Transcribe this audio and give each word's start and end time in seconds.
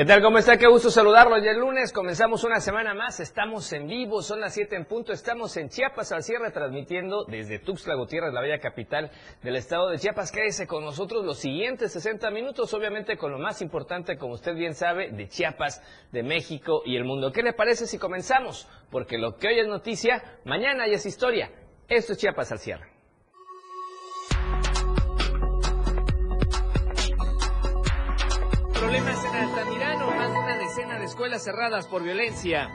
¿Qué 0.00 0.06
tal? 0.06 0.22
¿Cómo 0.22 0.38
está? 0.38 0.56
Qué 0.56 0.66
gusto 0.66 0.88
saludarlo. 0.88 1.36
Ya 1.36 1.50
el 1.50 1.58
lunes 1.58 1.92
comenzamos 1.92 2.42
una 2.44 2.58
semana 2.60 2.94
más. 2.94 3.20
Estamos 3.20 3.70
en 3.74 3.86
vivo, 3.86 4.22
son 4.22 4.40
las 4.40 4.54
7 4.54 4.74
en 4.74 4.86
punto. 4.86 5.12
Estamos 5.12 5.54
en 5.58 5.68
Chiapas 5.68 6.10
al 6.12 6.22
cierre, 6.22 6.50
transmitiendo 6.52 7.26
desde 7.26 7.58
Tuxtla 7.58 7.96
Gutiérrez, 7.96 8.32
la 8.32 8.40
bella 8.40 8.60
capital 8.60 9.10
del 9.42 9.56
estado 9.56 9.90
de 9.90 9.98
Chiapas. 9.98 10.32
Quédese 10.32 10.66
con 10.66 10.86
nosotros 10.86 11.22
los 11.26 11.38
siguientes 11.38 11.92
60 11.92 12.30
minutos, 12.30 12.72
obviamente 12.72 13.18
con 13.18 13.30
lo 13.30 13.38
más 13.38 13.60
importante, 13.60 14.16
como 14.16 14.32
usted 14.32 14.54
bien 14.54 14.72
sabe, 14.72 15.10
de 15.10 15.28
Chiapas, 15.28 15.82
de 16.12 16.22
México 16.22 16.80
y 16.86 16.96
el 16.96 17.04
mundo. 17.04 17.30
¿Qué 17.30 17.42
le 17.42 17.52
parece 17.52 17.86
si 17.86 17.98
comenzamos? 17.98 18.66
Porque 18.90 19.18
lo 19.18 19.36
que 19.36 19.48
hoy 19.48 19.58
es 19.58 19.68
noticia, 19.68 20.22
mañana 20.46 20.88
ya 20.88 20.94
es 20.94 21.04
historia. 21.04 21.50
Esto 21.90 22.14
es 22.14 22.18
Chiapas 22.18 22.50
al 22.52 22.58
cierre. 22.58 22.99
Escuelas 31.10 31.42
cerradas 31.42 31.88
por 31.88 32.04
violencia. 32.04 32.70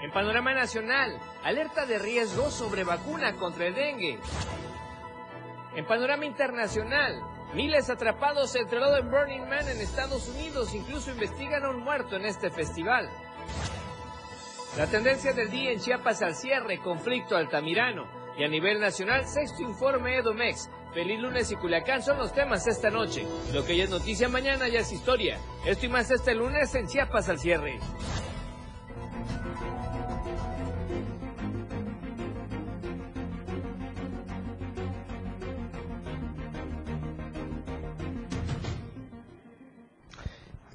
En 0.00 0.12
panorama 0.12 0.54
nacional, 0.54 1.18
alerta 1.42 1.86
de 1.86 1.98
riesgo 1.98 2.52
sobre 2.52 2.84
vacuna 2.84 3.34
contra 3.34 3.66
el 3.66 3.74
dengue. 3.74 4.20
En 5.74 5.84
panorama 5.86 6.24
internacional, 6.24 7.20
miles 7.52 7.90
atrapados 7.90 8.54
entre 8.54 8.78
en 8.78 9.10
Burning 9.10 9.48
Man 9.48 9.68
en 9.68 9.80
Estados 9.80 10.28
Unidos 10.28 10.72
incluso 10.72 11.10
investigan 11.10 11.64
a 11.64 11.70
un 11.70 11.82
muerto 11.82 12.14
en 12.14 12.26
este 12.26 12.48
festival. 12.48 13.10
La 14.76 14.86
tendencia 14.86 15.32
del 15.32 15.50
día 15.50 15.72
en 15.72 15.80
Chiapas 15.80 16.22
al 16.22 16.36
cierre, 16.36 16.78
conflicto 16.78 17.36
altamirano. 17.36 18.06
Y 18.38 18.44
a 18.44 18.48
nivel 18.48 18.78
nacional, 18.78 19.26
sexto 19.26 19.64
informe 19.64 20.18
Edomex. 20.18 20.70
Feliz 20.92 21.20
lunes 21.20 21.50
y 21.52 21.56
Culiacán 21.56 22.02
son 22.02 22.18
los 22.18 22.32
temas 22.32 22.66
esta 22.66 22.90
noche. 22.90 23.26
Lo 23.52 23.64
que 23.64 23.76
ya 23.76 23.84
es 23.84 23.90
noticia 23.90 24.28
mañana 24.28 24.68
ya 24.68 24.80
es 24.80 24.92
historia. 24.92 25.38
Esto 25.64 25.86
y 25.86 25.88
más 25.90 26.10
este 26.10 26.34
lunes 26.34 26.74
en 26.74 26.86
Chiapas 26.86 27.28
al 27.28 27.38
cierre. 27.38 27.78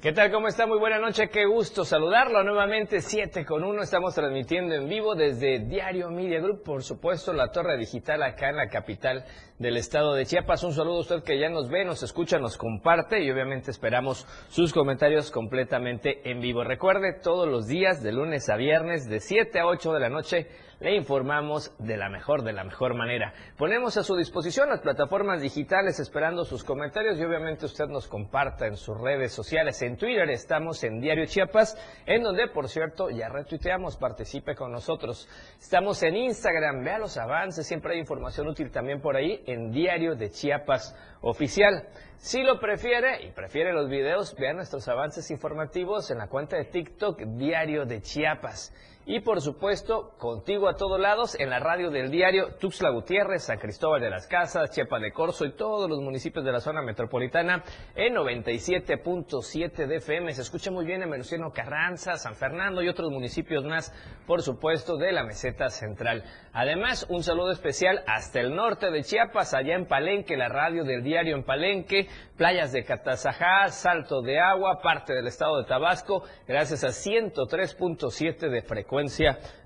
¿Qué 0.04 0.12
tal? 0.12 0.30
¿Cómo 0.30 0.48
está? 0.48 0.66
Muy 0.66 0.78
buena 0.78 0.98
noche. 0.98 1.30
Qué 1.30 1.46
gusto 1.46 1.82
saludarlo 1.82 2.44
nuevamente. 2.44 3.00
7 3.00 3.46
con 3.46 3.64
1. 3.64 3.80
Estamos 3.84 4.14
transmitiendo 4.14 4.74
en 4.74 4.86
vivo 4.86 5.14
desde 5.14 5.60
Diario 5.60 6.10
Media 6.10 6.40
Group, 6.40 6.62
por 6.62 6.82
supuesto, 6.82 7.32
la 7.32 7.50
torre 7.50 7.78
digital 7.78 8.22
acá 8.22 8.50
en 8.50 8.56
la 8.56 8.68
capital 8.68 9.24
del 9.58 9.78
estado 9.78 10.12
de 10.12 10.26
Chiapas. 10.26 10.62
Un 10.62 10.74
saludo 10.74 10.98
a 10.98 11.00
usted 11.00 11.22
que 11.22 11.40
ya 11.40 11.48
nos 11.48 11.70
ve, 11.70 11.86
nos 11.86 12.02
escucha, 12.02 12.38
nos 12.38 12.58
comparte 12.58 13.24
y 13.24 13.30
obviamente 13.30 13.70
esperamos 13.70 14.26
sus 14.50 14.74
comentarios 14.74 15.30
completamente 15.30 16.30
en 16.30 16.38
vivo. 16.40 16.64
Recuerde, 16.64 17.18
todos 17.22 17.48
los 17.48 17.66
días, 17.66 18.02
de 18.02 18.12
lunes 18.12 18.50
a 18.50 18.56
viernes, 18.56 19.08
de 19.08 19.20
7 19.20 19.58
a 19.58 19.66
8 19.66 19.90
de 19.90 20.00
la 20.00 20.10
noche, 20.10 20.48
le 20.84 20.96
informamos 20.96 21.74
de 21.78 21.96
la 21.96 22.10
mejor, 22.10 22.42
de 22.42 22.52
la 22.52 22.62
mejor 22.62 22.94
manera. 22.94 23.32
Ponemos 23.56 23.96
a 23.96 24.04
su 24.04 24.16
disposición 24.16 24.68
las 24.68 24.82
plataformas 24.82 25.40
digitales 25.40 25.98
esperando 25.98 26.44
sus 26.44 26.62
comentarios 26.62 27.18
y 27.18 27.24
obviamente 27.24 27.64
usted 27.64 27.86
nos 27.86 28.06
comparta 28.06 28.66
en 28.66 28.76
sus 28.76 29.00
redes 29.00 29.32
sociales. 29.32 29.80
En 29.80 29.96
Twitter 29.96 30.28
estamos 30.28 30.84
en 30.84 31.00
Diario 31.00 31.24
Chiapas, 31.24 31.74
en 32.04 32.22
donde, 32.22 32.48
por 32.48 32.68
cierto, 32.68 33.08
ya 33.08 33.30
retuiteamos, 33.30 33.96
participe 33.96 34.54
con 34.54 34.72
nosotros. 34.72 35.26
Estamos 35.58 36.02
en 36.02 36.16
Instagram, 36.16 36.84
vea 36.84 36.98
los 36.98 37.16
avances, 37.16 37.66
siempre 37.66 37.94
hay 37.94 38.00
información 38.00 38.46
útil 38.46 38.70
también 38.70 39.00
por 39.00 39.16
ahí 39.16 39.42
en 39.46 39.70
Diario 39.70 40.14
de 40.16 40.28
Chiapas 40.28 40.94
Oficial. 41.22 41.88
Si 42.18 42.42
lo 42.42 42.60
prefiere 42.60 43.24
y 43.24 43.30
prefiere 43.30 43.72
los 43.72 43.88
videos, 43.88 44.36
vea 44.36 44.52
nuestros 44.52 44.86
avances 44.88 45.30
informativos 45.30 46.10
en 46.10 46.18
la 46.18 46.28
cuenta 46.28 46.58
de 46.58 46.66
TikTok 46.66 47.22
Diario 47.38 47.86
de 47.86 48.02
Chiapas. 48.02 48.70
Y 49.06 49.20
por 49.20 49.42
supuesto, 49.42 50.14
contigo 50.16 50.66
a 50.66 50.76
todos 50.76 50.98
lados 50.98 51.38
en 51.38 51.50
la 51.50 51.58
radio 51.58 51.90
del 51.90 52.10
diario 52.10 52.54
Tuxtla 52.58 52.88
Gutiérrez, 52.88 53.44
San 53.44 53.58
Cristóbal 53.58 54.00
de 54.00 54.08
las 54.08 54.26
Casas, 54.26 54.70
Chiapas 54.70 55.02
de 55.02 55.12
Corzo 55.12 55.44
y 55.44 55.52
todos 55.52 55.90
los 55.90 56.00
municipios 56.00 56.42
de 56.42 56.52
la 56.52 56.60
zona 56.60 56.80
metropolitana 56.80 57.62
en 57.94 58.14
97.7 58.14 59.86
de 59.86 59.96
FM. 59.96 60.32
Se 60.32 60.40
escucha 60.40 60.70
muy 60.70 60.86
bien 60.86 61.02
en 61.02 61.10
Menuciano 61.10 61.52
Carranza, 61.52 62.16
San 62.16 62.34
Fernando 62.34 62.82
y 62.82 62.88
otros 62.88 63.10
municipios 63.10 63.62
más, 63.66 63.92
por 64.26 64.40
supuesto, 64.40 64.96
de 64.96 65.12
la 65.12 65.22
meseta 65.22 65.68
central. 65.68 66.24
Además, 66.54 67.04
un 67.10 67.22
saludo 67.22 67.50
especial 67.50 68.02
hasta 68.06 68.40
el 68.40 68.54
norte 68.54 68.90
de 68.90 69.02
Chiapas, 69.02 69.52
allá 69.52 69.74
en 69.74 69.86
Palenque, 69.86 70.38
la 70.38 70.48
radio 70.48 70.82
del 70.82 71.02
diario 71.02 71.36
en 71.36 71.44
Palenque, 71.44 72.08
playas 72.38 72.72
de 72.72 72.84
Catazajá, 72.84 73.68
Salto 73.68 74.22
de 74.22 74.40
Agua, 74.40 74.80
parte 74.82 75.12
del 75.12 75.26
estado 75.26 75.58
de 75.58 75.68
Tabasco, 75.68 76.22
gracias 76.48 76.84
a 76.84 76.88
103.7 76.88 78.48
de 78.48 78.62
frecuencia 78.62 78.93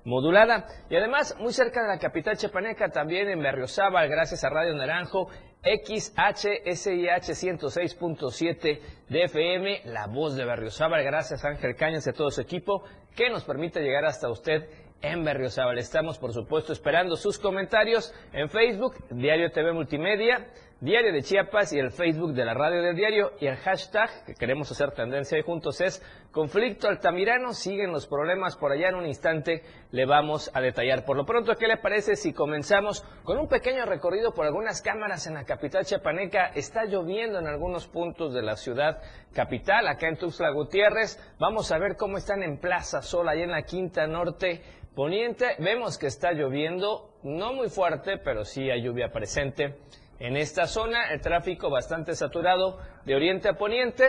modulada. 0.03 0.65
Y 0.89 0.95
además, 0.95 1.35
muy 1.39 1.53
cerca 1.53 1.81
de 1.81 1.87
la 1.87 1.99
capital 1.99 2.37
chapaneca, 2.37 2.89
también 2.89 3.29
en 3.29 3.41
Berriozábal, 3.41 4.09
gracias 4.09 4.43
a 4.43 4.49
Radio 4.49 4.73
Naranjo, 4.75 5.29
XHSIH 5.63 7.33
106.7 7.33 8.79
de 9.09 9.23
FM, 9.23 9.81
la 9.85 10.07
voz 10.07 10.35
de 10.35 10.45
Berriozábal, 10.45 11.03
gracias 11.03 11.43
a 11.43 11.49
Ángel 11.49 11.75
Cañas 11.75 12.07
y 12.07 12.11
a 12.11 12.13
todo 12.13 12.31
su 12.31 12.41
equipo, 12.41 12.83
que 13.15 13.29
nos 13.29 13.43
permite 13.43 13.81
llegar 13.81 14.05
hasta 14.05 14.29
usted 14.29 14.69
en 15.01 15.23
Berriozábal. 15.23 15.77
Estamos, 15.77 16.17
por 16.17 16.33
supuesto, 16.33 16.73
esperando 16.73 17.15
sus 17.15 17.39
comentarios 17.39 18.13
en 18.33 18.49
Facebook, 18.49 18.95
Diario 19.09 19.51
TV 19.51 19.73
Multimedia, 19.73 20.47
Diario 20.81 21.11
de 21.11 21.23
Chiapas 21.23 21.73
y 21.73 21.77
el 21.77 21.91
Facebook 21.91 22.31
de 22.31 22.45
la 22.45 22.53
Radio 22.53 22.81
del 22.81 22.95
Diario. 22.95 23.33
Y 23.41 23.47
el 23.47 23.57
hashtag 23.57 24.09
que 24.25 24.33
queremos 24.33 24.71
hacer 24.71 24.91
tendencia 24.91 25.35
ahí 25.35 25.43
juntos 25.43 25.81
es 25.81 26.01
Conflicto 26.31 26.87
Altamirano. 26.87 27.51
Siguen 27.51 27.91
los 27.91 28.07
problemas 28.07 28.55
por 28.55 28.71
allá. 28.71 28.87
En 28.87 28.95
un 28.95 29.05
instante 29.05 29.61
le 29.91 30.05
vamos 30.05 30.49
a 30.53 30.61
detallar. 30.61 31.03
Por 31.03 31.17
lo 31.17 31.25
pronto, 31.25 31.53
¿qué 31.55 31.67
le 31.67 31.75
parece 31.75 32.15
si 32.15 32.31
comenzamos 32.31 33.01
con 33.25 33.37
un 33.37 33.49
pequeño 33.49 33.85
recorrido 33.85 34.33
por 34.33 34.45
algunas 34.45 34.81
cámaras 34.81 35.27
en 35.27 35.33
la 35.33 35.43
capital 35.43 35.83
chiapaneca? 35.83 36.45
Está 36.55 36.85
lloviendo 36.85 37.39
en 37.39 37.47
algunos 37.47 37.85
puntos 37.85 38.33
de 38.33 38.41
la 38.41 38.55
ciudad 38.55 39.01
capital, 39.33 39.85
acá 39.85 40.07
en 40.07 40.15
Tuxtla 40.15 40.51
Gutiérrez. 40.51 41.19
Vamos 41.39 41.73
a 41.73 41.77
ver 41.77 41.97
cómo 41.97 42.15
están 42.15 42.41
en 42.41 42.57
Plaza 42.57 43.01
Sol, 43.01 43.27
allá 43.27 43.43
en 43.43 43.51
la 43.51 43.63
Quinta 43.63 44.07
Norte 44.07 44.61
Poniente. 44.95 45.57
Vemos 45.59 45.97
que 45.97 46.07
está 46.07 46.31
lloviendo, 46.31 47.19
no 47.23 47.51
muy 47.51 47.67
fuerte, 47.67 48.17
pero 48.23 48.45
sí 48.45 48.71
hay 48.71 48.81
lluvia 48.81 49.11
presente 49.11 49.75
en 50.19 50.35
esta 50.35 50.67
zona, 50.67 51.11
el 51.11 51.21
tráfico 51.21 51.69
bastante 51.69 52.15
saturado 52.15 52.79
de 53.05 53.15
oriente 53.15 53.49
a 53.49 53.53
poniente 53.53 54.03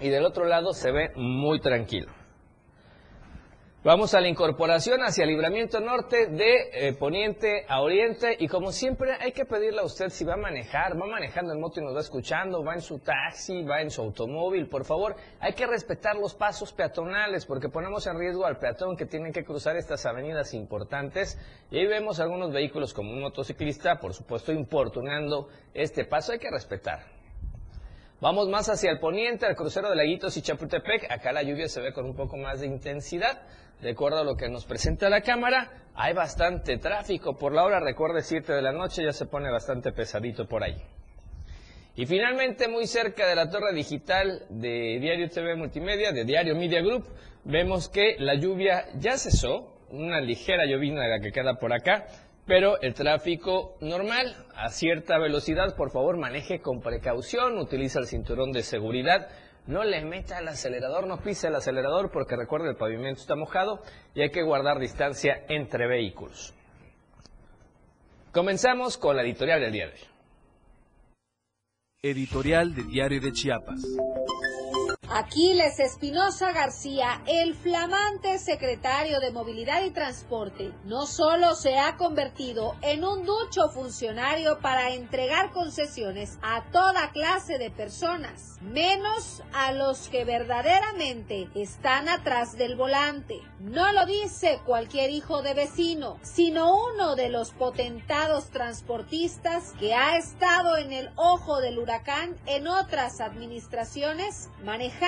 y 0.00 0.08
del 0.08 0.24
otro 0.24 0.44
lado 0.44 0.72
se 0.72 0.90
ve 0.90 1.12
muy 1.14 1.60
tranquilo. 1.60 2.19
Vamos 3.82 4.12
a 4.12 4.20
la 4.20 4.28
incorporación 4.28 5.00
hacia 5.00 5.24
el 5.24 5.30
libramiento 5.30 5.80
norte 5.80 6.26
de 6.26 6.68
eh, 6.74 6.92
poniente 6.92 7.64
a 7.66 7.80
oriente 7.80 8.36
y 8.38 8.46
como 8.46 8.72
siempre 8.72 9.14
hay 9.18 9.32
que 9.32 9.46
pedirle 9.46 9.80
a 9.80 9.84
usted 9.84 10.10
si 10.10 10.22
va 10.22 10.34
a 10.34 10.36
manejar, 10.36 11.00
va 11.00 11.06
manejando 11.06 11.54
en 11.54 11.60
moto 11.60 11.80
y 11.80 11.84
nos 11.84 11.96
va 11.96 12.00
escuchando, 12.00 12.62
va 12.62 12.74
en 12.74 12.82
su 12.82 12.98
taxi, 12.98 13.62
va 13.62 13.80
en 13.80 13.90
su 13.90 14.02
automóvil, 14.02 14.68
por 14.68 14.84
favor, 14.84 15.16
hay 15.40 15.54
que 15.54 15.66
respetar 15.66 16.16
los 16.16 16.34
pasos 16.34 16.74
peatonales 16.74 17.46
porque 17.46 17.70
ponemos 17.70 18.06
en 18.06 18.18
riesgo 18.18 18.44
al 18.44 18.58
peatón 18.58 18.98
que 18.98 19.06
tiene 19.06 19.32
que 19.32 19.46
cruzar 19.46 19.76
estas 19.76 20.04
avenidas 20.04 20.52
importantes 20.52 21.38
y 21.70 21.78
ahí 21.78 21.86
vemos 21.86 22.20
algunos 22.20 22.52
vehículos 22.52 22.92
como 22.92 23.12
un 23.12 23.22
motociclista, 23.22 23.98
por 23.98 24.12
supuesto, 24.12 24.52
importunando 24.52 25.48
este 25.72 26.04
paso, 26.04 26.32
hay 26.32 26.38
que 26.38 26.50
respetar. 26.50 27.18
Vamos 28.20 28.50
más 28.50 28.68
hacia 28.68 28.90
el 28.90 28.98
poniente, 28.98 29.46
al 29.46 29.56
crucero 29.56 29.88
de 29.88 29.96
Laguitos 29.96 30.36
y 30.36 30.42
Chapultepec. 30.42 31.10
Acá 31.10 31.32
la 31.32 31.42
lluvia 31.42 31.68
se 31.68 31.80
ve 31.80 31.94
con 31.94 32.04
un 32.04 32.14
poco 32.14 32.36
más 32.36 32.60
de 32.60 32.66
intensidad. 32.66 33.40
De 33.82 33.90
acuerdo 33.92 34.18
a 34.18 34.24
lo 34.24 34.36
que 34.36 34.48
nos 34.48 34.66
presenta 34.66 35.08
la 35.08 35.22
cámara, 35.22 35.70
hay 35.94 36.12
bastante 36.12 36.76
tráfico. 36.76 37.36
Por 37.36 37.54
la 37.54 37.64
hora, 37.64 37.80
recuerde, 37.80 38.22
7 38.22 38.52
de 38.52 38.60
la 38.60 38.72
noche, 38.72 39.02
ya 39.02 39.12
se 39.12 39.24
pone 39.24 39.50
bastante 39.50 39.92
pesadito 39.92 40.46
por 40.46 40.62
ahí. 40.62 40.76
Y 41.96 42.06
finalmente, 42.06 42.68
muy 42.68 42.86
cerca 42.86 43.26
de 43.26 43.34
la 43.34 43.48
torre 43.48 43.72
digital 43.72 44.44
de 44.50 44.98
Diario 45.00 45.30
TV 45.30 45.56
Multimedia, 45.56 46.12
de 46.12 46.24
Diario 46.24 46.54
Media 46.54 46.82
Group, 46.82 47.06
vemos 47.44 47.88
que 47.88 48.16
la 48.18 48.34
lluvia 48.34 48.84
ya 48.98 49.16
cesó, 49.16 49.74
una 49.90 50.20
ligera 50.20 50.66
llovina 50.66 51.08
la 51.08 51.20
que 51.20 51.32
queda 51.32 51.54
por 51.54 51.72
acá, 51.72 52.06
pero 52.46 52.80
el 52.80 52.94
tráfico 52.94 53.76
normal, 53.80 54.34
a 54.54 54.68
cierta 54.70 55.18
velocidad, 55.18 55.74
por 55.76 55.90
favor 55.90 56.16
maneje 56.16 56.60
con 56.60 56.80
precaución, 56.80 57.58
utiliza 57.58 57.98
el 57.98 58.06
cinturón 58.06 58.52
de 58.52 58.62
seguridad, 58.62 59.28
no 59.70 59.84
le 59.84 60.04
meta 60.04 60.40
el 60.40 60.48
acelerador, 60.48 61.06
no 61.06 61.22
pise 61.22 61.46
el 61.46 61.54
acelerador 61.54 62.10
porque 62.10 62.36
recuerde 62.36 62.70
el 62.70 62.76
pavimento 62.76 63.20
está 63.20 63.36
mojado 63.36 63.80
y 64.14 64.20
hay 64.20 64.30
que 64.30 64.42
guardar 64.42 64.80
distancia 64.80 65.44
entre 65.48 65.86
vehículos. 65.86 66.52
Comenzamos 68.32 68.98
con 68.98 69.16
la 69.16 69.22
editorial 69.22 69.60
del 69.60 69.72
diario. 69.72 70.06
Editorial 72.02 72.74
de 72.74 72.82
Diario 72.82 73.20
de 73.20 73.32
Chiapas. 73.32 73.82
Aquiles 75.12 75.80
Espinosa 75.80 76.52
García, 76.52 77.20
el 77.26 77.56
flamante 77.56 78.38
secretario 78.38 79.18
de 79.18 79.32
Movilidad 79.32 79.82
y 79.82 79.90
Transporte, 79.90 80.72
no 80.84 81.04
solo 81.04 81.56
se 81.56 81.80
ha 81.80 81.96
convertido 81.96 82.76
en 82.80 83.02
un 83.02 83.26
ducho 83.26 83.70
funcionario 83.70 84.60
para 84.60 84.94
entregar 84.94 85.50
concesiones 85.50 86.38
a 86.42 86.62
toda 86.70 87.10
clase 87.10 87.58
de 87.58 87.72
personas, 87.72 88.58
menos 88.60 89.42
a 89.52 89.72
los 89.72 90.08
que 90.08 90.24
verdaderamente 90.24 91.48
están 91.56 92.08
atrás 92.08 92.56
del 92.56 92.76
volante. 92.76 93.40
No 93.58 93.90
lo 93.90 94.06
dice 94.06 94.60
cualquier 94.64 95.10
hijo 95.10 95.42
de 95.42 95.54
vecino, 95.54 96.18
sino 96.22 96.72
uno 96.72 97.16
de 97.16 97.30
los 97.30 97.50
potentados 97.50 98.50
transportistas 98.50 99.72
que 99.80 99.92
ha 99.92 100.16
estado 100.16 100.76
en 100.76 100.92
el 100.92 101.10
ojo 101.16 101.60
del 101.60 101.80
huracán 101.80 102.36
en 102.46 102.68
otras 102.68 103.20
administraciones, 103.20 104.50
manejando 104.62 104.99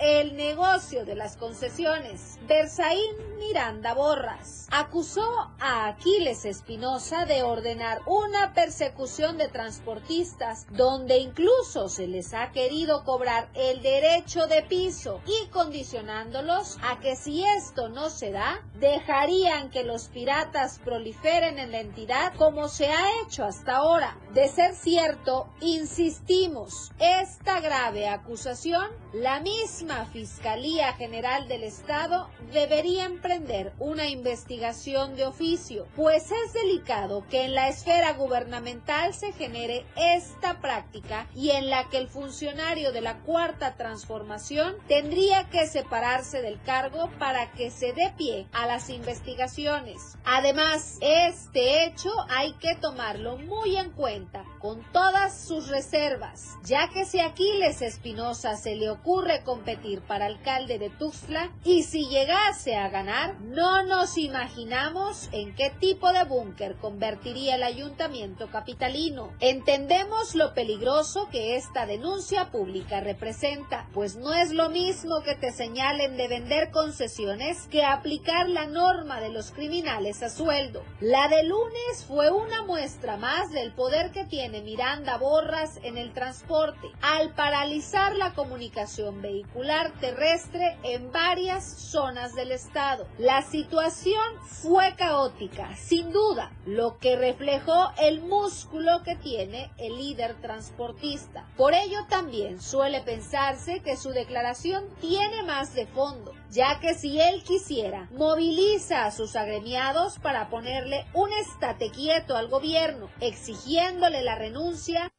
el 0.00 0.36
negocio 0.36 1.04
de 1.04 1.14
las 1.14 1.36
concesiones. 1.36 2.38
Berzaín 2.48 3.29
Miranda 3.50 3.94
Borras 3.94 4.68
acusó 4.70 5.50
a 5.58 5.88
Aquiles 5.88 6.44
Espinosa 6.44 7.24
de 7.24 7.42
ordenar 7.42 8.00
una 8.06 8.54
persecución 8.54 9.38
de 9.38 9.48
transportistas 9.48 10.68
donde 10.70 11.18
incluso 11.18 11.88
se 11.88 12.06
les 12.06 12.32
ha 12.32 12.52
querido 12.52 13.02
cobrar 13.02 13.48
el 13.54 13.82
derecho 13.82 14.46
de 14.46 14.62
piso 14.62 15.20
y 15.26 15.48
condicionándolos 15.48 16.78
a 16.82 17.00
que 17.00 17.16
si 17.16 17.44
esto 17.44 17.88
no 17.88 18.08
se 18.08 18.30
da, 18.30 18.62
dejarían 18.78 19.70
que 19.70 19.82
los 19.82 20.06
piratas 20.06 20.78
proliferen 20.84 21.58
en 21.58 21.72
la 21.72 21.80
entidad 21.80 22.32
como 22.36 22.68
se 22.68 22.86
ha 22.86 23.08
hecho 23.24 23.44
hasta 23.44 23.78
ahora. 23.78 24.16
De 24.32 24.46
ser 24.46 24.76
cierto, 24.76 25.48
insistimos, 25.60 26.92
esta 27.00 27.58
grave 27.58 28.06
acusación, 28.06 28.86
la 29.12 29.40
misma 29.40 30.06
Fiscalía 30.12 30.92
General 30.92 31.48
del 31.48 31.64
Estado 31.64 32.30
debería 32.52 33.06
emprender 33.06 33.39
una 33.78 34.06
investigación 34.08 35.16
de 35.16 35.24
oficio, 35.24 35.86
pues 35.96 36.30
es 36.30 36.52
delicado 36.52 37.24
que 37.30 37.44
en 37.44 37.54
la 37.54 37.68
esfera 37.68 38.12
gubernamental 38.12 39.14
se 39.14 39.32
genere 39.32 39.86
esta 39.96 40.60
práctica 40.60 41.26
y 41.34 41.50
en 41.50 41.70
la 41.70 41.88
que 41.88 41.96
el 41.96 42.08
funcionario 42.08 42.92
de 42.92 43.00
la 43.00 43.18
cuarta 43.20 43.76
transformación 43.76 44.76
tendría 44.88 45.48
que 45.48 45.66
separarse 45.66 46.42
del 46.42 46.60
cargo 46.62 47.08
para 47.18 47.50
que 47.52 47.70
se 47.70 47.92
dé 47.92 48.12
pie 48.16 48.46
a 48.52 48.66
las 48.66 48.90
investigaciones. 48.90 50.18
Además, 50.24 50.98
este 51.00 51.84
hecho 51.84 52.10
hay 52.28 52.52
que 52.54 52.74
tomarlo 52.74 53.38
muy 53.38 53.76
en 53.76 53.90
cuenta, 53.90 54.44
con 54.58 54.82
todas 54.92 55.46
sus 55.46 55.68
reservas, 55.68 56.58
ya 56.62 56.90
que 56.90 57.04
si 57.04 57.20
Aquiles 57.20 57.80
Espinosa 57.80 58.56
se 58.56 58.76
le 58.76 58.90
ocurre 58.90 59.42
competir 59.44 60.02
para 60.02 60.26
alcalde 60.26 60.78
de 60.78 60.90
Tuxtla 60.90 61.50
y 61.64 61.84
si 61.84 62.06
llegase 62.08 62.76
a 62.76 62.88
ganar, 62.88 63.29
no 63.40 63.82
nos 63.82 64.18
imaginamos 64.18 65.28
en 65.32 65.54
qué 65.54 65.70
tipo 65.70 66.12
de 66.12 66.24
búnker 66.24 66.76
convertiría 66.76 67.56
el 67.56 67.62
ayuntamiento 67.62 68.48
capitalino. 68.48 69.32
Entendemos 69.40 70.34
lo 70.34 70.54
peligroso 70.54 71.28
que 71.30 71.56
esta 71.56 71.86
denuncia 71.86 72.50
pública 72.50 73.00
representa, 73.00 73.88
pues 73.92 74.16
no 74.16 74.32
es 74.32 74.52
lo 74.52 74.70
mismo 74.70 75.22
que 75.22 75.34
te 75.34 75.52
señalen 75.52 76.16
de 76.16 76.28
vender 76.28 76.70
concesiones 76.70 77.66
que 77.68 77.84
aplicar 77.84 78.48
la 78.48 78.66
norma 78.66 79.20
de 79.20 79.30
los 79.30 79.50
criminales 79.50 80.22
a 80.22 80.30
sueldo. 80.30 80.82
La 81.00 81.28
de 81.28 81.42
lunes 81.44 82.04
fue 82.06 82.30
una 82.30 82.62
muestra 82.62 83.16
más 83.16 83.50
del 83.50 83.72
poder 83.72 84.10
que 84.12 84.24
tiene 84.24 84.62
Miranda 84.62 85.18
Borras 85.18 85.78
en 85.82 85.98
el 85.98 86.12
transporte, 86.12 86.88
al 87.00 87.34
paralizar 87.34 88.14
la 88.16 88.34
comunicación 88.34 89.22
vehicular 89.22 89.92
terrestre 90.00 90.76
en 90.82 91.12
varias 91.12 91.64
zonas 91.64 92.34
del 92.34 92.52
estado. 92.52 93.06
La 93.20 93.42
situación 93.42 94.22
fue 94.46 94.94
caótica, 94.96 95.76
sin 95.76 96.10
duda, 96.10 96.52
lo 96.64 96.96
que 96.96 97.16
reflejó 97.16 97.90
el 98.00 98.22
músculo 98.22 99.02
que 99.02 99.14
tiene 99.14 99.70
el 99.76 99.98
líder 99.98 100.40
transportista. 100.40 101.46
Por 101.58 101.74
ello 101.74 101.98
también 102.08 102.62
suele 102.62 103.02
pensarse 103.02 103.80
que 103.80 103.98
su 103.98 104.12
declaración 104.12 104.86
tiene 105.02 105.42
más 105.42 105.74
de 105.74 105.86
fondo, 105.86 106.32
ya 106.50 106.80
que 106.80 106.94
si 106.94 107.20
él 107.20 107.42
quisiera, 107.42 108.08
moviliza 108.12 109.04
a 109.04 109.10
sus 109.10 109.36
agremiados 109.36 110.18
para 110.18 110.48
ponerle 110.48 111.04
un 111.12 111.28
estate 111.34 111.90
quieto 111.90 112.38
al 112.38 112.48
gobierno, 112.48 113.10
exigiéndole 113.20 114.22
la 114.22 114.36
renuncia 114.36 115.12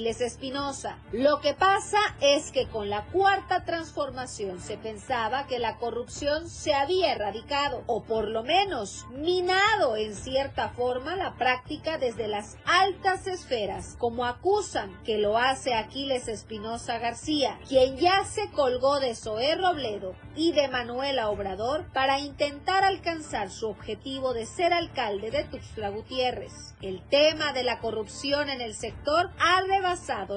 les 0.00 0.20
Espinosa. 0.20 0.98
Lo 1.12 1.40
que 1.40 1.54
pasa 1.54 1.98
es 2.20 2.50
que 2.50 2.66
con 2.66 2.90
la 2.90 3.04
cuarta 3.06 3.64
transformación 3.64 4.60
se 4.60 4.76
pensaba 4.76 5.46
que 5.46 5.58
la 5.58 5.76
corrupción 5.76 6.48
se 6.48 6.74
había 6.74 7.12
erradicado 7.12 7.82
o 7.86 8.02
por 8.02 8.28
lo 8.28 8.42
menos 8.42 9.06
minado 9.10 9.96
en 9.96 10.14
cierta 10.14 10.70
forma 10.70 11.16
la 11.16 11.34
práctica 11.34 11.98
desde 11.98 12.28
las 12.28 12.56
altas 12.64 13.26
esferas, 13.26 13.96
como 13.98 14.24
acusan 14.24 14.98
que 15.04 15.18
lo 15.18 15.38
hace 15.38 15.74
Aquiles 15.74 16.28
Espinosa 16.28 16.98
García, 16.98 17.58
quien 17.68 17.96
ya 17.96 18.24
se 18.24 18.50
colgó 18.50 19.00
de 19.00 19.14
Zoé 19.14 19.54
Robledo 19.54 20.14
y 20.36 20.52
de 20.52 20.68
Manuela 20.68 21.28
Obrador 21.30 21.84
para 21.92 22.20
intentar 22.20 22.84
alcanzar 22.84 23.50
su 23.50 23.68
objetivo 23.68 24.32
de 24.32 24.46
ser 24.46 24.72
alcalde 24.72 25.30
de 25.30 25.44
Tuxtla 25.44 25.90
Gutiérrez. 25.90 26.74
El 26.80 27.02
tema 27.08 27.52
de 27.52 27.64
la 27.64 27.78
corrupción 27.78 28.48
en 28.48 28.60
el 28.60 28.74
sector 28.74 29.30
ha 29.38 29.58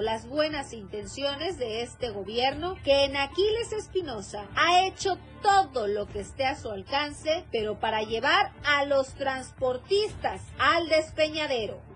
las 0.01 0.27
buenas 0.27 0.73
intenciones 0.73 1.59
de 1.59 1.83
este 1.83 2.09
gobierno 2.09 2.75
que 2.83 3.03
en 3.03 3.15
Aquiles 3.15 3.71
Espinosa 3.71 4.47
ha 4.55 4.83
hecho 4.87 5.19
todo 5.43 5.85
lo 5.85 6.07
que 6.07 6.21
esté 6.21 6.47
a 6.47 6.55
su 6.55 6.71
alcance, 6.71 7.45
pero 7.51 7.79
para 7.79 8.01
llevar 8.01 8.51
a 8.65 8.83
los 8.85 9.13
transportistas 9.13 10.41
al 10.57 10.89
despeñadero. 10.89 11.92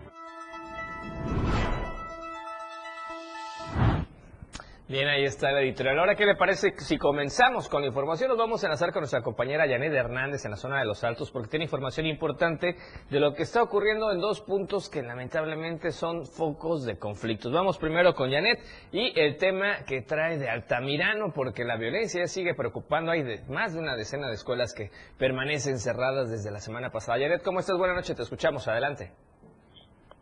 Bien, 4.90 5.10
ahí 5.10 5.26
está 5.26 5.52
la 5.52 5.60
editorial. 5.60 6.00
Ahora, 6.00 6.16
¿qué 6.16 6.26
le 6.26 6.38
parece 6.38 6.74
si 6.78 6.98
comenzamos 6.98 7.68
con 7.68 7.82
la 7.82 7.90
información? 7.90 8.30
Nos 8.30 8.38
vamos 8.38 8.64
a 8.64 8.68
enlazar 8.68 8.94
con 8.94 9.02
nuestra 9.02 9.22
compañera 9.22 9.68
Janet 9.68 9.92
Hernández 9.92 10.46
en 10.46 10.52
la 10.52 10.56
zona 10.56 10.80
de 10.80 10.86
Los 10.86 11.04
Altos 11.04 11.30
porque 11.30 11.50
tiene 11.50 11.66
información 11.66 12.06
importante 12.06 12.78
de 13.10 13.20
lo 13.20 13.34
que 13.34 13.44
está 13.44 13.62
ocurriendo 13.62 14.10
en 14.14 14.22
dos 14.22 14.40
puntos 14.40 14.88
que 14.88 15.02
lamentablemente 15.02 15.92
son 15.92 16.26
focos 16.26 16.86
de 16.86 16.98
conflictos. 16.98 17.52
Vamos 17.52 17.78
primero 17.78 18.16
con 18.16 18.32
Janet 18.32 18.62
y 18.94 19.12
el 19.20 19.36
tema 19.36 19.84
que 19.86 20.04
trae 20.04 20.38
de 20.38 20.50
Altamirano 20.50 21.34
porque 21.36 21.66
la 21.66 21.76
violencia 21.76 22.26
sigue 22.28 22.56
preocupando. 22.56 23.12
Hay 23.12 23.24
de, 23.24 23.44
más 23.50 23.74
de 23.74 23.80
una 23.80 23.98
decena 23.98 24.30
de 24.30 24.36
escuelas 24.36 24.74
que 24.74 24.90
permanecen 25.18 25.80
cerradas 25.80 26.32
desde 26.32 26.50
la 26.50 26.62
semana 26.62 26.92
pasada. 26.92 27.20
Janet, 27.20 27.44
¿cómo 27.44 27.60
estás? 27.60 27.78
Buenas 27.78 27.98
noches, 27.98 28.16
te 28.16 28.24
escuchamos. 28.24 28.66
Adelante 28.70 29.27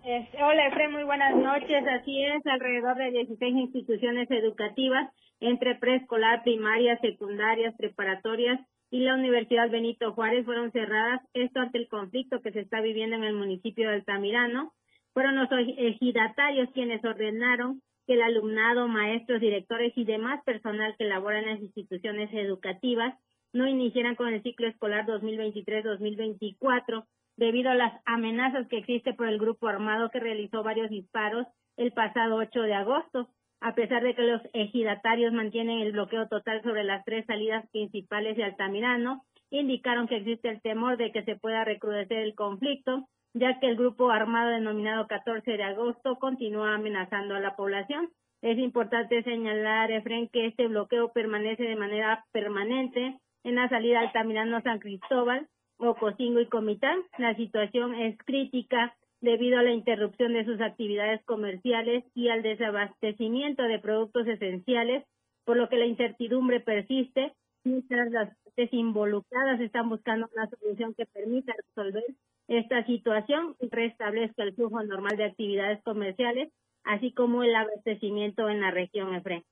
hola, 0.08 0.68
Efraín, 0.68 0.92
muy 0.92 1.04
buenas 1.04 1.36
noches. 1.36 1.84
Así 1.88 2.24
es, 2.24 2.46
alrededor 2.46 2.96
de 2.96 3.10
16 3.10 3.56
instituciones 3.56 4.30
educativas 4.30 5.12
entre 5.40 5.76
preescolar, 5.76 6.44
primarias, 6.44 7.00
secundarias, 7.02 7.74
preparatorias 7.76 8.60
y 8.92 9.00
la 9.00 9.16
Universidad 9.16 9.70
Benito 9.72 10.14
Juárez 10.14 10.46
fueron 10.46 10.72
cerradas, 10.72 11.22
esto 11.34 11.60
ante 11.60 11.80
el 11.80 11.88
conflicto 11.88 12.40
que 12.42 12.52
se 12.52 12.60
está 12.60 12.82
viviendo 12.82 13.16
en 13.16 13.24
el 13.24 13.34
municipio 13.34 13.90
de 13.90 13.96
Altamirano. 13.96 14.74
Fueron 15.14 15.38
los 15.38 15.50
ejidatarios 15.52 16.70
quienes 16.74 17.04
ordenaron 17.04 17.82
que 18.06 18.14
el 18.14 18.22
alumnado, 18.22 18.88
maestros, 18.88 19.42
directores 19.42 19.94
y 19.96 20.06
demás 20.06 20.44
personal 20.46 20.94
que 21.00 21.06
labora 21.06 21.40
en 21.40 21.50
las 21.50 21.62
instituciones 21.62 22.30
educativas 22.32 23.16
no 23.54 23.68
iniciaran 23.68 24.16
con 24.16 24.32
el 24.32 24.44
ciclo 24.44 24.68
escolar 24.68 25.08
2023-2024 25.08 27.06
debido 27.38 27.72
a 27.72 27.76
las 27.76 27.94
amenazas 28.06 28.68
que 28.68 28.78
existe 28.78 29.14
por 29.14 29.28
el 29.28 29.40
grupo 29.40 29.68
armado 29.68 30.10
que 30.10 30.20
realizó 30.20 30.64
varios 30.64 30.90
disparos 30.90 31.48
el 31.78 31.92
pasado 31.92 32.36
8 32.38 32.62
de 32.62 32.74
agosto. 32.74 33.30
A 33.62 33.74
pesar 33.74 34.04
de 34.04 34.16
que 34.16 34.22
los 34.22 34.42
ejidatarios 34.54 35.34
mantienen 35.34 35.80
el 35.80 35.92
bloqueo 35.92 36.28
total 36.28 36.62
sobre 36.64 36.84
las 36.84 37.04
tres 37.06 37.26
salidas 37.26 37.68
principales 37.72 38.38
de 38.38 38.44
Altamirano, 38.44 39.24
indicaron 39.50 40.08
que 40.08 40.18
existe 40.18 40.50
el 40.50 40.62
temor 40.62 40.98
de 40.98 41.12
que 41.12 41.24
se 41.24 41.36
pueda 41.36 41.64
recrudecer 41.64 42.20
el 42.20 42.36
conflicto, 42.36 43.08
ya 43.34 43.60
que 43.60 43.68
el 43.68 43.76
grupo 43.76 44.10
armado 44.12 44.52
denominado 44.52 45.08
14 45.08 45.50
de 45.52 45.64
agosto 45.64 46.18
continúa 46.18 46.76
amenazando 46.76 47.36
a 47.36 47.40
la 47.40 47.56
población. 47.56 48.10
Es 48.42 48.58
importante 48.58 49.24
señalar, 49.24 49.92
Efren, 49.92 50.30
que 50.30 50.48
este 50.48 50.68
bloqueo 50.68 51.12
permanece 51.12 51.64
de 51.64 51.76
manera 51.76 52.26
permanente 52.32 53.20
en 53.44 53.56
la 53.56 53.70
salida 53.70 54.02
Altamirano 54.02 54.62
San 54.62 54.80
Cristóbal, 54.80 55.48
Ocosingo 55.78 56.40
y 56.40 56.48
Comitán. 56.48 57.00
La 57.18 57.36
situación 57.36 57.96
es 57.96 58.18
crítica 58.26 58.96
debido 59.22 59.60
a 59.60 59.64
la 59.64 59.72
interrupción 59.72 60.34
de 60.34 60.46
sus 60.46 60.62
actividades 60.62 61.24
comerciales 61.26 62.04
y 62.14 62.30
al 62.30 62.44
desabastecimiento 62.44 63.64
de 63.64 63.80
productos 63.80 64.28
esenciales, 64.28 65.04
por 65.46 65.58
lo 65.58 65.70
que 65.70 65.78
la 65.78 65.86
incertidumbre 65.86 66.60
persiste 66.60 67.34
mientras 67.64 68.12
las 68.12 68.36
partes 68.44 68.74
involucradas 68.74 69.60
están 69.60 69.90
buscando 69.90 70.30
una 70.36 70.48
solución 70.50 70.94
que 70.94 71.06
permita 71.08 71.54
resolver 71.68 72.04
esta 72.48 72.86
situación 72.86 73.56
y 73.60 73.70
restablezca 73.70 74.44
el 74.44 74.54
flujo 74.54 74.82
normal 74.84 75.18
de 75.18 75.26
actividades 75.26 75.82
comerciales, 75.84 76.52
así 76.84 77.12
como 77.12 77.44
el 77.44 77.56
abastecimiento 77.56 78.50
en 78.50 78.62
la 78.62 78.72
región 78.72 79.16
EFRE. 79.16 79.44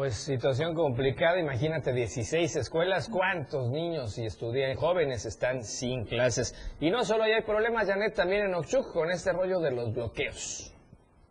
Pues 0.00 0.14
situación 0.14 0.74
complicada, 0.74 1.38
imagínate 1.38 1.92
16 1.92 2.56
escuelas, 2.56 3.10
¿cuántos 3.10 3.68
niños 3.70 4.16
y 4.16 4.24
estudiantes 4.24 4.78
jóvenes 4.78 5.26
están 5.26 5.62
sin 5.62 6.06
clases? 6.06 6.54
Y 6.80 6.90
no 6.90 7.04
solo 7.04 7.24
hay 7.24 7.42
problemas, 7.42 7.86
Janet, 7.86 8.14
también 8.14 8.46
en 8.46 8.54
Ochuc 8.54 8.94
con 8.94 9.10
este 9.10 9.30
rollo 9.30 9.60
de 9.60 9.72
los 9.72 9.92
bloqueos. 9.92 10.74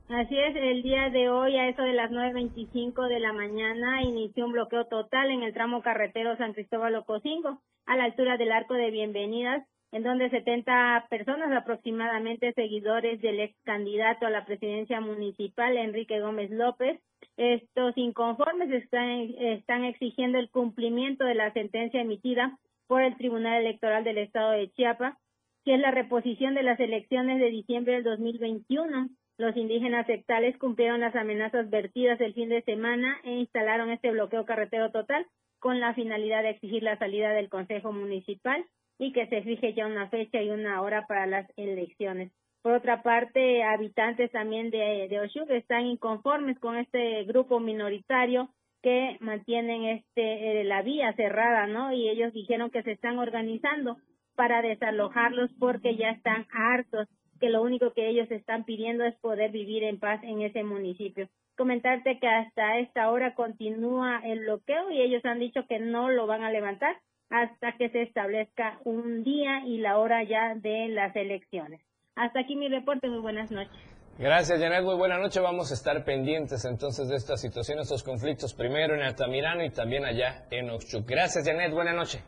Así 0.08 0.38
es, 0.38 0.56
el 0.56 0.84
día 0.84 1.10
de 1.10 1.30
hoy 1.30 1.58
a 1.58 1.68
eso 1.68 1.82
de 1.82 1.94
las 1.94 2.12
9.25 2.12 3.08
de 3.08 3.20
la 3.20 3.34
mañana 3.34 4.04
inició 4.04 4.46
un 4.46 4.52
bloqueo 4.52 4.86
total 4.86 5.32
en 5.32 5.42
el 5.42 5.56
tramo 5.56 5.82
carretero 5.82 6.38
San 6.38 6.54
Cristóbal 6.54 6.94
Ocosingo, 6.94 7.64
a 7.88 7.98
la 7.98 8.04
altura 8.04 8.38
del 8.38 8.52
arco 8.52 8.76
de 8.76 8.92
bienvenidas, 8.92 9.66
en 9.92 10.04
donde 10.04 10.30
70 10.30 11.08
personas 11.10 11.52
aproximadamente 11.52 12.54
seguidores 12.54 13.20
del 13.20 13.40
ex 13.40 13.56
candidato 13.64 14.28
a 14.28 14.30
la 14.30 14.46
presidencia 14.46 15.02
municipal, 15.02 15.76
Enrique 15.76 16.20
Gómez 16.20 16.52
López, 16.52 17.02
estos 17.40 17.98
inconformes 17.98 18.70
están, 18.72 19.84
exigiendo 19.86 20.38
el 20.38 20.50
cumplimiento 20.50 21.24
de 21.24 21.36
la 21.36 21.52
sentencia 21.54 22.02
emitida 22.02 22.60
por 22.88 23.02
el 23.02 23.16
Tribunal 23.18 23.62
Electoral 23.62 24.04
del 24.04 24.18
Estado 24.18 24.52
de 24.52 24.70
Chiapas, 24.72 25.18
que 25.64 25.76
es 25.76 25.80
la 25.80 25.92
reposición 25.92 26.54
de 26.54 26.64
las 26.64 26.80
elecciones 26.80 27.40
de 27.40 27.50
diciembre 27.50 27.94
del 27.94 28.04
2021 28.04 29.10
los 29.40 29.56
indígenas 29.56 30.06
sectales 30.06 30.58
cumplieron 30.58 31.00
las 31.00 31.16
amenazas 31.16 31.70
vertidas 31.70 32.20
el 32.20 32.34
fin 32.34 32.50
de 32.50 32.62
semana 32.64 33.22
e 33.24 33.32
instalaron 33.32 33.90
este 33.90 34.12
bloqueo 34.12 34.46
carretero 34.46 34.92
total 34.92 35.26
con 35.60 35.80
la 35.80 35.94
finalidad 35.94 36.44
de 36.44 36.50
exigir 36.50 36.84
la 36.84 37.00
salida 37.00 37.32
del 37.32 37.48
Consejo 37.48 37.94
Municipal 37.94 38.66
y 38.98 39.14
que 39.14 39.28
se 39.28 39.42
fije 39.44 39.74
ya 39.74 39.88
una 39.88 40.10
fecha 40.10 40.42
y 40.42 40.50
una 40.50 40.82
hora 40.82 41.08
para 41.08 41.26
las 41.26 41.48
elecciones. 41.56 42.34
Por 42.62 42.74
otra 42.74 43.02
parte, 43.04 43.64
habitantes 43.64 44.32
también 44.32 44.70
de, 44.70 45.08
de 45.08 45.58
están 45.58 45.86
inconformes 45.86 46.60
con 46.60 46.76
este 46.76 47.24
grupo 47.24 47.60
minoritario 47.60 48.50
que 48.82 49.18
mantienen 49.22 49.86
este 49.86 50.62
eh, 50.62 50.64
la 50.64 50.82
vía 50.82 51.14
cerrada, 51.14 51.68
¿no? 51.68 51.94
Y 51.94 52.10
ellos 52.10 52.34
dijeron 52.34 52.70
que 52.70 52.84
se 52.84 52.92
están 52.92 53.18
organizando 53.18 53.98
para 54.36 54.62
desalojarlos 54.62 55.52
porque 55.60 55.96
ya 55.96 56.12
están 56.12 56.48
hartos 56.52 57.08
que 57.40 57.50
lo 57.50 57.62
único 57.62 57.94
que 57.94 58.10
ellos 58.10 58.30
están 58.32 58.66
pidiendo 58.66 59.06
es 59.06 59.16
poder 59.20 59.52
vivir 59.52 59.84
en 59.84 60.00
paz 60.00 60.22
en 60.24 60.42
ese 60.42 60.64
municipio. 60.64 61.30
Comentarte 61.58 62.20
que 62.20 62.28
hasta 62.28 62.80
esta 62.80 63.10
hora 63.12 63.34
continúa 63.34 64.22
el 64.24 64.42
bloqueo 64.42 64.92
y 64.92 65.02
ellos 65.02 65.24
han 65.26 65.40
dicho 65.40 65.66
que 65.68 65.80
no 65.80 66.10
lo 66.10 66.28
van 66.28 66.44
a 66.44 66.52
levantar 66.52 66.98
hasta 67.30 67.74
que 67.74 67.90
se 67.90 68.02
establezca 68.02 68.80
un 68.84 69.24
día 69.24 69.66
y 69.66 69.78
la 69.78 69.98
hora 70.00 70.24
ya 70.24 70.56
de 70.56 70.90
las 70.90 71.16
elecciones. 71.16 71.82
Hasta 72.20 72.42
aquí 72.42 72.58
mi 72.58 72.68
reporte, 72.68 73.08
muy 73.08 73.20
buenas 73.20 73.50
noches. 73.50 73.72
Gracias, 74.18 74.60
Janet. 74.60 74.84
Muy 74.84 74.96
buena 74.96 75.18
noche. 75.18 75.40
Vamos 75.40 75.72
a 75.72 75.74
estar 75.74 76.04
pendientes 76.04 76.66
entonces 76.66 77.08
de 77.08 77.16
esta 77.16 77.38
situación, 77.38 77.80
estos 77.80 78.04
conflictos, 78.04 78.54
primero 78.54 78.94
en 78.94 79.02
Altamirano 79.04 79.64
y 79.64 79.70
también 79.70 80.04
allá 80.04 80.44
en 80.52 80.70
Oxchuc. 80.70 81.08
Gracias, 81.08 81.48
Janet. 81.48 81.72
Buena 81.72 81.94
noche. 81.94 82.22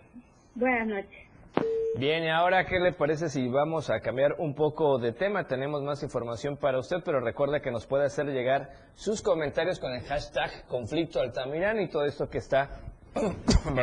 Buenas 0.55 0.87
noches. 0.87 1.27
Bien, 1.97 2.23
y 2.23 2.29
ahora, 2.29 2.63
¿qué 2.63 2.79
le 2.79 2.93
parece 2.93 3.27
si 3.27 3.49
vamos 3.49 3.89
a 3.89 3.99
cambiar 3.99 4.35
un 4.37 4.55
poco 4.55 4.97
de 4.97 5.11
tema? 5.11 5.45
Tenemos 5.45 5.83
más 5.83 6.01
información 6.03 6.55
para 6.55 6.79
usted, 6.79 6.99
pero 7.03 7.19
recuerda 7.19 7.59
que 7.59 7.69
nos 7.69 7.85
puede 7.85 8.05
hacer 8.05 8.27
llegar 8.27 8.69
sus 8.95 9.21
comentarios 9.21 9.77
con 9.77 9.91
el 9.91 10.03
hashtag 10.03 10.67
conflicto 10.69 11.19
Altamirano 11.19 11.81
y 11.81 11.89
todo 11.89 12.05
esto 12.05 12.29
que 12.29 12.37
está, 12.37 12.79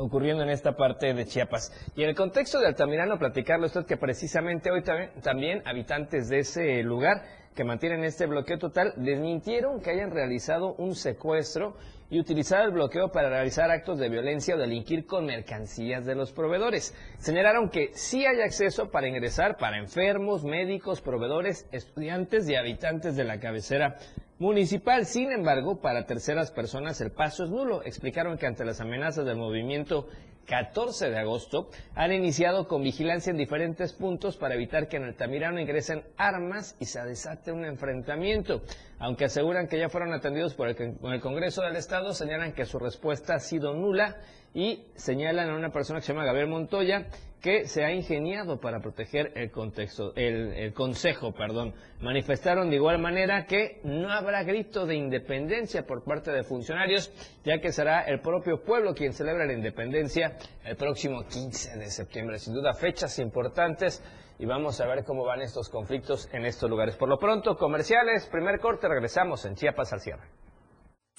ocurriendo 0.00 0.42
en 0.42 0.50
esta 0.50 0.72
parte 0.72 1.12
de 1.12 1.26
Chiapas. 1.26 1.70
Y 1.94 2.02
en 2.02 2.08
el 2.08 2.14
contexto 2.14 2.58
de 2.58 2.66
Altamirano, 2.66 3.18
platicarle 3.18 3.66
usted 3.66 3.84
que 3.84 3.96
precisamente 3.96 4.70
hoy 4.70 4.82
también 5.22 5.62
habitantes 5.66 6.28
de 6.28 6.40
ese 6.40 6.82
lugar 6.82 7.22
que 7.54 7.64
mantienen 7.64 8.04
este 8.04 8.26
bloqueo 8.26 8.58
total 8.58 8.94
desmintieron 8.96 9.80
que 9.80 9.90
hayan 9.90 10.10
realizado 10.10 10.74
un 10.74 10.94
secuestro 10.94 11.76
y 12.10 12.18
utilizar 12.18 12.64
el 12.64 12.72
bloqueo 12.72 13.12
para 13.12 13.28
realizar 13.28 13.70
actos 13.70 13.98
de 13.98 14.08
violencia 14.08 14.56
o 14.56 14.58
delinquir 14.58 15.06
con 15.06 15.26
mercancías 15.26 16.04
de 16.04 16.16
los 16.16 16.32
proveedores. 16.32 16.94
Señalaron 17.18 17.70
que 17.70 17.90
sí 17.94 18.26
hay 18.26 18.40
acceso 18.40 18.90
para 18.90 19.08
ingresar 19.08 19.56
para 19.56 19.78
enfermos, 19.78 20.44
médicos, 20.44 21.00
proveedores, 21.00 21.68
estudiantes 21.70 22.48
y 22.48 22.56
habitantes 22.56 23.14
de 23.14 23.24
la 23.24 23.38
cabecera 23.38 23.96
municipal. 24.40 25.06
Sin 25.06 25.30
embargo, 25.30 25.80
para 25.80 26.06
terceras 26.06 26.50
personas 26.50 27.00
el 27.00 27.12
paso 27.12 27.44
es 27.44 27.50
nulo. 27.50 27.82
Explicaron 27.84 28.36
que 28.36 28.46
ante 28.46 28.64
las 28.64 28.80
amenazas 28.80 29.24
del 29.24 29.36
movimiento 29.36 30.08
14 30.50 31.10
de 31.10 31.18
agosto, 31.18 31.70
han 31.94 32.12
iniciado 32.12 32.66
con 32.66 32.82
vigilancia 32.82 33.30
en 33.30 33.36
diferentes 33.36 33.92
puntos 33.92 34.36
para 34.36 34.56
evitar 34.56 34.88
que 34.88 34.96
en 34.96 35.04
Altamirano 35.04 35.60
ingresen 35.60 36.02
armas 36.16 36.76
y 36.80 36.86
se 36.86 37.00
desate 37.02 37.52
un 37.52 37.64
enfrentamiento. 37.64 38.62
Aunque 38.98 39.26
aseguran 39.26 39.68
que 39.68 39.78
ya 39.78 39.88
fueron 39.88 40.12
atendidos 40.12 40.54
por 40.54 40.66
el, 40.66 41.20
Congreso 41.20 41.62
del 41.62 41.76
Estado, 41.76 42.12
señalan 42.14 42.52
que 42.52 42.64
su 42.64 42.80
respuesta 42.80 43.36
ha 43.36 43.38
sido 43.38 43.74
nula 43.74 44.16
y 44.52 44.86
señalan 44.96 45.50
a 45.50 45.54
una 45.54 45.70
persona 45.70 46.00
que 46.00 46.06
se 46.06 46.12
llama 46.12 46.24
Gabriel 46.24 46.48
Montoya 46.48 47.06
que 47.40 47.66
se 47.66 47.84
ha 47.84 47.92
ingeniado 47.92 48.60
para 48.60 48.80
proteger 48.80 49.32
el 49.34 49.50
contexto, 49.50 50.12
el, 50.14 50.72
consejo, 50.74 51.32
perdón. 51.32 51.74
Manifestaron 52.00 52.70
de 52.70 52.76
igual 52.76 52.98
manera 52.98 53.46
que 53.46 53.80
no 53.84 54.10
habrá 54.10 54.42
grito 54.42 54.86
de 54.86 54.96
independencia 54.96 55.86
por 55.86 56.04
parte 56.04 56.30
de 56.30 56.44
funcionarios, 56.44 57.12
ya 57.44 57.60
que 57.60 57.72
será 57.72 58.02
el 58.02 58.20
propio 58.20 58.62
pueblo 58.62 58.94
quien 58.94 59.12
celebra 59.12 59.46
la 59.46 59.54
independencia 59.54 60.36
el 60.64 60.76
próximo 60.76 61.26
15 61.26 61.78
de 61.78 61.90
septiembre. 61.90 62.38
Sin 62.38 62.54
duda, 62.54 62.74
fechas 62.74 63.18
importantes 63.18 64.02
y 64.38 64.46
vamos 64.46 64.80
a 64.80 64.86
ver 64.86 65.04
cómo 65.04 65.24
van 65.24 65.40
estos 65.40 65.68
conflictos 65.68 66.28
en 66.32 66.44
estos 66.44 66.68
lugares. 66.68 66.96
Por 66.96 67.08
lo 67.08 67.18
pronto, 67.18 67.56
comerciales, 67.56 68.26
primer 68.26 68.60
corte, 68.60 68.88
regresamos 68.88 69.44
en 69.44 69.54
Chiapas 69.54 69.92
al 69.92 70.00
cierre. 70.00 70.22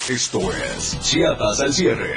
Esto 0.10 0.40
es 0.52 1.00
Chiapas 1.02 1.62
al 1.62 1.74
cierre. 1.74 2.16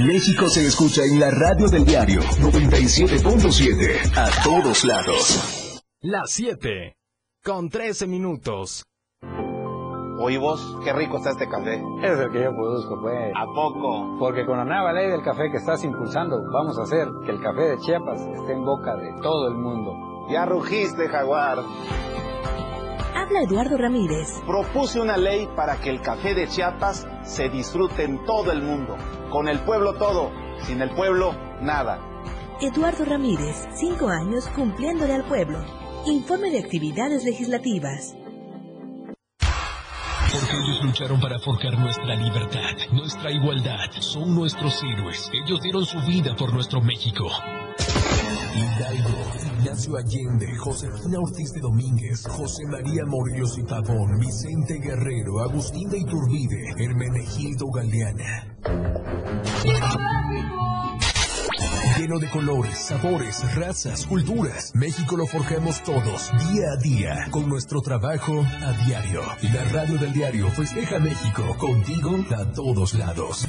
México 0.00 0.48
se 0.48 0.66
escucha 0.66 1.04
en 1.04 1.20
la 1.20 1.30
radio 1.30 1.68
del 1.68 1.84
diario 1.84 2.20
97.7 2.20 4.16
a 4.16 4.42
todos 4.42 4.84
lados. 4.84 5.82
Las 6.00 6.30
7 6.32 6.96
con 7.42 7.68
13 7.68 8.06
minutos. 8.08 8.84
Oye 10.18 10.38
vos, 10.38 10.78
qué 10.84 10.92
rico 10.92 11.18
está 11.18 11.30
este 11.30 11.48
café. 11.48 11.82
Es 12.02 12.18
el 12.18 12.30
que 12.32 12.42
yo 12.42 12.50
produzco, 12.54 13.00
pues. 13.00 13.32
¿A 13.36 13.46
poco? 13.46 14.16
Porque 14.18 14.44
con 14.44 14.58
la 14.58 14.64
nueva 14.64 14.92
ley 14.92 15.10
del 15.10 15.22
café 15.22 15.50
que 15.50 15.58
estás 15.58 15.84
impulsando, 15.84 16.42
vamos 16.52 16.78
a 16.78 16.82
hacer 16.82 17.08
que 17.24 17.32
el 17.32 17.40
café 17.40 17.62
de 17.62 17.78
Chiapas 17.78 18.20
esté 18.20 18.52
en 18.52 18.64
boca 18.64 18.96
de 18.96 19.12
todo 19.22 19.48
el 19.48 19.54
mundo. 19.54 19.92
Ya 20.30 20.44
rugiste, 20.44 21.08
jaguar. 21.08 21.58
Habla 23.14 23.42
Eduardo 23.42 23.76
Ramírez. 23.76 24.42
Propuse 24.44 25.00
una 25.00 25.16
ley 25.16 25.48
para 25.54 25.76
que 25.76 25.88
el 25.88 26.00
café 26.00 26.34
de 26.34 26.48
Chiapas 26.48 27.06
se 27.22 27.48
disfrute 27.48 28.02
en 28.02 28.24
todo 28.24 28.50
el 28.50 28.60
mundo. 28.60 28.96
Con 29.30 29.48
el 29.48 29.60
pueblo 29.60 29.94
todo, 29.94 30.32
sin 30.66 30.82
el 30.82 30.90
pueblo 30.90 31.32
nada. 31.60 32.00
Eduardo 32.60 33.04
Ramírez, 33.04 33.68
cinco 33.74 34.08
años 34.08 34.48
cumpliéndole 34.48 35.14
al 35.14 35.24
pueblo. 35.24 35.58
Informe 36.06 36.50
de 36.50 36.58
actividades 36.58 37.24
legislativas. 37.24 38.16
Porque 40.32 40.56
ellos 40.56 40.82
lucharon 40.82 41.20
para 41.20 41.38
forjar 41.38 41.78
nuestra 41.78 42.16
libertad, 42.16 42.76
nuestra 42.90 43.30
igualdad. 43.30 43.90
Son 44.00 44.34
nuestros 44.34 44.82
héroes. 44.82 45.30
Ellos 45.32 45.60
dieron 45.62 45.86
su 45.86 46.00
vida 46.00 46.34
por 46.36 46.52
nuestro 46.52 46.80
México. 46.80 47.30
Hidalgo, 48.56 49.53
Ignacio 49.64 49.96
Allende, 49.96 50.46
Josefina 50.58 51.18
Ortiz 51.20 51.50
de 51.54 51.60
Domínguez, 51.60 52.26
José 52.28 52.66
María 52.66 53.02
Morelos 53.06 53.56
y 53.56 53.62
Pavón, 53.62 54.18
Vicente 54.18 54.74
Guerrero, 54.74 55.40
Agustín 55.40 55.88
de 55.88 56.00
Iturbide, 56.00 56.74
Hermenegildo 56.76 57.70
Galeana. 57.70 58.58
Lleno 61.96 62.18
de 62.18 62.28
colores, 62.28 62.76
sabores, 62.76 63.54
razas, 63.54 64.04
culturas. 64.04 64.72
México 64.74 65.16
lo 65.16 65.26
forjamos 65.26 65.82
todos, 65.82 66.30
día 66.52 66.66
a 66.70 66.82
día, 66.82 67.28
con 67.30 67.48
nuestro 67.48 67.80
trabajo 67.80 68.42
a 68.42 68.72
diario. 68.84 69.22
Y 69.40 69.48
la 69.48 69.64
radio 69.64 69.96
del 69.96 70.12
diario 70.12 70.50
festeja 70.50 70.98
México, 70.98 71.42
contigo 71.58 72.10
a 72.38 72.52
todos 72.52 72.92
lados. 72.92 73.48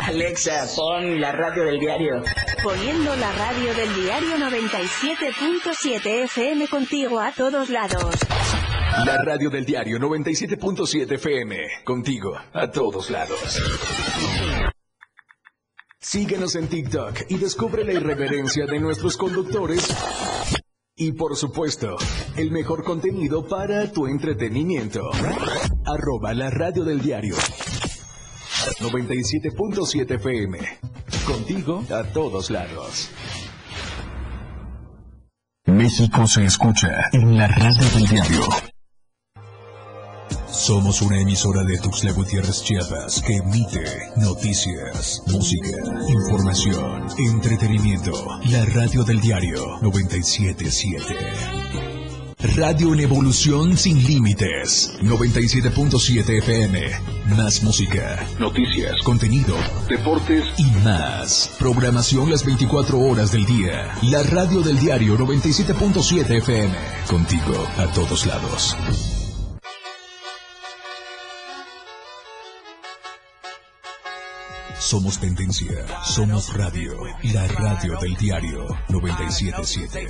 Alexa, 0.00 0.66
pon 0.76 1.20
la 1.20 1.32
radio 1.32 1.64
del 1.64 1.78
diario. 1.78 2.22
Poniendo 2.62 3.14
la 3.16 3.32
radio 3.32 3.74
del 3.74 3.94
diario 3.94 4.36
97.7 4.36 6.24
FM 6.24 6.68
contigo 6.68 7.20
a 7.20 7.32
todos 7.32 7.68
lados. 7.70 8.16
La 9.04 9.22
radio 9.22 9.50
del 9.50 9.64
diario 9.64 9.98
97.7 9.98 11.12
FM. 11.12 11.56
Contigo 11.84 12.34
a 12.52 12.70
todos 12.70 13.10
lados. 13.10 13.62
Síguenos 15.98 16.56
en 16.56 16.68
TikTok 16.68 17.22
y 17.28 17.38
descubre 17.38 17.84
la 17.84 17.92
irreverencia 17.92 18.66
de 18.66 18.80
nuestros 18.80 19.16
conductores. 19.16 19.88
Y 20.94 21.12
por 21.12 21.36
supuesto, 21.36 21.96
el 22.36 22.50
mejor 22.50 22.84
contenido 22.84 23.48
para 23.48 23.90
tu 23.90 24.06
entretenimiento. 24.06 25.10
Arroba 25.86 26.34
la 26.34 26.50
radio 26.50 26.84
del 26.84 27.00
diario 27.00 27.34
97.7 28.82 30.16
FM. 30.16 30.58
Contigo 31.26 31.84
a 31.90 32.02
todos 32.04 32.50
lados. 32.50 33.10
México 35.66 36.26
se 36.26 36.44
escucha 36.44 37.08
en 37.12 37.36
la 37.38 37.46
radio 37.46 37.88
del 37.94 38.06
diario. 38.08 38.42
Somos 40.48 41.00
una 41.00 41.20
emisora 41.20 41.64
de 41.64 41.78
Tuxtla 41.78 42.12
Gutiérrez 42.12 42.62
Chiapas 42.62 43.22
que 43.22 43.36
emite 43.36 43.84
noticias, 44.16 45.22
música, 45.28 45.78
información, 46.08 47.06
entretenimiento. 47.18 48.12
La 48.50 48.64
radio 48.66 49.02
del 49.04 49.20
diario 49.20 49.78
977. 49.80 51.61
Radio 52.42 52.92
en 52.92 52.98
evolución 52.98 53.76
sin 53.76 54.04
límites. 54.04 54.98
97.7 55.00 56.38
FM. 56.38 56.90
Más 57.36 57.62
música, 57.62 58.26
noticias, 58.40 59.00
contenido, 59.04 59.54
deportes 59.88 60.44
y 60.58 60.64
más. 60.84 61.54
Programación 61.60 62.28
las 62.30 62.44
24 62.44 62.98
horas 62.98 63.30
del 63.30 63.46
día. 63.46 63.96
La 64.02 64.24
radio 64.24 64.60
del 64.60 64.76
diario 64.80 65.16
97.7 65.16 66.38
FM. 66.38 66.74
Contigo 67.08 67.64
a 67.78 67.86
todos 67.92 68.26
lados. 68.26 68.76
Somos 74.80 75.20
tendencia, 75.20 75.86
somos 76.02 76.52
radio, 76.54 77.04
la 77.32 77.46
radio 77.46 77.96
del 78.00 78.16
diario 78.16 78.66
977. 78.88 80.08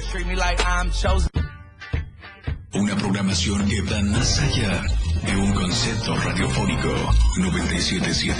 Una 2.75 2.97
programación 2.97 3.69
que 3.69 3.83
va 3.83 4.00
más 4.02 4.41
allá 4.41 4.83
de 5.26 5.37
un 5.37 5.52
concepto 5.52 6.14
radiofónico 6.17 6.88
977. 7.37 8.37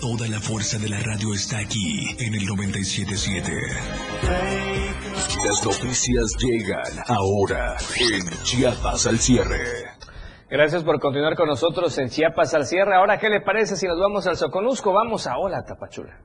Toda 0.00 0.26
la 0.26 0.40
fuerza 0.40 0.78
de 0.78 0.88
la 0.88 0.98
radio 0.98 1.32
está 1.32 1.58
aquí 1.60 2.16
en 2.18 2.34
el 2.34 2.44
977. 2.44 3.52
Las 5.46 5.64
noticias 5.64 6.34
llegan 6.40 7.04
ahora 7.06 7.76
en 8.00 8.42
Chiapas 8.42 9.06
al 9.06 9.20
cierre. 9.20 9.62
Gracias 10.50 10.82
por 10.82 10.98
continuar 10.98 11.36
con 11.36 11.46
nosotros 11.46 11.96
en 11.98 12.08
Chiapas 12.08 12.52
al 12.54 12.66
cierre. 12.66 12.96
Ahora, 12.96 13.18
¿qué 13.18 13.28
le 13.28 13.42
parece 13.42 13.76
si 13.76 13.86
nos 13.86 14.00
vamos 14.00 14.26
al 14.26 14.36
Soconusco? 14.36 14.92
Vamos 14.92 15.28
a 15.28 15.38
Hola 15.38 15.62
Tapachula. 15.64 16.18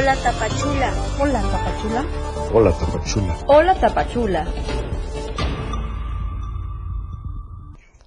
Hola 0.00 0.16
Tapachula. 0.16 0.92
Hola 1.18 1.42
Tapachula. 1.42 2.04
Hola 2.54 2.72
Tapachula. 2.72 3.36
Hola 3.46 3.74
Tapachula. 3.74 4.46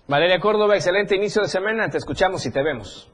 Valeria 0.07 0.39
Córdoba, 0.39 0.75
excelente 0.75 1.15
inicio 1.15 1.43
de 1.43 1.49
semana. 1.49 1.91
Te 1.91 1.99
escuchamos 1.99 2.43
y 2.47 2.51
te 2.51 2.63
vemos. 2.63 3.12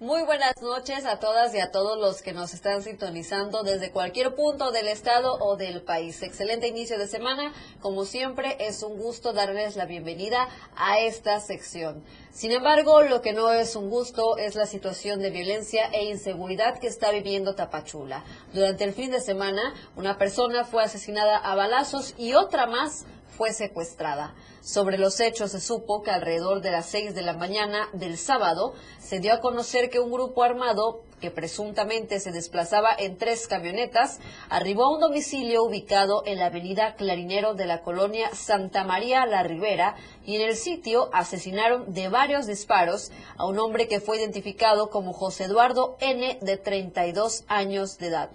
Muy 0.00 0.22
buenas 0.22 0.54
noches 0.62 1.04
a 1.04 1.18
todas 1.18 1.54
y 1.54 1.60
a 1.60 1.70
todos 1.70 1.98
los 1.98 2.22
que 2.22 2.32
nos 2.32 2.54
están 2.54 2.82
sintonizando 2.82 3.62
desde 3.62 3.90
cualquier 3.90 4.34
punto 4.34 4.70
del 4.70 4.88
estado 4.88 5.34
o 5.40 5.58
del 5.58 5.82
país. 5.82 6.22
Excelente 6.22 6.68
inicio 6.68 6.98
de 6.98 7.06
semana. 7.06 7.52
Como 7.82 8.06
siempre, 8.06 8.56
es 8.60 8.82
un 8.82 8.96
gusto 8.96 9.34
darles 9.34 9.76
la 9.76 9.84
bienvenida 9.84 10.48
a 10.74 11.00
esta 11.00 11.38
sección. 11.40 12.02
Sin 12.30 12.50
embargo, 12.50 13.02
lo 13.02 13.20
que 13.20 13.34
no 13.34 13.52
es 13.52 13.76
un 13.76 13.90
gusto 13.90 14.38
es 14.38 14.54
la 14.54 14.64
situación 14.64 15.20
de 15.20 15.28
violencia 15.28 15.90
e 15.92 16.04
inseguridad 16.04 16.78
que 16.78 16.86
está 16.86 17.10
viviendo 17.10 17.54
Tapachula. 17.54 18.24
Durante 18.54 18.84
el 18.84 18.94
fin 18.94 19.10
de 19.10 19.20
semana, 19.20 19.74
una 19.96 20.16
persona 20.16 20.64
fue 20.64 20.82
asesinada 20.82 21.36
a 21.36 21.54
balazos 21.54 22.14
y 22.16 22.32
otra 22.32 22.66
más 22.66 23.04
fue 23.36 23.52
secuestrada. 23.52 24.34
Sobre 24.60 24.98
los 24.98 25.20
hechos 25.20 25.52
se 25.52 25.60
supo 25.60 26.02
que 26.02 26.10
alrededor 26.10 26.60
de 26.60 26.70
las 26.70 26.86
6 26.86 27.14
de 27.14 27.22
la 27.22 27.32
mañana 27.32 27.88
del 27.92 28.18
sábado 28.18 28.74
se 28.98 29.20
dio 29.20 29.32
a 29.32 29.40
conocer 29.40 29.90
que 29.90 30.00
un 30.00 30.10
grupo 30.10 30.42
armado 30.42 31.02
que 31.20 31.30
presuntamente 31.30 32.18
se 32.18 32.32
desplazaba 32.32 32.90
en 32.98 33.16
tres 33.16 33.46
camionetas, 33.46 34.18
arribó 34.48 34.84
a 34.84 34.94
un 34.94 35.00
domicilio 35.00 35.62
ubicado 35.62 36.22
en 36.24 36.38
la 36.38 36.46
avenida 36.46 36.94
Clarinero 36.96 37.54
de 37.54 37.66
la 37.66 37.82
colonia 37.82 38.30
Santa 38.34 38.84
María 38.84 39.26
La 39.26 39.42
Ribera 39.42 39.96
y 40.24 40.36
en 40.36 40.42
el 40.42 40.56
sitio 40.56 41.10
asesinaron 41.12 41.92
de 41.92 42.08
varios 42.08 42.46
disparos 42.46 43.12
a 43.36 43.46
un 43.46 43.58
hombre 43.58 43.86
que 43.86 44.00
fue 44.00 44.18
identificado 44.18 44.90
como 44.90 45.12
José 45.12 45.44
Eduardo 45.44 45.96
N 46.00 46.38
de 46.40 46.56
32 46.56 47.44
años 47.46 47.98
de 47.98 48.08
edad. 48.08 48.30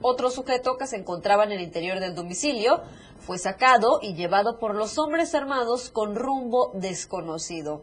Otro 0.00 0.30
sujeto 0.30 0.76
que 0.76 0.86
se 0.86 0.96
encontraba 0.96 1.44
en 1.44 1.52
el 1.52 1.60
interior 1.60 2.00
del 2.00 2.14
domicilio 2.14 2.82
fue 3.24 3.38
sacado 3.38 4.00
y 4.02 4.14
llevado 4.14 4.58
por 4.58 4.74
los 4.74 4.98
hombres 4.98 5.34
armados 5.34 5.88
con 5.88 6.14
rumbo 6.14 6.72
desconocido. 6.74 7.82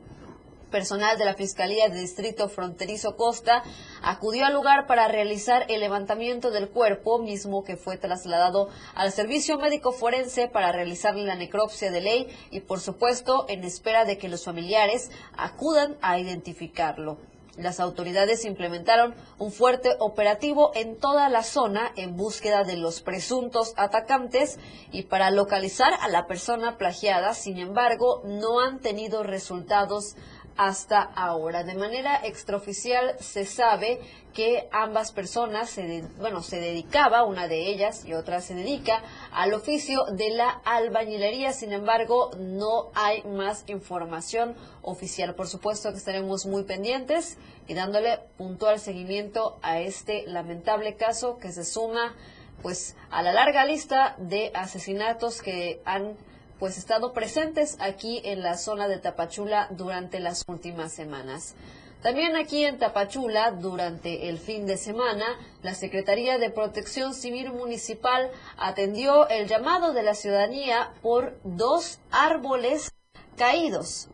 Personal 0.70 1.18
de 1.18 1.26
la 1.26 1.34
Fiscalía 1.34 1.90
de 1.90 2.00
Distrito 2.00 2.48
Fronterizo 2.48 3.18
Costa 3.18 3.64
acudió 4.04 4.46
al 4.46 4.54
lugar 4.54 4.86
para 4.88 5.08
realizar 5.08 5.66
el 5.68 5.82
levantamiento 5.82 6.52
del 6.52 6.70
cuerpo, 6.70 7.20
mismo 7.20 7.64
que 7.64 7.76
fue 7.76 7.98
trasladado 7.98 8.70
al 8.96 9.12
Servicio 9.12 9.58
Médico 9.58 9.92
Forense 9.92 10.48
para 10.48 10.72
realizarle 10.72 11.26
la 11.26 11.36
necropsia 11.36 11.92
de 11.92 12.02
ley 12.02 12.28
y, 12.52 12.62
por 12.62 12.80
supuesto, 12.80 13.46
en 13.50 13.64
espera 13.64 14.06
de 14.06 14.18
que 14.18 14.30
los 14.30 14.46
familiares 14.46 15.10
acudan 15.36 15.98
a 16.02 16.20
identificarlo. 16.20 17.18
Las 17.62 17.80
autoridades 17.80 18.44
implementaron 18.44 19.14
un 19.38 19.52
fuerte 19.52 19.96
operativo 20.00 20.72
en 20.74 20.98
toda 20.98 21.30
la 21.30 21.44
zona 21.44 21.92
en 21.96 22.18
búsqueda 22.18 22.64
de 22.64 22.76
los 22.76 23.02
presuntos 23.02 23.74
atacantes 23.78 24.58
y 24.92 25.04
para 25.04 25.30
localizar 25.30 25.94
a 26.02 26.08
la 26.08 26.26
persona 26.26 26.78
plagiada. 26.78 27.36
Sin 27.36 27.60
embargo, 27.60 28.24
no 28.26 28.62
han 28.62 28.80
tenido 28.80 29.22
resultados 29.22 30.16
hasta 30.58 31.02
ahora. 31.02 31.64
De 31.64 31.76
manera 31.76 32.22
extraoficial 32.24 33.16
se 33.20 33.46
sabe 33.46 34.00
que 34.34 34.70
ambas 34.72 35.12
personas, 35.12 35.70
se 35.70 36.04
bueno, 36.20 36.42
se 36.42 36.60
dedicaba, 36.60 37.24
una 37.24 37.48
de 37.48 37.68
ellas 37.68 38.06
y 38.06 38.14
otra 38.14 38.42
se 38.42 38.54
dedica 38.54 39.02
al 39.32 39.54
oficio 39.54 40.06
de 40.12 40.30
la 40.32 40.50
albañilería. 40.50 41.54
Sin 41.54 41.74
embargo, 41.74 42.32
no 42.38 42.92
hay 42.96 43.24
más 43.24 43.64
información 43.68 44.56
oficial. 44.82 45.36
Por 45.36 45.48
supuesto 45.48 45.92
que 45.92 45.98
estaremos 45.98 46.46
muy 46.46 46.64
pendientes 46.64 47.38
y 47.68 47.74
dándole 47.74 48.20
puntual 48.38 48.80
seguimiento 48.80 49.58
a 49.62 49.80
este 49.80 50.26
lamentable 50.28 50.96
caso 50.96 51.38
que 51.38 51.52
se 51.52 51.66
suma 51.66 52.16
pues 52.62 52.96
a 53.10 53.24
la 53.24 53.34
larga 53.34 53.66
lista 53.66 54.16
de 54.20 54.52
asesinatos 54.54 55.42
que 55.42 55.82
han 55.84 56.16
pues 56.62 56.78
estado 56.78 57.12
presentes 57.12 57.76
aquí 57.80 58.22
en 58.24 58.44
la 58.44 58.56
zona 58.56 58.88
de 58.88 59.00
Tapachula 59.00 59.68
durante 59.72 60.20
las 60.20 60.44
últimas 60.48 60.94
semanas. 60.94 61.56
También 62.04 62.36
aquí 62.36 62.64
en 62.64 62.78
Tapachula, 62.78 63.50
durante 63.50 64.30
el 64.30 64.38
fin 64.38 64.68
de 64.68 64.78
semana, 64.78 65.26
la 65.64 65.74
Secretaría 65.74 66.38
de 66.38 66.52
Protección 66.52 67.16
Civil 67.16 67.52
Municipal 67.52 68.30
atendió 68.58 69.28
el 69.30 69.48
llamado 69.48 69.94
de 69.94 70.04
la 70.04 70.14
ciudadanía 70.14 70.94
por 71.02 71.40
dos 71.44 71.98
árboles 72.12 72.92
caídos. 73.38 74.10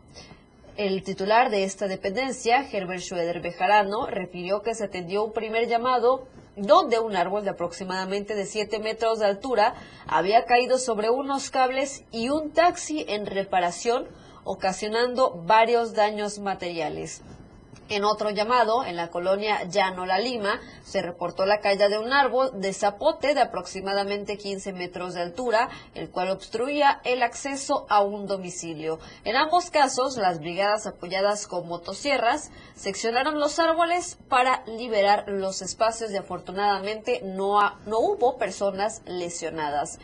El 0.78 1.02
titular 1.02 1.50
de 1.50 1.64
esta 1.64 1.88
dependencia, 1.88 2.64
Herbert 2.70 3.00
Schroeder 3.00 3.40
Bejarano, 3.40 4.06
refirió 4.06 4.62
que 4.62 4.76
se 4.76 4.84
atendió 4.84 5.24
un 5.24 5.32
primer 5.32 5.66
llamado 5.66 6.28
donde 6.54 7.00
un 7.00 7.16
árbol 7.16 7.42
de 7.42 7.50
aproximadamente 7.50 8.36
de 8.36 8.46
7 8.46 8.78
metros 8.78 9.18
de 9.18 9.26
altura 9.26 9.74
había 10.06 10.44
caído 10.44 10.78
sobre 10.78 11.10
unos 11.10 11.50
cables 11.50 12.04
y 12.12 12.28
un 12.28 12.52
taxi 12.52 13.04
en 13.08 13.26
reparación, 13.26 14.06
ocasionando 14.44 15.42
varios 15.44 15.94
daños 15.94 16.38
materiales. 16.38 17.22
En 17.90 18.04
otro 18.04 18.28
llamado, 18.28 18.84
en 18.84 18.96
la 18.96 19.08
colonia 19.08 19.64
Llano 19.64 20.04
La 20.04 20.18
Lima, 20.18 20.60
se 20.84 21.00
reportó 21.00 21.46
la 21.46 21.60
caída 21.60 21.88
de 21.88 21.98
un 21.98 22.12
árbol 22.12 22.50
de 22.60 22.74
zapote 22.74 23.32
de 23.32 23.40
aproximadamente 23.40 24.36
15 24.36 24.74
metros 24.74 25.14
de 25.14 25.22
altura, 25.22 25.70
el 25.94 26.10
cual 26.10 26.28
obstruía 26.28 27.00
el 27.04 27.22
acceso 27.22 27.86
a 27.88 28.02
un 28.02 28.26
domicilio. 28.26 28.98
En 29.24 29.36
ambos 29.36 29.70
casos, 29.70 30.18
las 30.18 30.38
brigadas 30.38 30.86
apoyadas 30.86 31.46
con 31.46 31.66
motosierras 31.66 32.50
seccionaron 32.74 33.40
los 33.40 33.58
árboles 33.58 34.18
para 34.28 34.62
liberar 34.66 35.24
los 35.26 35.62
espacios 35.62 36.10
y 36.10 36.18
afortunadamente 36.18 37.22
no, 37.24 37.58
no 37.86 37.98
hubo 38.00 38.36
personas 38.36 39.00
lesionadas. 39.06 39.98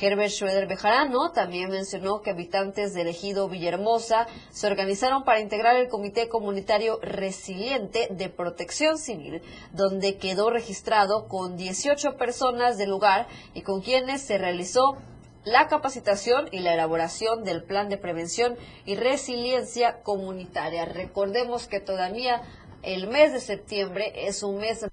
Herbert 0.00 0.30
Schroeder 0.30 0.66
Bejarano 0.66 1.32
también 1.32 1.70
mencionó 1.70 2.22
que 2.22 2.30
habitantes 2.30 2.94
del 2.94 3.08
ejido 3.08 3.48
Villahermosa 3.48 4.26
se 4.50 4.66
organizaron 4.66 5.24
para 5.24 5.40
integrar 5.40 5.76
el 5.76 5.88
Comité 5.88 6.28
Comunitario 6.28 6.98
Resiliente 7.02 8.08
de 8.10 8.28
Protección 8.28 8.98
Civil, 8.98 9.42
donde 9.72 10.16
quedó 10.16 10.50
registrado 10.50 11.28
con 11.28 11.56
18 11.56 12.16
personas 12.16 12.78
del 12.78 12.90
lugar 12.90 13.26
y 13.54 13.62
con 13.62 13.82
quienes 13.82 14.22
se 14.22 14.38
realizó 14.38 14.96
la 15.44 15.66
capacitación 15.66 16.48
y 16.52 16.60
la 16.60 16.74
elaboración 16.74 17.44
del 17.44 17.64
plan 17.64 17.88
de 17.88 17.98
prevención 17.98 18.56
y 18.86 18.94
resiliencia 18.94 20.02
comunitaria. 20.02 20.84
Recordemos 20.84 21.66
que 21.66 21.80
todavía 21.80 22.42
el 22.82 23.08
mes 23.08 23.32
de 23.32 23.40
septiembre 23.40 24.12
es 24.14 24.42
un 24.42 24.58
mes 24.58 24.86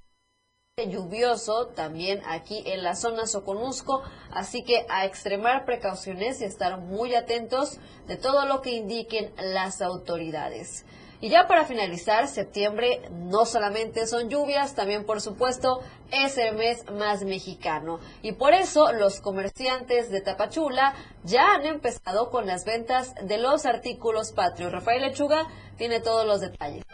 lluvioso 0.87 1.67
también 1.67 2.21
aquí 2.25 2.63
en 2.65 2.83
la 2.83 2.95
zona 2.95 3.25
Soconusco, 3.25 4.01
así 4.31 4.63
que 4.63 4.85
a 4.89 5.05
extremar 5.05 5.65
precauciones 5.65 6.41
y 6.41 6.45
estar 6.45 6.79
muy 6.79 7.15
atentos 7.15 7.79
de 8.07 8.17
todo 8.17 8.45
lo 8.45 8.61
que 8.61 8.71
indiquen 8.71 9.33
las 9.37 9.81
autoridades. 9.81 10.85
Y 11.21 11.29
ya 11.29 11.47
para 11.47 11.65
finalizar, 11.65 12.29
septiembre 12.29 13.01
no 13.11 13.45
solamente 13.45 14.07
son 14.07 14.29
lluvias, 14.29 14.73
también 14.73 15.05
por 15.05 15.19
supuesto 15.19 15.81
es 16.11 16.37
el 16.37 16.55
mes 16.55 16.89
más 16.91 17.23
mexicano. 17.23 17.99
Y 18.21 18.31
por 18.33 18.53
eso 18.53 18.93
los 18.93 19.19
comerciantes 19.19 20.09
de 20.11 20.21
Tapachula 20.21 20.93
ya 21.23 21.55
han 21.55 21.65
empezado 21.65 22.29
con 22.29 22.47
las 22.47 22.63
ventas 22.63 23.13
de 23.21 23.37
los 23.37 23.65
artículos 23.65 24.31
patrios. 24.31 24.71
Rafael 24.71 25.01
Lechuga 25.01 25.47
tiene 25.77 25.99
todos 25.99 26.25
los 26.25 26.39
detalles. 26.39 26.85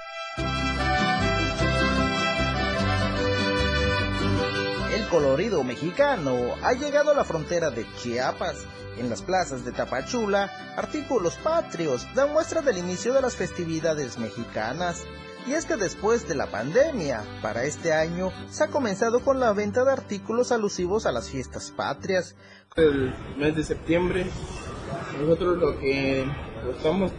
Colorido 5.15 5.63
mexicano 5.63 6.55
ha 6.61 6.73
llegado 6.73 7.11
a 7.11 7.13
la 7.13 7.23
frontera 7.23 7.69
de 7.69 7.85
Chiapas. 7.95 8.65
En 8.97 9.09
las 9.09 9.21
plazas 9.21 9.63
de 9.63 9.71
Tapachula, 9.71 10.51
artículos 10.75 11.37
patrios 11.37 12.05
dan 12.15 12.33
muestra 12.33 12.61
del 12.61 12.79
inicio 12.79 13.13
de 13.13 13.21
las 13.21 13.37
festividades 13.37 14.17
mexicanas. 14.17 15.05
Y 15.47 15.53
es 15.53 15.63
que 15.63 15.77
después 15.77 16.27
de 16.27 16.35
la 16.35 16.47
pandemia, 16.47 17.23
para 17.41 17.63
este 17.63 17.93
año, 17.93 18.29
se 18.49 18.65
ha 18.65 18.67
comenzado 18.67 19.21
con 19.21 19.39
la 19.39 19.53
venta 19.53 19.85
de 19.85 19.93
artículos 19.93 20.51
alusivos 20.51 21.05
a 21.05 21.13
las 21.13 21.29
fiestas 21.29 21.71
patrias. 21.71 22.35
El 22.75 23.15
mes 23.37 23.55
de 23.55 23.63
septiembre, 23.63 24.25
nosotros 25.17 25.57
lo 25.59 25.79
que 25.79 26.25
estamos 26.75 27.13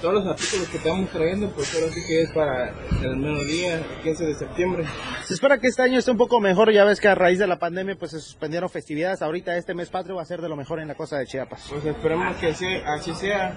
todos 0.00 0.14
los 0.14 0.26
artículos 0.26 0.68
que 0.68 0.76
estamos 0.78 1.10
trayendo, 1.10 1.50
pues 1.50 1.74
ahora 1.74 1.92
sí 1.92 2.00
que 2.06 2.22
es 2.22 2.30
para 2.32 2.74
el 3.02 3.16
mediodía, 3.16 3.74
el 3.76 3.84
15 4.02 4.26
de 4.26 4.34
septiembre. 4.34 4.84
Se 5.26 5.34
espera 5.34 5.58
que 5.58 5.66
este 5.68 5.82
año 5.82 5.98
esté 5.98 6.10
un 6.10 6.16
poco 6.16 6.40
mejor, 6.40 6.72
ya 6.72 6.84
ves 6.84 7.00
que 7.00 7.08
a 7.08 7.14
raíz 7.14 7.38
de 7.38 7.46
la 7.46 7.58
pandemia 7.58 7.96
pues 7.98 8.12
se 8.12 8.20
suspendieron 8.20 8.68
festividades, 8.70 9.22
ahorita 9.22 9.56
este 9.56 9.74
mes 9.74 9.90
patrio 9.90 10.16
va 10.16 10.22
a 10.22 10.26
ser 10.26 10.40
de 10.40 10.48
lo 10.48 10.56
mejor 10.56 10.80
en 10.80 10.88
la 10.88 10.94
costa 10.94 11.18
de 11.18 11.26
Chiapas. 11.26 11.66
Pues 11.68 11.84
esperemos 11.84 12.36
que 12.36 12.48
así 12.48 13.14
sea, 13.14 13.54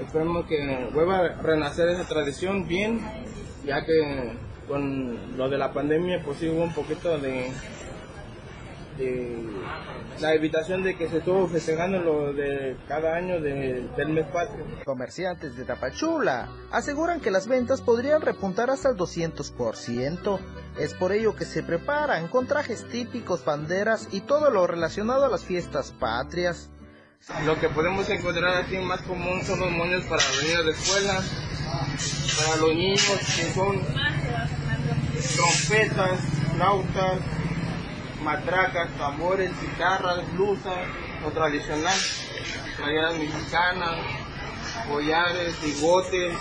esperemos 0.00 0.46
que 0.46 0.88
vuelva 0.92 1.18
a 1.18 1.28
renacer 1.42 1.88
esa 1.88 2.04
tradición 2.04 2.68
bien, 2.68 3.00
ya 3.64 3.84
que 3.84 4.32
con 4.68 5.36
lo 5.36 5.48
de 5.48 5.56
la 5.56 5.72
pandemia 5.72 6.22
pues 6.24 6.38
sí 6.38 6.48
hubo 6.48 6.62
un 6.62 6.74
poquito 6.74 7.18
de 7.18 7.50
la 10.20 10.34
invitación 10.34 10.82
de 10.82 10.96
que 10.96 11.08
se 11.08 11.18
estuvo 11.18 11.46
festejando 11.46 12.00
lo 12.00 12.32
de 12.32 12.76
cada 12.88 13.14
año 13.14 13.40
del 13.40 14.08
mes 14.08 14.26
patrio. 14.26 14.64
Comerciantes 14.84 15.56
de 15.56 15.64
Tapachula 15.64 16.48
aseguran 16.72 17.20
que 17.20 17.30
las 17.30 17.46
ventas 17.46 17.80
podrían 17.80 18.20
repuntar 18.20 18.70
hasta 18.70 18.90
el 18.90 18.96
200%. 18.96 20.40
Es 20.78 20.94
por 20.94 21.12
ello 21.12 21.36
que 21.36 21.44
se 21.44 21.62
preparan 21.62 22.28
con 22.28 22.46
trajes 22.46 22.86
típicos, 22.88 23.44
banderas 23.44 24.08
y 24.10 24.20
todo 24.20 24.50
lo 24.50 24.66
relacionado 24.66 25.24
a 25.24 25.28
las 25.28 25.44
fiestas 25.44 25.92
patrias. 25.92 26.70
Lo 27.44 27.58
que 27.60 27.68
podemos 27.68 28.08
encontrar 28.08 28.62
aquí 28.62 28.78
más 28.78 29.02
común 29.02 29.42
son 29.44 29.60
los 29.60 29.70
moños 29.72 30.04
para 30.04 30.22
venir 30.40 30.56
a 30.56 30.62
la 30.62 30.70
escuela, 30.72 31.22
para 32.38 32.56
los 32.60 32.74
niños 32.74 33.18
que 33.36 33.52
son 33.52 33.80
trompetas, 35.36 36.20
flautas, 36.54 37.18
matracas, 38.22 38.90
tambores, 38.98 39.50
guitarras, 39.60 40.32
blusas, 40.32 40.76
lo 41.22 41.30
tradicional, 41.30 41.94
playeras 42.76 43.18
mexicanas, 43.18 43.96
collares, 44.90 45.62
bigotes. 45.62 46.34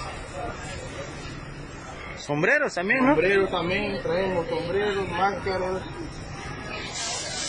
Sombreros 2.17 2.73
también, 2.73 3.05
¿no? 3.05 3.13
Sombreros 3.13 3.51
también, 3.51 4.01
traemos 4.01 4.47
sombreros, 4.47 5.09
máscaras, 5.09 5.81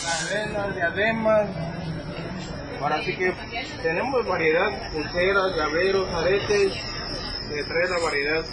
cadenas, 0.05 0.75
diademas. 0.75 1.49
Ahora 2.81 3.03
sí 3.03 3.15
que 3.15 3.33
tenemos 3.83 4.25
variedad, 4.25 4.91
pulseras, 4.91 5.55
llaveros, 5.55 6.13
aretes, 6.13 6.73
de 7.49 7.63
trae 7.63 7.89
la 7.89 7.99
variedad 7.99 8.45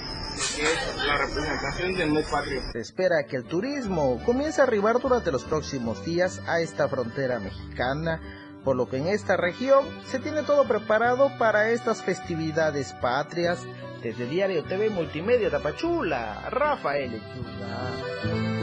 la 1.07 1.16
representación 1.19 1.95
del 1.95 2.11
mes 2.12 2.27
patrio. 2.31 2.62
Se 2.73 2.81
espera 2.81 3.25
que 3.29 3.37
el 3.37 3.45
turismo 3.45 4.23
comience 4.25 4.61
a 4.61 4.64
arribar 4.64 5.01
durante 5.01 5.31
los 5.31 5.45
próximos 5.45 6.05
días 6.05 6.40
a 6.47 6.61
esta 6.61 6.88
frontera 6.88 7.38
mexicana, 7.38 8.21
por 8.64 8.77
lo 8.77 8.88
que 8.88 8.97
en 8.97 9.09
esta 9.09 9.37
región 9.37 9.85
se 10.07 10.19
tiene 10.19 10.42
todo 10.42 10.66
preparado 10.66 11.31
para 11.38 11.71
estas 11.71 12.03
festividades 12.03 12.92
patrias. 12.95 13.59
Desde 14.03 14.27
Diario 14.27 14.62
TV 14.64 14.90
Multimedia 14.90 15.51
Tapachula, 15.51 16.49
Rafael 16.51 17.14
Echuga. 17.14 18.56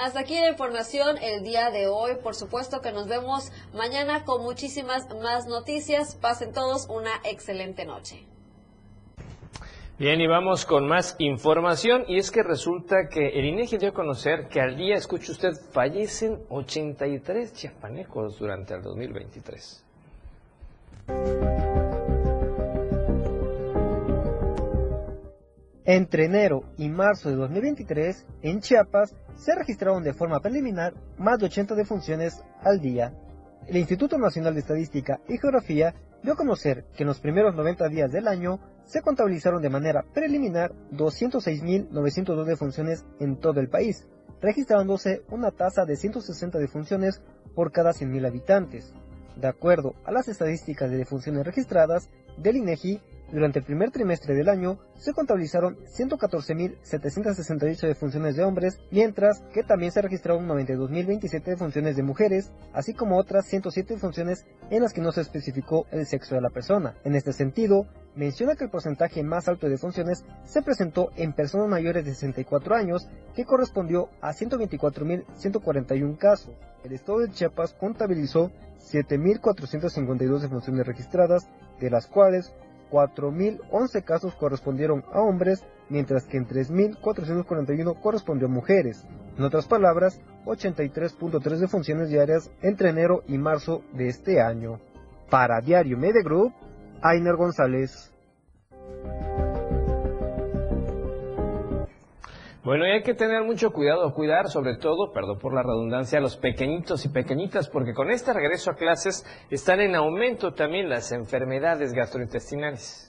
Hasta 0.00 0.20
aquí 0.20 0.34
la 0.34 0.48
información 0.48 1.18
el 1.20 1.44
día 1.44 1.70
de 1.70 1.86
hoy. 1.86 2.12
Por 2.22 2.34
supuesto 2.34 2.80
que 2.80 2.90
nos 2.90 3.06
vemos 3.06 3.52
mañana 3.74 4.24
con 4.24 4.42
muchísimas 4.42 5.06
más 5.16 5.46
noticias. 5.46 6.14
Pasen 6.14 6.54
todos 6.54 6.88
una 6.88 7.10
excelente 7.22 7.84
noche. 7.84 8.24
Bien, 9.98 10.18
y 10.22 10.26
vamos 10.26 10.64
con 10.64 10.88
más 10.88 11.16
información. 11.18 12.04
Y 12.08 12.16
es 12.16 12.30
que 12.30 12.42
resulta 12.42 13.10
que 13.10 13.28
el 13.28 13.44
INEGI 13.44 13.76
dio 13.76 13.90
a 13.90 13.92
conocer 13.92 14.48
que 14.48 14.62
al 14.62 14.74
día, 14.74 14.94
escuche 14.94 15.32
usted, 15.32 15.52
fallecen 15.70 16.46
83 16.48 17.52
chiapanecos 17.52 18.38
durante 18.38 18.72
el 18.72 18.80
2023. 18.80 19.84
Entre 25.92 26.26
enero 26.26 26.62
y 26.78 26.88
marzo 26.88 27.30
de 27.30 27.34
2023, 27.34 28.24
en 28.42 28.60
Chiapas 28.60 29.12
se 29.34 29.56
registraron 29.56 30.04
de 30.04 30.14
forma 30.14 30.38
preliminar 30.38 30.94
más 31.18 31.40
de 31.40 31.46
80 31.46 31.74
defunciones 31.74 32.44
al 32.62 32.80
día. 32.80 33.12
El 33.66 33.76
Instituto 33.76 34.16
Nacional 34.16 34.54
de 34.54 34.60
Estadística 34.60 35.20
y 35.26 35.36
Geografía 35.36 35.96
dio 36.22 36.34
a 36.34 36.36
conocer 36.36 36.84
que 36.94 37.02
en 37.02 37.08
los 37.08 37.18
primeros 37.18 37.56
90 37.56 37.88
días 37.88 38.12
del 38.12 38.28
año 38.28 38.60
se 38.84 39.02
contabilizaron 39.02 39.62
de 39.62 39.68
manera 39.68 40.04
preliminar 40.14 40.72
206.902 40.92 42.44
defunciones 42.44 43.04
en 43.18 43.40
todo 43.40 43.58
el 43.58 43.68
país, 43.68 44.06
registrándose 44.40 45.22
una 45.28 45.50
tasa 45.50 45.86
de 45.86 45.96
160 45.96 46.60
defunciones 46.60 47.20
por 47.56 47.72
cada 47.72 47.90
100.000 47.90 48.28
habitantes. 48.28 48.94
De 49.34 49.48
acuerdo 49.48 49.96
a 50.04 50.12
las 50.12 50.28
estadísticas 50.28 50.88
de 50.88 50.98
defunciones 50.98 51.44
registradas 51.44 52.08
del 52.36 52.58
INEGI, 52.58 53.00
durante 53.32 53.60
el 53.60 53.64
primer 53.64 53.90
trimestre 53.90 54.34
del 54.34 54.48
año 54.48 54.78
se 54.96 55.12
contabilizaron 55.12 55.76
114.768 55.96 57.86
defunciones 57.86 58.36
de 58.36 58.44
hombres, 58.44 58.80
mientras 58.90 59.40
que 59.52 59.62
también 59.62 59.92
se 59.92 60.02
registraron 60.02 60.48
92.027 60.48 61.44
defunciones 61.44 61.96
de 61.96 62.02
mujeres, 62.02 62.50
así 62.72 62.92
como 62.94 63.18
otras 63.18 63.46
107 63.46 63.94
defunciones 63.94 64.44
en 64.70 64.82
las 64.82 64.92
que 64.92 65.00
no 65.00 65.12
se 65.12 65.20
especificó 65.20 65.86
el 65.90 66.06
sexo 66.06 66.34
de 66.34 66.40
la 66.40 66.50
persona. 66.50 66.96
En 67.04 67.14
este 67.14 67.32
sentido, 67.32 67.86
menciona 68.14 68.56
que 68.56 68.64
el 68.64 68.70
porcentaje 68.70 69.22
más 69.22 69.48
alto 69.48 69.66
de 69.66 69.72
defunciones 69.72 70.24
se 70.44 70.62
presentó 70.62 71.10
en 71.16 71.32
personas 71.32 71.68
mayores 71.68 72.04
de 72.04 72.14
64 72.14 72.74
años, 72.74 73.08
que 73.34 73.44
correspondió 73.44 74.08
a 74.20 74.32
124.141 74.32 76.18
casos. 76.18 76.54
El 76.84 76.92
estado 76.92 77.20
de 77.20 77.30
Chiapas 77.30 77.74
contabilizó 77.74 78.50
7.452 78.80 80.40
defunciones 80.40 80.86
registradas, 80.86 81.48
de 81.78 81.90
las 81.90 82.06
cuales 82.06 82.52
4.011 82.90 84.04
casos 84.04 84.34
correspondieron 84.34 85.04
a 85.12 85.20
hombres, 85.20 85.64
mientras 85.88 86.24
que 86.26 86.36
en 86.36 86.46
3.441 86.46 88.00
correspondió 88.00 88.48
a 88.48 88.50
mujeres. 88.50 89.06
En 89.38 89.44
otras 89.44 89.66
palabras, 89.66 90.20
83.3 90.44 91.58
defunciones 91.58 92.08
diarias 92.08 92.50
entre 92.62 92.90
enero 92.90 93.22
y 93.26 93.38
marzo 93.38 93.82
de 93.92 94.08
este 94.08 94.40
año. 94.40 94.80
Para 95.30 95.60
Diario 95.60 95.96
Media 95.96 96.22
Group, 96.22 96.52
Ainer 97.02 97.36
González. 97.36 98.12
Bueno, 102.62 102.86
y 102.86 102.90
hay 102.90 103.02
que 103.02 103.14
tener 103.14 103.42
mucho 103.42 103.70
cuidado, 103.70 104.12
cuidar 104.12 104.48
sobre 104.48 104.76
todo, 104.76 105.12
perdón 105.14 105.38
por 105.38 105.54
la 105.54 105.62
redundancia, 105.62 106.18
a 106.18 106.22
los 106.22 106.36
pequeñitos 106.36 107.06
y 107.06 107.08
pequeñitas, 107.08 107.70
porque 107.70 107.94
con 107.94 108.10
este 108.10 108.34
regreso 108.34 108.70
a 108.70 108.74
clases 108.74 109.24
están 109.48 109.80
en 109.80 109.94
aumento 109.94 110.52
también 110.52 110.90
las 110.90 111.10
enfermedades 111.10 111.94
gastrointestinales. 111.94 113.06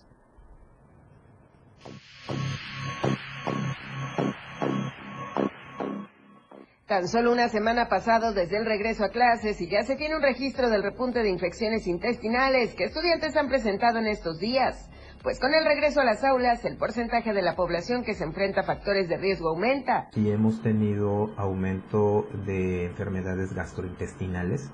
Tan 6.87 7.09
solo 7.09 7.33
una 7.33 7.49
semana 7.49 7.89
pasado 7.89 8.33
desde 8.33 8.57
el 8.57 8.65
regreso 8.65 9.03
a 9.03 9.09
clases 9.09 9.59
y 9.59 9.69
ya 9.69 9.81
se 9.83 9.97
tiene 9.97 10.15
un 10.15 10.21
registro 10.21 10.69
del 10.69 10.83
repunte 10.83 11.23
de 11.23 11.29
infecciones 11.29 11.87
intestinales 11.87 12.73
que 12.73 12.85
estudiantes 12.85 13.35
han 13.35 13.49
presentado 13.49 13.99
en 13.99 14.07
estos 14.07 14.39
días. 14.39 14.89
Pues 15.23 15.39
con 15.39 15.53
el 15.53 15.63
regreso 15.63 16.01
a 16.01 16.03
las 16.03 16.23
aulas, 16.23 16.65
el 16.65 16.77
porcentaje 16.77 17.31
de 17.31 17.43
la 17.43 17.55
población 17.55 18.03
que 18.03 18.15
se 18.15 18.23
enfrenta 18.23 18.62
a 18.62 18.63
factores 18.63 19.07
de 19.07 19.17
riesgo 19.17 19.49
aumenta. 19.49 20.10
Y 20.15 20.31
hemos 20.31 20.63
tenido 20.63 21.29
aumento 21.38 22.27
de 22.47 22.86
enfermedades 22.86 23.53
gastrointestinales. 23.53 24.71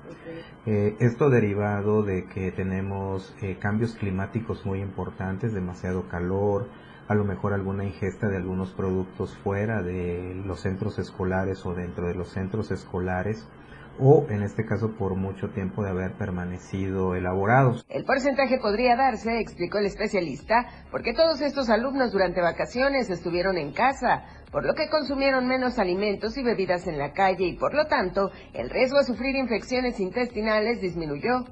Eh, 0.64 0.96
esto 1.00 1.28
derivado 1.28 2.02
de 2.02 2.24
que 2.24 2.50
tenemos 2.50 3.34
eh, 3.42 3.58
cambios 3.60 3.94
climáticos 3.94 4.64
muy 4.64 4.80
importantes, 4.80 5.52
demasiado 5.52 6.08
calor, 6.08 6.66
a 7.08 7.14
lo 7.14 7.24
mejor 7.24 7.52
alguna 7.52 7.84
ingesta 7.84 8.28
de 8.28 8.38
algunos 8.38 8.72
productos 8.72 9.36
fuera 9.38 9.82
de 9.82 10.34
los 10.46 10.60
centros 10.60 10.98
escolares 10.98 11.66
o 11.66 11.74
dentro 11.74 12.06
de 12.06 12.14
los 12.14 12.28
centros 12.28 12.70
escolares 12.70 13.46
o 13.98 14.26
en 14.30 14.42
este 14.42 14.64
caso 14.64 14.96
por 14.96 15.14
mucho 15.14 15.50
tiempo 15.50 15.82
de 15.82 15.90
haber 15.90 16.12
permanecido 16.12 17.14
elaborados. 17.14 17.84
El 17.88 18.04
porcentaje 18.04 18.58
podría 18.58 18.96
darse, 18.96 19.40
explicó 19.40 19.78
el 19.78 19.86
especialista, 19.86 20.66
porque 20.90 21.14
todos 21.14 21.40
estos 21.40 21.68
alumnos 21.70 22.12
durante 22.12 22.40
vacaciones 22.40 23.10
estuvieron 23.10 23.56
en 23.58 23.72
casa, 23.72 24.24
por 24.50 24.64
lo 24.64 24.74
que 24.74 24.88
consumieron 24.88 25.46
menos 25.46 25.78
alimentos 25.78 26.36
y 26.36 26.42
bebidas 26.42 26.86
en 26.86 26.98
la 26.98 27.12
calle 27.12 27.46
y 27.46 27.56
por 27.56 27.74
lo 27.74 27.86
tanto 27.86 28.30
el 28.54 28.70
riesgo 28.70 28.98
a 28.98 29.04
sufrir 29.04 29.36
infecciones 29.36 30.00
intestinales 30.00 30.80
disminuyó. 30.80 31.44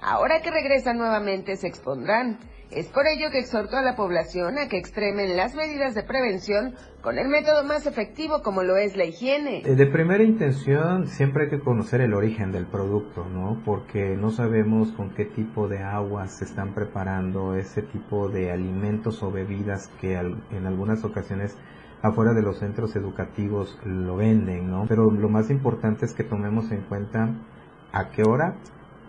Ahora 0.00 0.40
que 0.42 0.50
regresan 0.50 0.98
nuevamente 0.98 1.56
se 1.56 1.68
expondrán. 1.68 2.38
Es 2.74 2.88
por 2.88 3.06
ello 3.06 3.30
que 3.30 3.38
exhortó 3.38 3.76
a 3.76 3.82
la 3.82 3.96
población 3.96 4.58
a 4.58 4.66
que 4.66 4.78
extremen 4.78 5.36
las 5.36 5.54
medidas 5.54 5.94
de 5.94 6.04
prevención 6.04 6.74
con 7.02 7.18
el 7.18 7.28
método 7.28 7.64
más 7.64 7.86
efectivo 7.86 8.40
como 8.42 8.62
lo 8.62 8.78
es 8.78 8.96
la 8.96 9.04
higiene. 9.04 9.58
Eh, 9.58 9.74
de 9.74 9.86
primera 9.86 10.24
intención 10.24 11.06
siempre 11.06 11.44
hay 11.44 11.50
que 11.50 11.60
conocer 11.60 12.00
el 12.00 12.14
origen 12.14 12.50
del 12.50 12.64
producto, 12.64 13.26
¿no? 13.26 13.60
Porque 13.66 14.16
no 14.16 14.30
sabemos 14.30 14.90
con 14.92 15.10
qué 15.10 15.26
tipo 15.26 15.68
de 15.68 15.82
aguas 15.82 16.38
se 16.38 16.46
están 16.46 16.72
preparando 16.72 17.56
ese 17.56 17.82
tipo 17.82 18.30
de 18.30 18.50
alimentos 18.50 19.22
o 19.22 19.30
bebidas 19.30 19.88
que 20.00 20.14
en 20.14 20.66
algunas 20.66 21.04
ocasiones 21.04 21.54
afuera 22.00 22.32
de 22.32 22.40
los 22.40 22.58
centros 22.58 22.96
educativos 22.96 23.78
lo 23.84 24.16
venden, 24.16 24.70
¿no? 24.70 24.86
Pero 24.88 25.10
lo 25.10 25.28
más 25.28 25.50
importante 25.50 26.06
es 26.06 26.14
que 26.14 26.24
tomemos 26.24 26.72
en 26.72 26.80
cuenta 26.82 27.34
a 27.92 28.08
qué 28.08 28.22
hora 28.22 28.56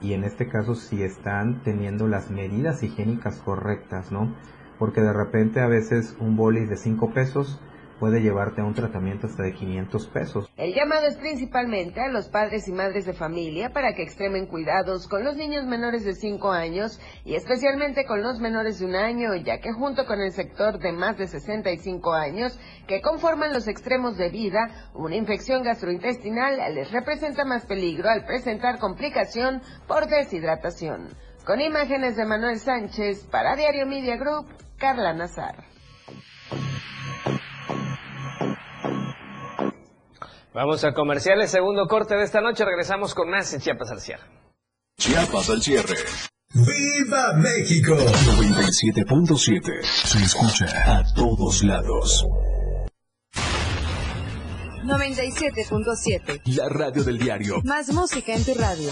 y 0.03 0.13
en 0.13 0.25
este 0.25 0.49
caso 0.49 0.75
si 0.75 1.01
están 1.01 1.63
teniendo 1.63 2.07
las 2.07 2.29
medidas 2.29 2.83
higiénicas 2.83 3.37
correctas, 3.39 4.11
¿no? 4.11 4.35
Porque 4.77 5.01
de 5.01 5.13
repente 5.13 5.61
a 5.61 5.67
veces 5.67 6.15
un 6.19 6.35
boli 6.35 6.65
de 6.65 6.75
5 6.75 7.11
pesos 7.11 7.59
puede 8.03 8.19
llevarte 8.19 8.59
a 8.59 8.65
un 8.65 8.73
tratamiento 8.73 9.27
hasta 9.27 9.43
de 9.43 9.53
500 9.53 10.07
pesos. 10.07 10.49
El 10.57 10.73
llamado 10.73 11.07
es 11.07 11.15
principalmente 11.15 12.01
a 12.01 12.09
los 12.09 12.27
padres 12.27 12.67
y 12.67 12.73
madres 12.73 13.05
de 13.05 13.13
familia 13.13 13.69
para 13.69 13.93
que 13.93 14.03
extremen 14.03 14.45
cuidados 14.45 15.07
con 15.07 15.23
los 15.23 15.37
niños 15.37 15.65
menores 15.67 16.03
de 16.03 16.13
5 16.13 16.51
años 16.51 16.99
y 17.23 17.35
especialmente 17.35 18.03
con 18.03 18.21
los 18.21 18.41
menores 18.41 18.79
de 18.79 18.87
un 18.87 18.95
año, 18.97 19.33
ya 19.35 19.61
que 19.61 19.71
junto 19.71 20.05
con 20.05 20.19
el 20.19 20.33
sector 20.33 20.79
de 20.79 20.91
más 20.91 21.17
de 21.17 21.27
65 21.27 22.11
años 22.11 22.59
que 22.87 22.99
conforman 23.01 23.53
los 23.53 23.69
extremos 23.69 24.17
de 24.17 24.27
vida, 24.27 24.89
una 24.93 25.15
infección 25.15 25.63
gastrointestinal 25.63 26.57
les 26.75 26.91
representa 26.91 27.45
más 27.45 27.65
peligro 27.65 28.09
al 28.09 28.25
presentar 28.25 28.79
complicación 28.79 29.61
por 29.87 30.07
deshidratación. 30.07 31.07
Con 31.45 31.61
imágenes 31.61 32.17
de 32.17 32.25
Manuel 32.25 32.59
Sánchez 32.59 33.25
para 33.31 33.55
Diario 33.55 33.85
Media 33.85 34.17
Group, 34.17 34.47
Carla 34.77 35.13
Nazar. 35.13 35.71
Vamos 40.53 40.83
a 40.83 40.93
comerciales, 40.93 41.49
segundo 41.49 41.87
corte 41.87 42.15
de 42.15 42.23
esta 42.23 42.39
noche. 42.41 42.63
Regresamos 42.63 43.15
con 43.15 43.29
más 43.29 43.51
en 43.53 43.61
Chiapas 43.61 43.89
al 43.91 43.99
cierre. 43.99 44.23
Chiapas 44.97 45.49
al 45.49 45.61
cierre. 45.61 45.95
¡Viva 46.53 47.33
México! 47.33 47.95
97.7. 47.95 49.83
Se 49.83 50.19
escucha 50.19 50.99
a 50.99 51.03
todos 51.15 51.63
lados. 51.63 52.27
97.7. 54.83 56.41
La 56.55 56.69
radio 56.69 57.03
del 57.03 57.17
diario. 57.17 57.61
Más 57.63 57.91
música 57.91 58.35
en 58.35 58.43
tu 58.43 58.53
radio. 58.53 58.91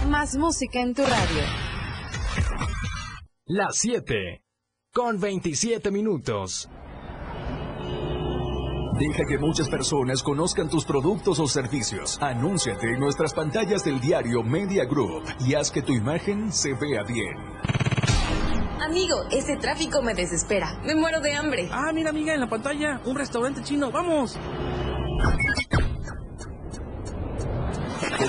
Más 0.09 0.35
música 0.35 0.81
en 0.81 0.93
tu 0.93 1.03
radio. 1.03 1.43
Las 3.45 3.77
7, 3.77 4.43
con 4.93 5.19
27 5.19 5.91
minutos. 5.91 6.69
Deja 8.99 9.23
que 9.27 9.37
muchas 9.37 9.69
personas 9.69 10.23
conozcan 10.23 10.69
tus 10.69 10.85
productos 10.85 11.39
o 11.39 11.47
servicios. 11.47 12.17
Anúnciate 12.21 12.87
en 12.87 12.99
nuestras 12.99 13.33
pantallas 13.33 13.83
del 13.83 13.99
diario 13.99 14.43
Media 14.43 14.85
Group 14.85 15.23
y 15.45 15.53
haz 15.53 15.71
que 15.71 15.81
tu 15.81 15.93
imagen 15.93 16.51
se 16.51 16.73
vea 16.73 17.03
bien. 17.03 17.35
Amigo, 18.81 19.15
ese 19.31 19.55
tráfico 19.57 20.01
me 20.01 20.13
desespera. 20.13 20.79
Me 20.83 20.95
muero 20.95 21.21
de 21.21 21.33
hambre. 21.33 21.69
Ah, 21.71 21.91
mira, 21.93 22.09
amiga, 22.09 22.33
en 22.33 22.39
la 22.39 22.49
pantalla, 22.49 22.99
un 23.05 23.15
restaurante 23.15 23.63
chino. 23.63 23.91
¡Vamos! 23.91 24.37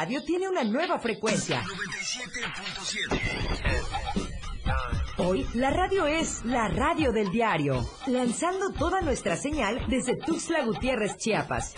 Radio 0.00 0.22
tiene 0.24 0.48
una 0.48 0.64
nueva 0.64 0.98
frecuencia. 0.98 1.60
97.7. 1.60 3.20
Hoy 5.18 5.46
la 5.52 5.68
radio 5.68 6.06
es 6.06 6.42
la 6.46 6.68
radio 6.68 7.12
del 7.12 7.30
diario, 7.30 7.86
lanzando 8.06 8.70
toda 8.70 9.02
nuestra 9.02 9.36
señal 9.36 9.84
desde 9.88 10.16
Tuxtla 10.16 10.64
Gutiérrez, 10.64 11.18
Chiapas. 11.18 11.74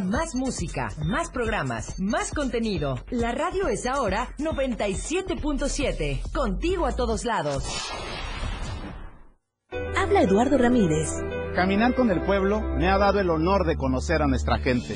Más 0.00 0.34
música, 0.34 0.90
más 1.02 1.30
programas, 1.30 1.98
más 1.98 2.30
contenido. 2.30 2.96
La 3.08 3.32
radio 3.32 3.68
es 3.68 3.86
ahora 3.86 4.28
97.7, 4.36 6.30
contigo 6.32 6.84
a 6.84 6.92
todos 6.92 7.24
lados. 7.24 7.64
Habla 9.96 10.20
Eduardo 10.20 10.58
Ramírez. 10.58 11.08
Caminar 11.54 11.94
con 11.94 12.10
el 12.10 12.20
pueblo 12.20 12.60
me 12.60 12.90
ha 12.90 12.98
dado 12.98 13.18
el 13.18 13.30
honor 13.30 13.64
de 13.64 13.78
conocer 13.78 14.20
a 14.20 14.26
nuestra 14.26 14.58
gente 14.58 14.94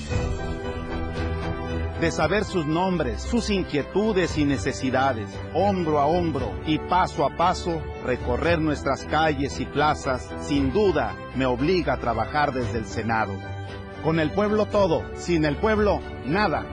de 2.04 2.10
saber 2.10 2.44
sus 2.44 2.66
nombres, 2.66 3.22
sus 3.22 3.48
inquietudes 3.48 4.36
y 4.36 4.44
necesidades, 4.44 5.26
hombro 5.54 5.98
a 5.98 6.04
hombro 6.04 6.52
y 6.66 6.78
paso 6.78 7.24
a 7.24 7.34
paso, 7.34 7.80
recorrer 8.04 8.58
nuestras 8.58 9.06
calles 9.06 9.58
y 9.58 9.64
plazas, 9.64 10.28
sin 10.42 10.70
duda 10.70 11.16
me 11.34 11.46
obliga 11.46 11.94
a 11.94 12.00
trabajar 12.00 12.52
desde 12.52 12.76
el 12.76 12.84
Senado. 12.84 13.32
Con 14.02 14.20
el 14.20 14.30
pueblo 14.32 14.66
todo, 14.66 15.02
sin 15.14 15.46
el 15.46 15.56
pueblo 15.56 15.98
nada. 16.26 16.66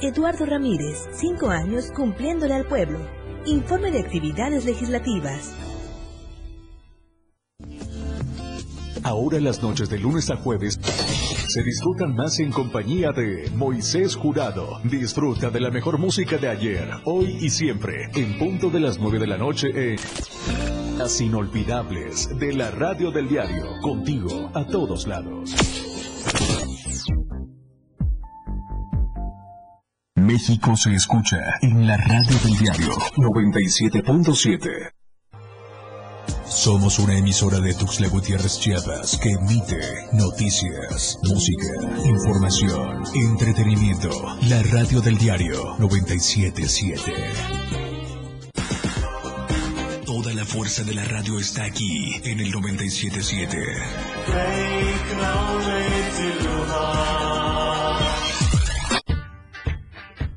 Eduardo 0.00 0.46
Ramírez, 0.46 1.08
cinco 1.10 1.48
años 1.48 1.90
cumpliéndole 1.90 2.54
al 2.54 2.66
pueblo. 2.66 3.00
Informe 3.46 3.90
de 3.90 3.98
actividades 3.98 4.64
legislativas. 4.64 5.71
Ahora 9.04 9.40
las 9.40 9.62
noches 9.62 9.90
de 9.90 9.98
lunes 9.98 10.30
a 10.30 10.36
jueves 10.36 10.78
se 11.48 11.62
disfrutan 11.62 12.14
más 12.14 12.38
en 12.38 12.52
compañía 12.52 13.10
de 13.12 13.50
Moisés 13.56 14.14
Jurado. 14.14 14.80
Disfruta 14.84 15.50
de 15.50 15.60
la 15.60 15.70
mejor 15.70 15.98
música 15.98 16.38
de 16.38 16.48
ayer, 16.48 16.88
hoy 17.04 17.38
y 17.40 17.50
siempre, 17.50 18.08
en 18.14 18.38
punto 18.38 18.70
de 18.70 18.80
las 18.80 18.98
9 18.98 19.18
de 19.18 19.26
la 19.26 19.36
noche 19.36 19.66
en 19.74 19.98
Las 20.98 21.20
inolvidables 21.20 22.28
de 22.38 22.52
la 22.52 22.70
radio 22.70 23.10
del 23.10 23.28
diario, 23.28 23.80
contigo 23.82 24.50
a 24.54 24.64
todos 24.66 25.06
lados. 25.06 25.54
México 30.14 30.76
se 30.76 30.94
escucha 30.94 31.58
en 31.60 31.86
la 31.86 31.96
radio 31.96 32.38
del 32.44 32.56
diario 32.56 32.92
97.7. 33.16 35.01
Somos 36.54 36.98
una 36.98 37.16
emisora 37.16 37.58
de 37.60 37.74
Tuxtla 37.74 38.08
Gutiérrez 38.08 38.60
Chiapas 38.60 39.18
que 39.18 39.30
emite 39.30 39.80
noticias, 40.12 41.18
música, 41.24 41.66
información, 42.04 43.02
entretenimiento. 43.14 44.10
La 44.42 44.62
radio 44.62 45.00
del 45.00 45.16
diario 45.18 45.76
977. 45.78 47.12
Toda 50.04 50.34
la 50.34 50.44
fuerza 50.44 50.84
de 50.84 50.94
la 50.94 51.04
radio 51.04 51.40
está 51.40 51.64
aquí 51.64 52.20
en 52.22 52.38
el 52.38 52.50
977. 52.52 53.58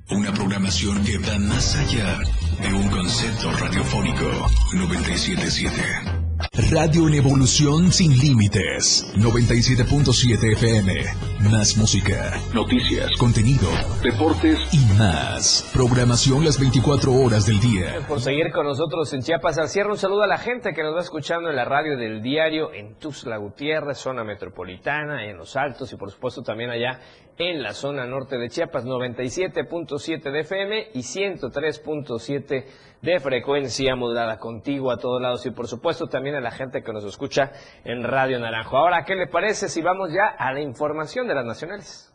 Una 0.09 0.33
programación 0.33 1.03
que 1.03 1.17
va 1.19 1.37
más 1.39 1.75
allá 1.75 2.19
de 2.61 2.73
un 2.73 2.89
concepto 2.89 3.51
radiofónico 3.51 4.25
977. 4.73 6.25
Radio 6.71 7.07
en 7.07 7.15
evolución 7.15 7.91
sin 7.91 8.17
límites. 8.17 9.13
97.7 9.15 10.53
FM. 10.53 11.03
Más 11.51 11.77
música, 11.77 12.39
noticias, 12.53 13.11
contenido, 13.17 13.67
deportes 14.01 14.59
y 14.71 14.79
más. 14.97 15.69
Programación 15.73 16.43
las 16.43 16.59
24 16.59 17.11
horas 17.11 17.45
del 17.45 17.59
día. 17.59 18.05
Por 18.07 18.19
seguir 18.19 18.51
con 18.51 18.65
nosotros 18.65 19.13
en 19.13 19.21
Chiapas 19.21 19.57
al 19.57 19.69
cierre, 19.69 19.91
un 19.91 19.97
saludo 19.97 20.23
a 20.23 20.27
la 20.27 20.37
gente 20.37 20.73
que 20.73 20.83
nos 20.83 20.95
va 20.95 21.01
escuchando 21.01 21.49
en 21.49 21.55
la 21.55 21.65
radio 21.65 21.97
del 21.97 22.21
diario 22.21 22.73
en 22.73 22.95
Tuxtla 22.95 23.37
Gutiérrez, 23.37 23.97
zona 23.97 24.23
metropolitana, 24.23 25.25
en 25.25 25.37
Los 25.37 25.55
Altos 25.55 25.91
y 25.93 25.97
por 25.97 26.11
supuesto 26.11 26.41
también 26.41 26.69
allá 26.69 26.99
en 27.37 27.61
la 27.61 27.73
zona 27.73 28.05
norte 28.05 28.37
de 28.37 28.49
Chiapas, 28.49 28.85
97.7 28.85 30.31
de 30.31 30.39
FM 30.39 30.89
y 30.93 30.99
103.7 30.99 32.65
de 33.01 33.19
frecuencia 33.19 33.95
modulada 33.95 34.39
contigo 34.39 34.91
a 34.91 34.97
todos 34.97 35.21
lados 35.21 35.45
y 35.45 35.51
por 35.51 35.67
supuesto 35.67 36.07
también 36.07 36.35
a 36.35 36.41
la 36.41 36.51
gente 36.51 36.81
que 36.81 36.93
nos 36.93 37.03
escucha 37.03 37.51
en 37.83 38.03
Radio 38.03 38.39
Naranjo. 38.39 38.77
Ahora, 38.77 39.03
¿qué 39.03 39.15
le 39.15 39.27
parece 39.27 39.69
si 39.69 39.81
vamos 39.81 40.11
ya 40.11 40.27
a 40.27 40.53
la 40.53 40.61
información 40.61 41.27
de 41.27 41.35
las 41.35 41.45
nacionales? 41.45 42.11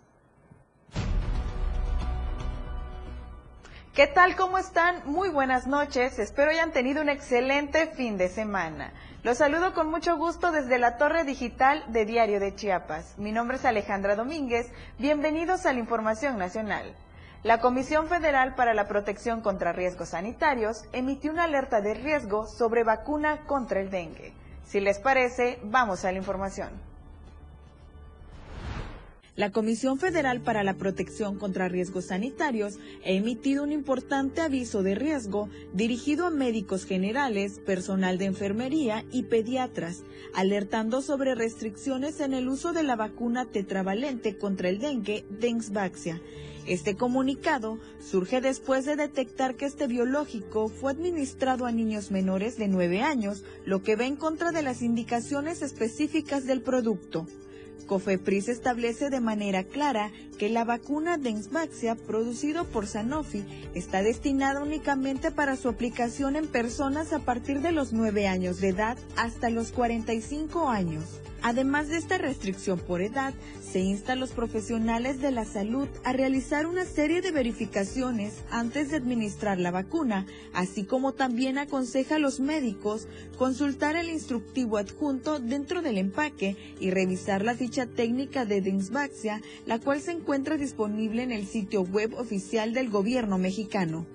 ¿Qué 3.94 4.06
tal? 4.06 4.37
¿Cómo 4.37 4.56
están? 4.56 5.02
Muy 5.04 5.28
buenas 5.28 5.66
noches. 5.66 6.18
Espero 6.18 6.50
hayan 6.50 6.72
tenido 6.72 7.02
un 7.02 7.09
excelente 7.09 7.88
fin 7.88 8.16
de 8.16 8.28
semana. 8.28 8.94
Los 9.22 9.37
saludo 9.37 9.74
con 9.74 9.90
mucho 9.90 10.16
gusto 10.16 10.50
desde 10.50 10.78
la 10.78 10.96
Torre 10.96 11.24
Digital 11.24 11.85
de 11.88 12.06
Diario 12.06 12.40
de 12.40 12.54
Chiapas. 12.54 13.18
Mi 13.18 13.33
nombre 13.33 13.59
es 13.59 13.66
Alejandra 13.66 14.16
Domínguez. 14.16 14.72
Bienvenidos 14.98 15.66
a 15.66 15.74
la 15.74 15.78
Información 15.78 16.38
Nacional. 16.38 16.94
La 17.42 17.61
Comisión 17.61 18.09
Federal 18.09 18.54
para 18.54 18.72
la 18.72 18.88
Protección 18.88 19.42
contra 19.42 19.74
Riesgos 19.74 20.11
Sanitarios 20.11 20.85
emitió 20.94 21.33
una 21.33 21.44
alerta 21.44 21.83
de 21.83 21.92
riesgo 21.92 22.46
sobre 22.46 22.83
vacuna 22.83 23.40
contra 23.44 23.80
el 23.80 23.90
dengue. 23.90 24.33
Si 24.64 24.80
les 24.80 24.98
parece, 24.98 25.59
vamos 25.64 26.06
a 26.06 26.12
la 26.12 26.18
información. 26.18 26.89
La 29.37 29.53
Comisión 29.53 29.99
Federal 29.99 30.40
para 30.40 30.64
la 30.64 30.75
Protección 30.75 31.38
contra 31.38 31.69
Riesgos 31.69 32.07
Sanitarios 32.07 32.79
ha 33.05 33.11
emitido 33.11 33.62
un 33.62 33.71
importante 33.71 34.40
aviso 34.40 34.83
de 34.83 34.97
riesgo 34.97 35.49
dirigido 35.73 36.27
a 36.27 36.31
médicos 36.31 36.85
generales, 36.85 37.61
personal 37.61 38.19
de 38.19 38.25
enfermería 38.25 39.05
y 39.12 39.23
pediatras, 39.23 40.03
alertando 40.35 41.01
sobre 41.01 41.37
restricciones 41.37 42.19
en 42.19 42.35
el 42.35 42.49
uso 42.49 42.73
de 42.73 42.83
la 42.83 42.97
vacuna 42.97 43.47
tetravalente 43.47 44.37
contra 44.37 44.69
el 44.69 44.81
dengue, 44.81 45.25
Densvaxia. 45.31 46.21
Este 46.66 46.97
comunicado 46.97 47.79
surge 48.01 48.40
después 48.40 48.85
de 48.85 48.97
detectar 48.97 49.55
que 49.55 49.64
este 49.64 49.87
biológico 49.87 50.69
fue 50.69 50.93
administrado 50.93 51.66
a 51.66 51.73
niños 51.73 52.11
menores 52.11 52.59
de 52.59 52.66
9 52.66 53.03
años, 53.03 53.45
lo 53.64 53.83
que 53.83 53.97
va 53.97 54.07
en 54.07 54.16
contra 54.16 54.51
de 54.51 54.62
las 54.62 54.83
indicaciones 54.83 55.62
específicas 55.62 56.47
del 56.47 56.62
producto. 56.62 57.27
COFEPRIS 57.90 58.48
establece 58.48 59.11
de 59.11 59.18
manera 59.18 59.64
clara 59.64 60.12
que 60.38 60.48
la 60.48 60.64
vacuna 60.64 61.18
Densvaxia 61.18 61.96
producido 61.96 62.64
por 62.64 62.87
Sanofi 62.87 63.44
está 63.74 64.05
destinada 64.05 64.62
únicamente 64.62 65.33
para 65.33 65.57
su 65.57 65.68
aplicación 65.68 66.37
en 66.37 66.46
personas 66.46 67.12
a 67.12 67.18
partir 67.18 67.62
de 67.62 67.72
los 67.72 67.92
9 67.92 68.29
años 68.29 68.61
de 68.61 68.68
edad 68.68 68.96
hasta 69.16 69.50
los 69.50 69.72
45 69.72 70.68
años. 70.68 71.20
Además 71.42 71.88
de 71.88 71.96
esta 71.96 72.18
restricción 72.18 72.79
por 72.79 73.00
edad, 73.00 73.33
se 73.62 73.81
insta 73.81 74.12
a 74.12 74.16
los 74.16 74.33
profesionales 74.33 75.22
de 75.22 75.31
la 75.31 75.44
salud 75.44 75.88
a 76.05 76.12
realizar 76.12 76.66
una 76.66 76.85
serie 76.85 77.22
de 77.22 77.31
verificaciones 77.31 78.42
antes 78.50 78.90
de 78.90 78.96
administrar 78.96 79.59
la 79.59 79.70
vacuna, 79.70 80.26
así 80.53 80.85
como 80.85 81.12
también 81.12 81.57
aconseja 81.57 82.16
a 82.16 82.18
los 82.18 82.40
médicos 82.40 83.09
consultar 83.38 83.96
el 83.96 84.11
instructivo 84.11 84.76
adjunto 84.76 85.38
dentro 85.38 85.81
del 85.81 85.98
empaque 85.98 86.57
y 86.79 86.90
revisar 86.90 87.42
la 87.42 87.55
ficha 87.55 87.87
técnica 87.87 88.44
de 88.44 88.61
Densvaxia, 88.61 89.40
la 89.66 89.79
cual 89.79 90.00
se 90.00 90.12
encuentra 90.12 90.59
disponible 90.59 91.22
en 91.22 91.33
el 91.33 91.46
sitio 91.46 91.83
web 91.83 92.14
oficial 92.18 92.74
del 92.74 92.90
gobierno 92.90 93.38
mexicano. 93.38 94.07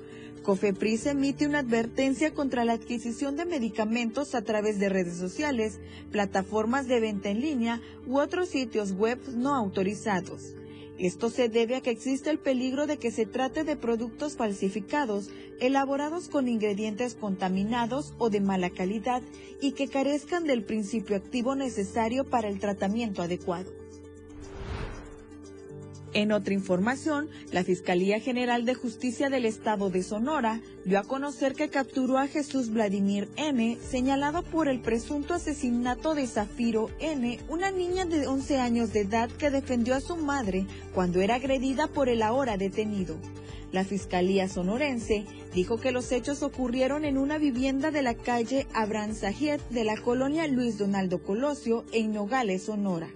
COFEPRIS 0.46 1.08
emite 1.08 1.48
una 1.48 1.60
advertencia 1.60 2.32
contra 2.36 2.66
la 2.66 2.74
adquisición 2.74 3.36
de 3.36 3.46
medicamentos 3.46 4.36
a 4.36 4.44
través 4.44 4.78
de 4.78 4.90
redes 4.90 5.18
sociales, 5.18 5.80
plataformas 6.12 6.88
de 6.88 7.00
venta 7.00 7.30
en 7.30 7.42
línea 7.42 7.82
u 8.06 8.20
otros 8.20 8.50
sitios 8.50 8.92
web 8.92 9.18
no 9.36 9.56
autorizados. 9.56 10.54
Esto 11.00 11.32
se 11.32 11.50
debe 11.50 11.76
a 11.76 11.82
que 11.82 11.90
existe 11.90 12.30
el 12.30 12.38
peligro 12.38 12.86
de 12.86 12.98
que 12.98 13.10
se 13.10 13.26
trate 13.26 13.64
de 13.64 13.76
productos 13.76 14.36
falsificados, 14.36 15.32
elaborados 15.60 16.30
con 16.30 16.48
ingredientes 16.48 17.16
contaminados 17.16 18.14
o 18.20 18.30
de 18.30 18.40
mala 18.40 18.70
calidad 18.70 19.24
y 19.62 19.72
que 19.72 19.88
carezcan 19.88 20.44
del 20.44 20.64
principio 20.64 21.16
activo 21.16 21.56
necesario 21.56 22.24
para 22.24 22.50
el 22.50 22.60
tratamiento 22.60 23.24
adecuado. 23.24 23.85
En 26.16 26.32
otra 26.32 26.54
información, 26.54 27.28
la 27.52 27.66
Fiscalía 27.66 28.22
General 28.22 28.64
de 28.64 28.74
Justicia 28.74 29.30
del 29.30 29.44
Estado 29.44 29.90
de 29.90 30.02
Sonora 30.02 30.62
dio 30.86 30.98
a 30.98 31.04
conocer 31.04 31.56
que 31.56 31.68
capturó 31.68 32.18
a 32.18 32.28
Jesús 32.28 32.70
Vladimir 32.70 33.28
N., 33.36 33.78
señalado 33.86 34.42
por 34.42 34.70
el 34.70 34.80
presunto 34.80 35.34
asesinato 35.34 36.16
de 36.16 36.26
Zafiro 36.26 36.90
N., 37.02 37.38
una 37.50 37.70
niña 37.70 38.06
de 38.06 38.28
11 38.28 38.60
años 38.62 38.94
de 38.94 39.02
edad 39.02 39.30
que 39.30 39.50
defendió 39.50 39.94
a 39.94 40.00
su 40.00 40.16
madre 40.16 40.66
cuando 40.94 41.20
era 41.20 41.36
agredida 41.36 41.88
por 41.88 42.08
el 42.08 42.22
ahora 42.22 42.56
detenido. 42.56 43.18
La 43.74 43.84
Fiscalía 43.84 44.48
sonorense 44.48 45.26
dijo 45.54 45.82
que 45.82 45.92
los 45.92 46.14
hechos 46.14 46.44
ocurrieron 46.44 47.04
en 47.04 47.18
una 47.18 47.38
vivienda 47.38 47.92
de 47.92 48.04
la 48.04 48.14
calle 48.14 48.68
Abraham 48.74 49.16
Sajiet 49.16 49.60
de 49.70 49.84
la 49.84 49.98
colonia 49.98 50.48
Luis 50.48 50.78
Donaldo 50.78 51.22
Colosio 51.22 51.84
en 51.92 52.14
Nogales, 52.14 52.64
Sonora. 52.64 53.10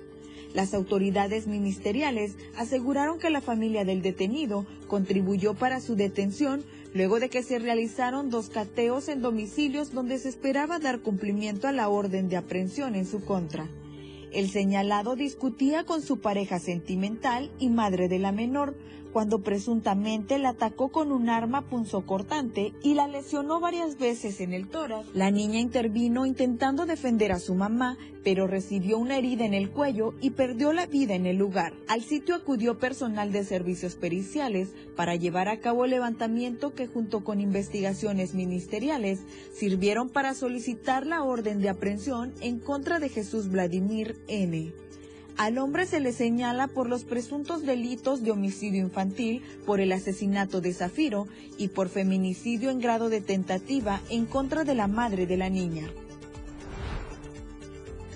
Las 0.54 0.74
autoridades 0.74 1.46
ministeriales 1.46 2.36
aseguraron 2.56 3.20
que 3.20 3.30
la 3.30 3.42
familia 3.42 3.86
del 3.86 4.02
detenido 4.02 4.66
contribuyó 4.88 5.54
para 5.54 5.80
su 5.80 5.96
detención 5.96 6.64
luego 6.94 7.20
de 7.20 7.30
que 7.30 7.44
se 7.44 7.60
realizaron 7.60 8.30
dos 8.30 8.50
cateos 8.50 9.10
en 9.10 9.22
domicilios 9.22 9.94
donde 9.94 10.18
se 10.18 10.30
esperaba 10.30 10.80
dar 10.80 11.02
cumplimiento 11.02 11.68
a 11.68 11.72
la 11.72 11.88
orden 11.88 12.30
de 12.30 12.38
aprehensión 12.38 12.96
en 12.96 13.06
su 13.06 13.24
contra. 13.24 13.68
El 14.32 14.50
señalado 14.50 15.16
discutía 15.16 15.86
con 15.86 16.02
su 16.02 16.20
pareja 16.20 16.60
sentimental 16.60 17.52
y 17.60 17.70
madre 17.70 18.08
de 18.08 18.20
la 18.20 18.32
menor, 18.32 18.76
cuando 19.12 19.40
presuntamente 19.40 20.38
la 20.38 20.50
atacó 20.50 20.90
con 20.90 21.12
un 21.12 21.30
arma 21.30 21.62
punzocortante 21.62 22.74
y 22.84 22.94
la 22.94 23.08
lesionó 23.08 23.60
varias 23.60 23.98
veces 23.98 24.42
en 24.42 24.54
el 24.54 24.68
tórax. 24.68 25.08
La 25.14 25.32
niña 25.32 25.60
intervino 25.60 26.26
intentando 26.26 26.86
defender 26.86 27.32
a 27.32 27.40
su 27.40 27.56
mamá, 27.56 27.98
pero 28.24 28.48
recibió 28.48 28.98
una 28.98 29.18
herida 29.18 29.46
en 29.46 29.54
el 29.54 29.70
cuello 29.70 30.14
y 30.22 30.32
perdió 30.32 30.74
la 30.74 30.86
vida 30.86 31.16
en 31.16 31.26
el 31.26 31.38
lugar. 31.38 31.74
Al 31.88 32.02
sitio 32.02 32.36
acudió 32.36 32.78
personal 32.78 33.32
de 33.32 33.44
servicios 33.44 33.96
periciales 33.96 34.70
para 34.96 35.16
llevar 35.16 35.48
a 35.48 35.60
cabo 35.60 35.86
el 35.86 35.92
levantamiento 35.92 36.74
que 36.74 36.88
junto 36.88 37.24
con 37.24 37.40
investigaciones 37.40 38.34
ministeriales 38.34 39.20
sirvieron 39.54 40.10
para 40.10 40.34
solicitar 40.34 41.06
la 41.06 41.24
orden 41.24 41.62
de 41.62 41.70
aprehensión 41.70 42.34
en 42.42 42.60
contra 42.60 43.00
de 43.00 43.10
Jesús 43.10 43.50
Vladimir 43.50 44.18
N. 44.28 44.74
Al 45.40 45.58
hombre 45.58 45.86
se 45.86 46.02
le 46.02 46.12
señala 46.12 46.68
por 46.68 46.90
los 46.90 47.06
presuntos 47.06 47.66
delitos 47.66 48.24
de 48.24 48.32
homicidio 48.32 48.82
infantil, 48.82 49.42
por 49.66 49.80
el 49.80 49.94
asesinato 49.94 50.60
de 50.60 50.74
Zafiro 50.74 51.28
y 51.58 51.70
por 51.70 51.88
feminicidio 51.88 52.72
en 52.72 52.82
grado 52.82 53.08
de 53.08 53.22
tentativa 53.22 54.02
en 54.10 54.26
contra 54.26 54.66
de 54.66 54.76
la 54.76 54.88
madre 54.88 55.28
de 55.28 55.38
la 55.38 55.50
niña. 55.50 55.88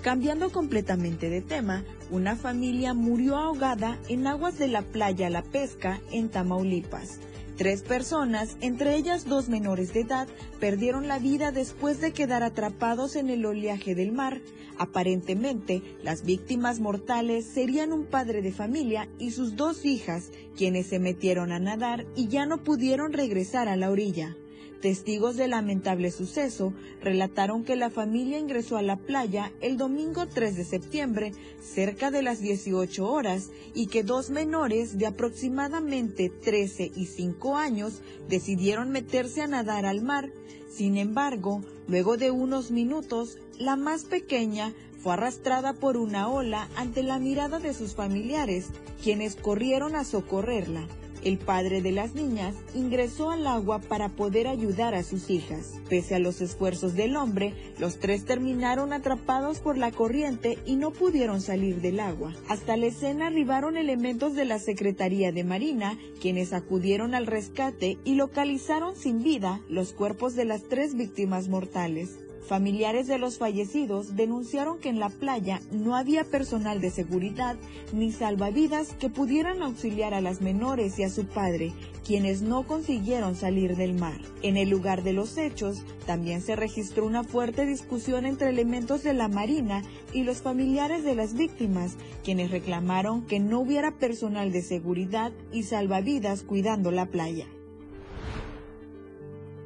Cambiando 0.02 0.52
completamente 0.52 1.30
de 1.30 1.40
tema, 1.40 1.82
una 2.10 2.36
familia 2.36 2.92
murió 2.92 3.38
ahogada 3.38 3.98
en 4.10 4.26
aguas 4.26 4.58
de 4.58 4.68
la 4.68 4.82
playa 4.82 5.30
La 5.30 5.40
Pesca 5.40 6.02
en 6.12 6.28
Tamaulipas. 6.28 7.20
Tres 7.56 7.82
personas, 7.82 8.56
entre 8.60 8.96
ellas 8.96 9.26
dos 9.26 9.48
menores 9.48 9.94
de 9.94 10.00
edad, 10.00 10.26
perdieron 10.58 11.06
la 11.06 11.20
vida 11.20 11.52
después 11.52 12.00
de 12.00 12.12
quedar 12.12 12.42
atrapados 12.42 13.14
en 13.14 13.30
el 13.30 13.46
oleaje 13.46 13.94
del 13.94 14.10
mar. 14.10 14.40
Aparentemente, 14.76 15.80
las 16.02 16.24
víctimas 16.24 16.80
mortales 16.80 17.44
serían 17.44 17.92
un 17.92 18.06
padre 18.06 18.42
de 18.42 18.50
familia 18.50 19.08
y 19.20 19.30
sus 19.30 19.54
dos 19.54 19.84
hijas, 19.84 20.30
quienes 20.56 20.86
se 20.88 20.98
metieron 20.98 21.52
a 21.52 21.60
nadar 21.60 22.06
y 22.16 22.26
ya 22.26 22.44
no 22.44 22.64
pudieron 22.64 23.12
regresar 23.12 23.68
a 23.68 23.76
la 23.76 23.90
orilla. 23.90 24.36
Testigos 24.84 25.36
del 25.36 25.52
lamentable 25.52 26.10
suceso 26.10 26.74
relataron 27.00 27.64
que 27.64 27.74
la 27.74 27.88
familia 27.88 28.38
ingresó 28.38 28.76
a 28.76 28.82
la 28.82 28.98
playa 28.98 29.50
el 29.62 29.78
domingo 29.78 30.26
3 30.26 30.56
de 30.56 30.64
septiembre, 30.66 31.32
cerca 31.62 32.10
de 32.10 32.20
las 32.20 32.42
18 32.42 33.10
horas, 33.10 33.48
y 33.72 33.86
que 33.86 34.02
dos 34.02 34.28
menores 34.28 34.98
de 34.98 35.06
aproximadamente 35.06 36.28
13 36.28 36.92
y 36.94 37.06
5 37.06 37.56
años 37.56 38.02
decidieron 38.28 38.90
meterse 38.90 39.40
a 39.40 39.46
nadar 39.46 39.86
al 39.86 40.02
mar. 40.02 40.30
Sin 40.70 40.98
embargo, 40.98 41.62
luego 41.88 42.18
de 42.18 42.30
unos 42.30 42.70
minutos, 42.70 43.38
la 43.58 43.76
más 43.76 44.04
pequeña 44.04 44.74
fue 45.02 45.14
arrastrada 45.14 45.72
por 45.72 45.96
una 45.96 46.28
ola 46.28 46.68
ante 46.76 47.02
la 47.02 47.18
mirada 47.18 47.58
de 47.58 47.72
sus 47.72 47.94
familiares, 47.94 48.66
quienes 49.02 49.34
corrieron 49.34 49.96
a 49.96 50.04
socorrerla. 50.04 50.86
El 51.24 51.38
padre 51.38 51.80
de 51.80 51.90
las 51.90 52.14
niñas 52.14 52.54
ingresó 52.74 53.30
al 53.30 53.46
agua 53.46 53.80
para 53.80 54.10
poder 54.10 54.46
ayudar 54.46 54.94
a 54.94 55.02
sus 55.02 55.30
hijas. 55.30 55.72
Pese 55.88 56.14
a 56.14 56.18
los 56.18 56.42
esfuerzos 56.42 56.94
del 56.94 57.16
hombre, 57.16 57.54
los 57.78 57.98
tres 57.98 58.26
terminaron 58.26 58.92
atrapados 58.92 59.60
por 59.60 59.78
la 59.78 59.90
corriente 59.90 60.58
y 60.66 60.76
no 60.76 60.90
pudieron 60.90 61.40
salir 61.40 61.80
del 61.80 62.00
agua. 62.00 62.34
Hasta 62.48 62.76
la 62.76 62.86
escena 62.86 63.28
arribaron 63.28 63.78
elementos 63.78 64.34
de 64.34 64.44
la 64.44 64.58
Secretaría 64.58 65.32
de 65.32 65.44
Marina, 65.44 65.98
quienes 66.20 66.52
acudieron 66.52 67.14
al 67.14 67.26
rescate 67.26 67.96
y 68.04 68.16
localizaron 68.16 68.94
sin 68.94 69.22
vida 69.22 69.62
los 69.68 69.94
cuerpos 69.94 70.34
de 70.34 70.44
las 70.44 70.64
tres 70.64 70.94
víctimas 70.94 71.48
mortales. 71.48 72.18
Familiares 72.48 73.06
de 73.06 73.18
los 73.18 73.38
fallecidos 73.38 74.16
denunciaron 74.16 74.78
que 74.78 74.90
en 74.90 75.00
la 75.00 75.08
playa 75.08 75.62
no 75.72 75.96
había 75.96 76.24
personal 76.24 76.78
de 76.82 76.90
seguridad 76.90 77.56
ni 77.94 78.12
salvavidas 78.12 78.92
que 78.92 79.08
pudieran 79.08 79.62
auxiliar 79.62 80.12
a 80.12 80.20
las 80.20 80.42
menores 80.42 80.98
y 80.98 81.04
a 81.04 81.08
su 81.08 81.24
padre, 81.24 81.72
quienes 82.04 82.42
no 82.42 82.66
consiguieron 82.66 83.34
salir 83.34 83.76
del 83.76 83.94
mar. 83.94 84.20
En 84.42 84.58
el 84.58 84.68
lugar 84.68 85.02
de 85.02 85.14
los 85.14 85.38
hechos 85.38 85.84
también 86.04 86.42
se 86.42 86.54
registró 86.54 87.06
una 87.06 87.24
fuerte 87.24 87.64
discusión 87.64 88.26
entre 88.26 88.50
elementos 88.50 89.02
de 89.02 89.14
la 89.14 89.28
Marina 89.28 89.82
y 90.12 90.24
los 90.24 90.42
familiares 90.42 91.02
de 91.02 91.14
las 91.14 91.32
víctimas, 91.32 91.96
quienes 92.22 92.50
reclamaron 92.50 93.24
que 93.26 93.40
no 93.40 93.60
hubiera 93.60 93.92
personal 93.92 94.52
de 94.52 94.60
seguridad 94.60 95.32
y 95.50 95.62
salvavidas 95.62 96.42
cuidando 96.42 96.90
la 96.90 97.06
playa. 97.06 97.46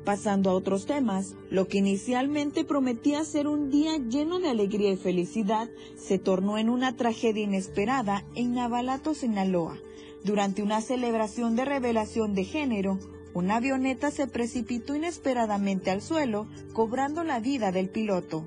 Pasando 0.09 0.49
a 0.49 0.55
otros 0.55 0.87
temas, 0.87 1.35
lo 1.51 1.69
que 1.69 1.77
inicialmente 1.77 2.65
prometía 2.65 3.23
ser 3.27 3.47
un 3.47 3.69
día 3.69 3.99
lleno 3.99 4.39
de 4.39 4.49
alegría 4.49 4.91
y 4.91 4.97
felicidad 4.97 5.69
se 5.99 6.19
tornó 6.19 6.57
en 6.57 6.71
una 6.71 6.97
tragedia 6.97 7.45
inesperada 7.45 8.25
en 8.35 8.55
Navalato, 8.55 9.13
Sinaloa. 9.13 9.77
Durante 10.25 10.63
una 10.63 10.81
celebración 10.81 11.57
de 11.57 11.67
revelación 11.67 12.35
de 12.35 12.45
género, 12.45 12.99
una 13.35 13.57
avioneta 13.57 14.11
se 14.11 14.27
precipitó 14.27 14.95
inesperadamente 14.95 15.91
al 15.91 16.01
suelo, 16.01 16.47
cobrando 16.73 17.23
la 17.23 17.39
vida 17.39 17.71
del 17.71 17.91
piloto. 17.91 18.47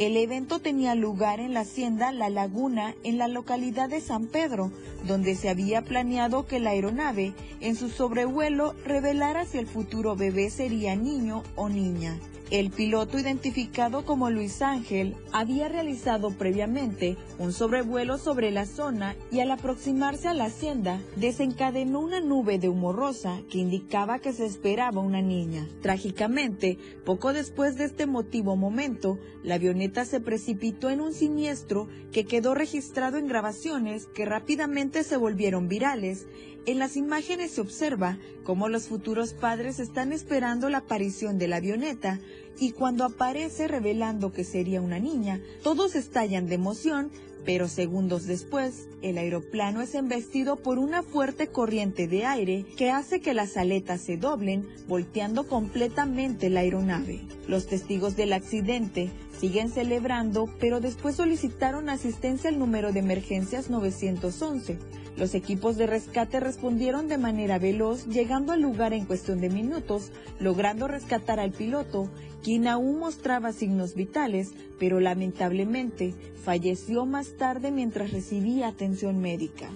El 0.00 0.16
evento 0.16 0.60
tenía 0.60 0.94
lugar 0.94 1.40
en 1.40 1.52
la 1.52 1.60
hacienda 1.60 2.10
La 2.10 2.30
Laguna, 2.30 2.94
en 3.04 3.18
la 3.18 3.28
localidad 3.28 3.90
de 3.90 4.00
San 4.00 4.28
Pedro, 4.28 4.72
donde 5.06 5.34
se 5.34 5.50
había 5.50 5.82
planeado 5.82 6.46
que 6.46 6.58
la 6.58 6.70
aeronave, 6.70 7.34
en 7.60 7.76
su 7.76 7.90
sobrevuelo, 7.90 8.74
revelara 8.86 9.44
si 9.44 9.58
el 9.58 9.66
futuro 9.66 10.16
bebé 10.16 10.48
sería 10.48 10.96
niño 10.96 11.42
o 11.54 11.68
niña. 11.68 12.18
El 12.50 12.72
piloto 12.72 13.16
identificado 13.16 14.04
como 14.04 14.28
Luis 14.28 14.60
Ángel 14.60 15.14
había 15.30 15.68
realizado 15.68 16.32
previamente 16.32 17.16
un 17.38 17.52
sobrevuelo 17.52 18.18
sobre 18.18 18.50
la 18.50 18.66
zona 18.66 19.14
y 19.30 19.38
al 19.38 19.52
aproximarse 19.52 20.26
a 20.26 20.34
la 20.34 20.46
hacienda 20.46 21.00
desencadenó 21.14 22.00
una 22.00 22.18
nube 22.18 22.58
de 22.58 22.68
humo 22.68 22.92
rosa 22.92 23.40
que 23.48 23.58
indicaba 23.58 24.18
que 24.18 24.32
se 24.32 24.46
esperaba 24.46 25.00
una 25.00 25.22
niña. 25.22 25.68
Trágicamente, 25.80 26.76
poco 27.04 27.32
después 27.32 27.76
de 27.76 27.84
este 27.84 28.02
emotivo 28.02 28.56
momento, 28.56 29.20
la 29.44 29.54
avioneta 29.54 30.04
se 30.04 30.18
precipitó 30.18 30.90
en 30.90 31.00
un 31.00 31.12
siniestro 31.12 31.86
que 32.10 32.24
quedó 32.24 32.54
registrado 32.54 33.16
en 33.16 33.28
grabaciones 33.28 34.06
que 34.06 34.24
rápidamente 34.24 35.04
se 35.04 35.16
volvieron 35.16 35.68
virales 35.68 36.26
en 36.66 36.78
las 36.78 36.96
imágenes 36.96 37.52
se 37.52 37.60
observa 37.60 38.18
cómo 38.44 38.68
los 38.68 38.88
futuros 38.88 39.32
padres 39.32 39.78
están 39.78 40.12
esperando 40.12 40.68
la 40.68 40.78
aparición 40.78 41.38
de 41.38 41.48
la 41.48 41.56
avioneta 41.56 42.20
y 42.58 42.72
cuando 42.72 43.04
aparece 43.04 43.68
revelando 43.68 44.32
que 44.32 44.44
sería 44.44 44.80
una 44.80 44.98
niña, 44.98 45.40
todos 45.62 45.94
estallan 45.94 46.46
de 46.46 46.56
emoción, 46.56 47.10
pero 47.44 47.68
segundos 47.68 48.26
después, 48.26 48.88
el 49.00 49.16
aeroplano 49.16 49.80
es 49.80 49.94
embestido 49.94 50.56
por 50.56 50.78
una 50.78 51.02
fuerte 51.02 51.46
corriente 51.46 52.06
de 52.06 52.26
aire 52.26 52.66
que 52.76 52.90
hace 52.90 53.20
que 53.20 53.32
las 53.32 53.56
aletas 53.56 54.02
se 54.02 54.18
doblen, 54.18 54.68
volteando 54.86 55.48
completamente 55.48 56.50
la 56.50 56.60
aeronave. 56.60 57.22
Los 57.48 57.66
testigos 57.66 58.14
del 58.14 58.34
accidente 58.34 59.10
siguen 59.38 59.70
celebrando, 59.70 60.50
pero 60.60 60.80
después 60.80 61.16
solicitaron 61.16 61.88
asistencia 61.88 62.50
al 62.50 62.58
número 62.58 62.92
de 62.92 63.00
emergencias 63.00 63.70
911. 63.70 64.78
Los 65.16 65.34
equipos 65.34 65.76
de 65.76 65.86
rescate 65.86 66.40
respondieron 66.40 67.08
de 67.08 67.18
manera 67.18 67.58
veloz, 67.58 68.06
llegando 68.06 68.52
al 68.52 68.60
lugar 68.60 68.92
en 68.92 69.04
cuestión 69.04 69.40
de 69.40 69.50
minutos, 69.50 70.12
logrando 70.38 70.88
rescatar 70.88 71.40
al 71.40 71.52
piloto, 71.52 72.10
quien 72.42 72.66
aún 72.68 72.98
mostraba 72.98 73.52
signos 73.52 73.94
vitales, 73.94 74.52
pero 74.78 75.00
lamentablemente 75.00 76.14
falleció 76.44 77.04
más 77.06 77.36
tarde 77.36 77.70
mientras 77.70 78.12
recibía 78.12 78.68
atención 78.68 79.20
médica. 79.20 79.68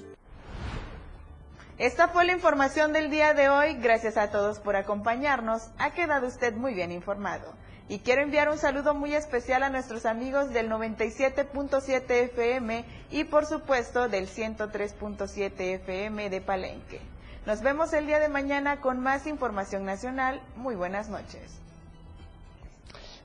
Esta 1.76 2.06
fue 2.08 2.24
la 2.24 2.32
información 2.32 2.92
del 2.92 3.10
día 3.10 3.34
de 3.34 3.48
hoy. 3.48 3.74
Gracias 3.74 4.16
a 4.16 4.30
todos 4.30 4.60
por 4.60 4.76
acompañarnos. 4.76 5.70
Ha 5.78 5.90
quedado 5.90 6.28
usted 6.28 6.54
muy 6.54 6.72
bien 6.72 6.92
informado. 6.92 7.52
Y 7.88 7.98
quiero 7.98 8.22
enviar 8.22 8.48
un 8.48 8.56
saludo 8.56 8.94
muy 8.94 9.14
especial 9.14 9.62
a 9.62 9.68
nuestros 9.68 10.06
amigos 10.06 10.50
del 10.50 10.70
97.7 10.70 12.10
FM 12.10 12.84
y 13.10 13.24
por 13.24 13.44
supuesto 13.44 14.08
del 14.08 14.26
103.7 14.26 15.52
FM 15.58 16.30
de 16.30 16.40
Palenque. 16.40 17.00
Nos 17.44 17.60
vemos 17.60 17.92
el 17.92 18.06
día 18.06 18.20
de 18.20 18.30
mañana 18.30 18.80
con 18.80 19.00
más 19.00 19.26
información 19.26 19.84
nacional. 19.84 20.40
Muy 20.56 20.76
buenas 20.76 21.10
noches. 21.10 21.60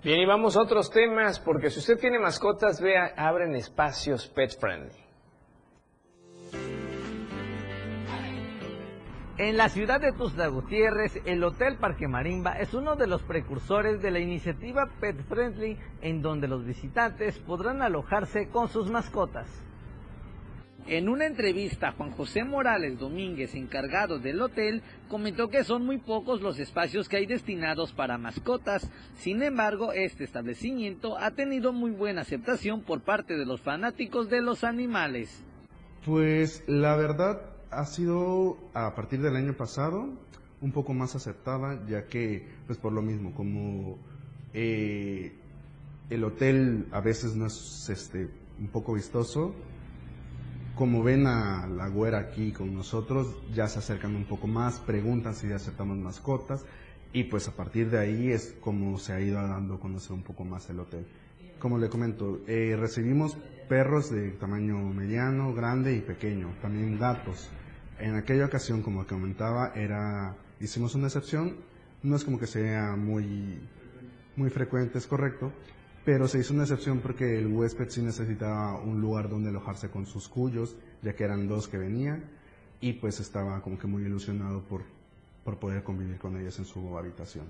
Bien, 0.04 0.20
y 0.20 0.26
vamos 0.26 0.58
a 0.58 0.62
otros 0.62 0.92
temas, 0.92 1.40
porque 1.40 1.70
si 1.70 1.80
usted 1.80 1.98
tiene 1.98 2.20
mascotas, 2.20 2.82
vea, 2.82 3.14
abren 3.16 3.56
espacios 3.56 4.28
pet 4.28 4.58
friendly. 4.60 5.09
En 9.40 9.56
la 9.56 9.70
ciudad 9.70 10.02
de 10.02 10.12
Tuxtla 10.12 10.50
Gutiérrez, 10.50 11.22
el 11.24 11.42
Hotel 11.46 11.78
Parque 11.78 12.10
Marimba 12.10 12.60
es 12.60 12.74
uno 12.74 12.98
de 12.98 13.08
los 13.08 13.24
precursores 13.24 14.02
de 14.02 14.12
la 14.12 14.20
iniciativa 14.20 14.90
Pet 15.00 15.16
Friendly, 15.30 15.78
en 16.02 16.22
donde 16.22 16.50
los 16.50 16.66
visitantes 16.66 17.40
podrán 17.40 17.82
alojarse 17.82 18.50
con 18.50 18.68
sus 18.68 18.92
mascotas. 18.92 19.48
En 20.88 21.08
una 21.08 21.26
entrevista, 21.26 21.94
Juan 21.94 22.12
José 22.12 22.44
Morales 22.44 23.00
Domínguez, 23.00 23.56
encargado 23.56 24.20
del 24.20 24.42
hotel, 24.42 24.84
comentó 25.08 25.48
que 25.48 25.64
son 25.64 25.86
muy 25.86 26.00
pocos 26.00 26.42
los 26.42 26.60
espacios 26.60 27.08
que 27.08 27.16
hay 27.16 27.26
destinados 27.26 27.94
para 27.94 28.18
mascotas. 28.18 28.92
Sin 29.16 29.42
embargo, 29.42 29.94
este 29.94 30.26
establecimiento 30.26 31.18
ha 31.18 31.32
tenido 31.32 31.72
muy 31.72 31.92
buena 31.92 32.24
aceptación 32.24 32.82
por 32.82 33.04
parte 33.04 33.38
de 33.38 33.46
los 33.46 33.62
fanáticos 33.62 34.30
de 34.30 34.42
los 34.42 34.66
animales. 34.66 35.46
Pues 36.04 36.62
la 36.68 36.98
verdad 36.98 37.59
ha 37.72 37.86
sido 37.86 38.58
a 38.74 38.96
partir 38.96 39.22
del 39.22 39.36
año 39.36 39.54
pasado 39.54 40.10
un 40.62 40.72
poco 40.72 40.94
más 40.94 41.16
aceptada, 41.16 41.80
ya 41.88 42.08
que, 42.08 42.46
pues 42.68 42.78
por 42.78 42.92
lo 42.92 43.02
mismo, 43.02 43.34
como 43.34 43.98
eh, 44.54 45.34
el 46.10 46.24
hotel 46.24 46.88
a 46.92 47.00
veces 47.00 47.36
no 47.36 47.46
es 47.46 47.90
este, 47.90 48.30
un 48.60 48.68
poco 48.68 48.94
vistoso, 48.94 49.54
como 50.76 51.04
ven 51.04 51.28
a 51.28 51.68
la 51.68 51.88
güera 51.90 52.20
aquí 52.20 52.52
con 52.52 52.74
nosotros, 52.74 53.36
ya 53.54 53.68
se 53.68 53.80
acercan 53.80 54.16
un 54.16 54.26
poco 54.26 54.48
más, 54.48 54.80
preguntan 54.80 55.36
si 55.36 55.48
ya 55.48 55.56
aceptamos 55.56 55.98
mascotas, 55.98 56.66
y 57.12 57.26
pues 57.26 57.48
a 57.48 57.56
partir 57.56 57.90
de 57.90 58.00
ahí 58.00 58.32
es 58.32 58.56
como 58.62 58.98
se 59.00 59.14
ha 59.14 59.20
ido 59.20 59.36
dando 59.36 59.76
a 59.76 59.80
conocer 59.80 60.14
un 60.14 60.24
poco 60.24 60.44
más 60.44 60.70
el 60.70 60.80
hotel. 60.80 61.06
Como 61.58 61.78
le 61.78 61.90
comento, 61.90 62.40
eh, 62.48 62.78
recibimos 62.80 63.36
perros 63.68 64.10
de 64.10 64.32
tamaño 64.32 64.78
mediano, 64.78 65.54
grande 65.54 65.96
y 65.96 66.02
pequeño, 66.02 66.54
también 66.62 66.98
gatos. 66.98 67.50
En 68.00 68.16
aquella 68.16 68.46
ocasión, 68.46 68.82
como 68.82 69.06
comentaba, 69.06 69.74
era 69.76 70.36
hicimos 70.60 70.96
una 70.96 71.08
excepción, 71.08 71.58
no 72.02 72.16
es 72.16 72.24
como 72.24 72.40
que 72.40 72.48
sea 72.48 72.96
muy, 72.96 73.60
muy 74.36 74.50
frecuente, 74.50 74.98
es 74.98 75.06
correcto, 75.06 75.52
pero 76.06 76.28
se 76.28 76.40
hizo 76.40 76.54
una 76.54 76.64
excepción 76.64 77.00
porque 77.00 77.38
el 77.38 77.48
huésped 77.48 77.90
sí 77.90 78.02
necesitaba 78.02 78.80
un 78.82 79.02
lugar 79.02 79.30
donde 79.30 79.50
alojarse 79.50 79.90
con 79.90 80.06
sus 80.06 80.30
cuyos, 80.30 80.78
ya 81.02 81.14
que 81.14 81.26
eran 81.26 81.48
dos 81.48 81.68
que 81.68 81.78
venían, 81.78 82.24
y 82.80 82.94
pues 82.94 83.20
estaba 83.20 83.62
como 83.62 83.78
que 83.78 83.88
muy 83.88 84.04
ilusionado 84.04 84.62
por 84.64 84.84
por 85.44 85.58
poder 85.58 85.84
convivir 85.84 86.18
con 86.18 86.40
ellos 86.40 86.58
en 86.60 86.66
su 86.66 86.98
habitación. 86.98 87.46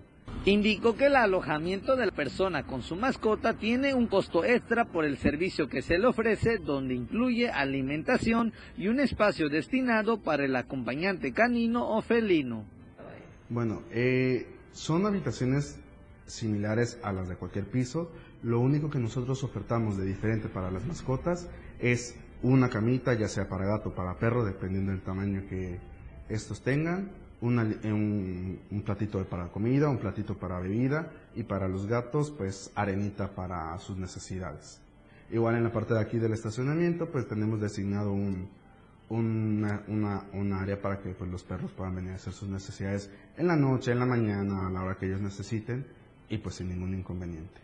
Indicó 0.46 0.96
que 0.96 1.08
el 1.08 1.16
alojamiento 1.16 1.96
de 1.96 2.06
la 2.06 2.12
persona 2.12 2.66
con 2.66 2.82
su 2.82 2.96
mascota 2.96 3.56
tiene 3.56 3.94
un 3.94 4.08
costo 4.08 4.46
extra 4.46 4.86
por 4.86 5.06
el 5.06 5.18
servicio 5.18 5.68
que 5.68 5.82
se 5.82 5.98
le 5.98 6.08
ofrece, 6.08 6.60
donde 6.60 6.94
incluye 6.94 7.50
alimentación 7.50 8.54
y 8.78 8.88
un 8.88 9.00
espacio 9.00 9.50
destinado 9.50 10.22
para 10.22 10.46
el 10.46 10.56
acompañante 10.56 11.34
canino 11.34 11.90
o 11.90 12.02
felino. 12.02 12.66
Bueno, 13.50 13.82
eh, 13.92 14.48
son 14.72 15.06
habitaciones 15.06 15.80
similares 16.26 17.00
a 17.04 17.12
las 17.12 17.28
de 17.28 17.36
cualquier 17.36 17.66
piso. 17.66 18.12
Lo 18.44 18.60
único 18.60 18.90
que 18.90 19.00
nosotros 19.00 19.44
ofertamos 19.44 19.98
de 19.98 20.06
diferente 20.06 20.48
para 20.48 20.72
las 20.72 20.86
mascotas 20.86 21.50
es 21.80 22.16
una 22.42 22.70
camita, 22.70 23.14
ya 23.14 23.28
sea 23.28 23.50
para 23.50 23.66
gato 23.66 23.90
o 23.90 23.96
para 23.96 24.18
perro, 24.18 24.46
dependiendo 24.46 24.92
del 24.92 25.02
tamaño 25.02 25.44
que 25.50 25.80
estos 26.30 26.62
tengan, 26.62 27.12
un, 27.42 28.60
un, 28.70 28.82
platito 28.82 29.24
para 29.26 29.48
comida, 29.48 29.90
un 29.90 29.98
platito 29.98 30.38
para 30.38 30.60
bebida 30.60 31.12
y 31.36 31.44
para 31.44 31.68
los 31.68 31.86
gatos 31.86 32.32
pues 32.32 32.72
arenita 32.76 33.30
para 33.30 33.78
sus 33.80 33.98
necesidades. 33.98 34.82
Igual 35.32 35.56
en 35.56 35.64
la 35.64 35.72
parte 35.72 35.94
de 35.94 36.02
aquí 36.02 36.18
del 36.20 36.34
estacionamiento 36.34 37.10
pues 37.10 37.28
tenemos 37.28 37.62
designado 37.62 38.12
un, 38.12 38.50
una, 39.10 39.84
una, 40.34 40.62
área 40.62 40.82
para 40.82 41.00
que 41.00 41.10
pues, 41.10 41.30
los 41.30 41.44
perros 41.44 41.72
puedan 41.72 41.96
venir 41.96 42.12
a 42.12 42.16
hacer 42.16 42.34
sus 42.34 42.50
necesidades 42.50 43.10
en 43.38 43.48
la 43.48 43.56
noche, 43.56 43.92
en 43.92 44.00
la 44.00 44.06
mañana, 44.06 44.68
a 44.68 44.70
la 44.70 44.84
hora 44.84 44.96
que 44.96 45.08
ellos 45.08 45.22
necesiten 45.22 45.86
y 46.30 46.38
pues 46.38 46.56
sin 46.56 46.70
ningún 46.70 46.94
inconveniente. 46.94 47.60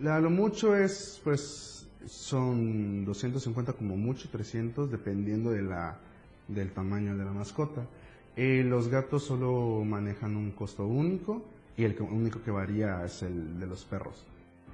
lo 0.00 0.30
mucho 0.30 0.76
es 0.76 1.20
pues 1.24 1.86
son 2.06 3.04
250 3.04 3.74
como 3.74 3.96
mucho, 3.96 4.28
300 4.30 4.90
dependiendo 4.90 5.50
de 5.50 5.62
la, 5.62 5.98
del 6.48 6.72
tamaño 6.72 7.16
de 7.16 7.24
la 7.24 7.32
mascota. 7.32 7.86
Eh, 8.42 8.64
los 8.64 8.88
gatos 8.88 9.24
solo 9.24 9.84
manejan 9.84 10.34
un 10.34 10.52
costo 10.52 10.86
único 10.86 11.44
y 11.76 11.84
el 11.84 11.94
único 12.00 12.42
que 12.42 12.50
varía 12.50 13.04
es 13.04 13.22
el 13.22 13.60
de 13.60 13.66
los 13.66 13.84
perros. 13.84 14.26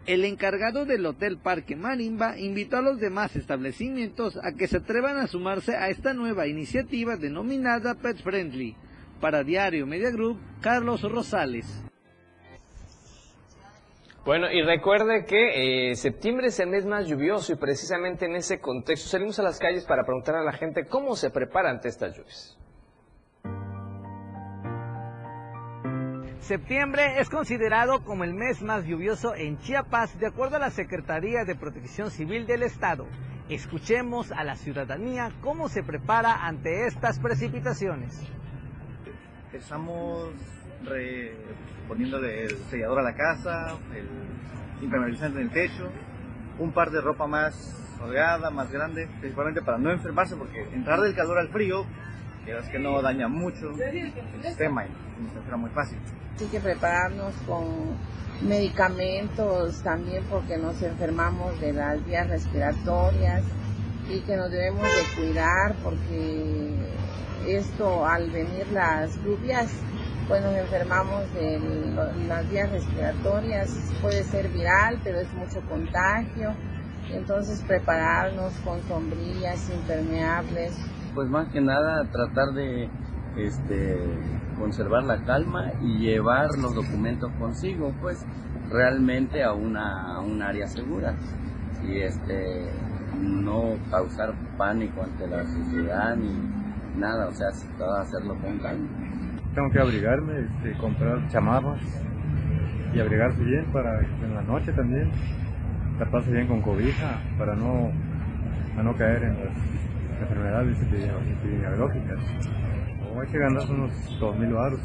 El 0.06 0.24
encargado 0.24 0.84
del 0.84 1.04
Hotel 1.04 1.38
Parque 1.38 1.74
Marimba 1.74 2.38
invitó 2.38 2.76
a 2.76 2.80
los 2.80 3.00
demás 3.00 3.34
establecimientos 3.34 4.36
a 4.36 4.52
que 4.52 4.68
se 4.68 4.76
atrevan 4.76 5.16
a 5.16 5.26
sumarse 5.26 5.74
a 5.74 5.88
esta 5.88 6.14
nueva 6.14 6.46
iniciativa 6.46 7.16
denominada 7.16 7.96
Pet 7.96 8.22
Friendly. 8.22 8.76
Para 9.20 9.42
Diario 9.42 9.84
Media 9.84 10.12
Group, 10.12 10.38
Carlos 10.60 11.02
Rosales. 11.02 11.66
Bueno, 14.24 14.48
y 14.48 14.62
recuerde 14.62 15.24
que 15.24 15.90
eh, 15.90 15.96
septiembre 15.96 16.48
es 16.48 16.60
el 16.60 16.68
mes 16.68 16.86
más 16.86 17.08
lluvioso 17.08 17.52
y 17.52 17.56
precisamente 17.56 18.26
en 18.26 18.36
ese 18.36 18.60
contexto 18.60 19.08
salimos 19.08 19.40
a 19.40 19.42
las 19.42 19.58
calles 19.58 19.84
para 19.86 20.04
preguntar 20.04 20.36
a 20.36 20.44
la 20.44 20.52
gente 20.52 20.86
cómo 20.86 21.16
se 21.16 21.30
prepara 21.30 21.68
ante 21.68 21.88
estas 21.88 22.16
lluvias. 22.16 22.56
Septiembre 26.46 27.18
es 27.18 27.28
considerado 27.28 28.04
como 28.04 28.22
el 28.22 28.32
mes 28.32 28.62
más 28.62 28.84
lluvioso 28.84 29.34
en 29.34 29.58
Chiapas, 29.58 30.16
de 30.20 30.28
acuerdo 30.28 30.54
a 30.54 30.60
la 30.60 30.70
Secretaría 30.70 31.44
de 31.44 31.56
Protección 31.56 32.12
Civil 32.12 32.46
del 32.46 32.62
Estado. 32.62 33.04
Escuchemos 33.48 34.30
a 34.30 34.44
la 34.44 34.54
ciudadanía 34.54 35.32
cómo 35.40 35.68
se 35.68 35.82
prepara 35.82 36.46
ante 36.46 36.86
estas 36.86 37.18
precipitaciones. 37.18 38.22
Estamos 39.52 40.30
poniéndole 41.88 42.44
el 42.44 42.56
sellador 42.70 43.00
a 43.00 43.02
la 43.02 43.16
casa, 43.16 43.76
el 43.92 44.84
impermeabilizante 44.84 45.40
en 45.40 45.48
el 45.48 45.52
techo, 45.52 45.90
un 46.60 46.70
par 46.70 46.92
de 46.92 47.00
ropa 47.00 47.26
más 47.26 47.98
holgada, 48.00 48.50
más 48.50 48.70
grande, 48.70 49.08
principalmente 49.18 49.62
para 49.62 49.78
no 49.78 49.90
enfermarse, 49.90 50.36
porque 50.36 50.62
entrar 50.72 51.00
del 51.00 51.16
calor 51.16 51.38
al 51.38 51.48
frío, 51.48 51.84
quieras 52.46 52.68
que 52.68 52.78
no 52.78 53.02
daña 53.02 53.28
mucho 53.28 53.72
el 53.72 54.12
sistema 54.42 54.86
y 54.86 54.88
se 55.32 55.38
enferma 55.38 55.56
muy 55.56 55.70
fácil. 55.70 55.98
Hay 56.40 56.46
que 56.46 56.60
prepararnos 56.60 57.34
con 57.46 57.66
medicamentos 58.40 59.82
también 59.82 60.22
porque 60.30 60.56
nos 60.56 60.80
enfermamos 60.80 61.60
de 61.60 61.72
las 61.72 62.04
vías 62.06 62.28
respiratorias 62.28 63.42
y 64.08 64.20
que 64.20 64.36
nos 64.36 64.50
debemos 64.50 64.82
de 64.82 65.22
cuidar 65.22 65.74
porque 65.82 66.70
esto 67.48 68.06
al 68.06 68.30
venir 68.30 68.66
las 68.72 69.16
lluvias 69.24 69.68
pues 70.28 70.42
nos 70.42 70.56
enfermamos 70.56 71.32
de 71.34 71.60
las 72.28 72.48
vías 72.50 72.70
respiratorias, 72.70 73.70
puede 74.02 74.22
ser 74.24 74.48
viral 74.48 75.00
pero 75.02 75.20
es 75.20 75.32
mucho 75.34 75.60
contagio, 75.68 76.54
entonces 77.10 77.62
prepararnos 77.66 78.52
con 78.64 78.80
sombrillas 78.88 79.68
impermeables. 79.70 80.76
Pues 81.16 81.30
más 81.30 81.48
que 81.48 81.62
nada 81.62 82.04
tratar 82.12 82.48
de 82.52 82.90
este 83.38 83.96
conservar 84.58 85.02
la 85.04 85.24
calma 85.24 85.72
y 85.80 86.00
llevar 86.00 86.50
los 86.60 86.74
documentos 86.74 87.32
consigo, 87.38 87.90
pues 88.02 88.22
realmente 88.70 89.42
a 89.42 89.54
una 89.54 90.20
un 90.20 90.42
área 90.42 90.66
segura 90.66 91.14
y 91.88 92.00
este 92.00 92.70
no 93.18 93.78
causar 93.90 94.34
pánico 94.58 95.04
ante 95.04 95.26
la 95.26 95.42
sociedad 95.46 96.14
ni 96.16 97.00
nada, 97.00 97.28
o 97.28 97.32
sea, 97.32 97.48
todo 97.78 97.96
hacerlo 97.96 98.34
con 98.34 98.58
calma. 98.58 98.86
Tengo 99.54 99.70
que 99.70 99.80
abrigarme, 99.80 100.40
este, 100.40 100.76
comprar 100.78 101.26
chamarras 101.28 101.80
y 102.92 103.00
abrigarse 103.00 103.42
bien 103.42 103.64
para 103.72 104.00
en 104.00 104.34
la 104.34 104.42
noche 104.42 104.70
también 104.72 105.10
taparse 105.98 106.30
bien 106.30 106.46
con 106.46 106.60
cobija 106.60 107.22
para 107.38 107.54
no, 107.56 107.90
no 108.82 108.96
caer 108.98 109.22
en 109.22 109.46
las 109.46 109.85
enfermedades 110.20 110.80
epidemiológicas 110.82 112.20
hay 113.20 113.28
que 113.28 113.38
ganar 113.38 113.70
unos 113.70 113.92
2.000 114.20 114.54
baros 114.54 114.80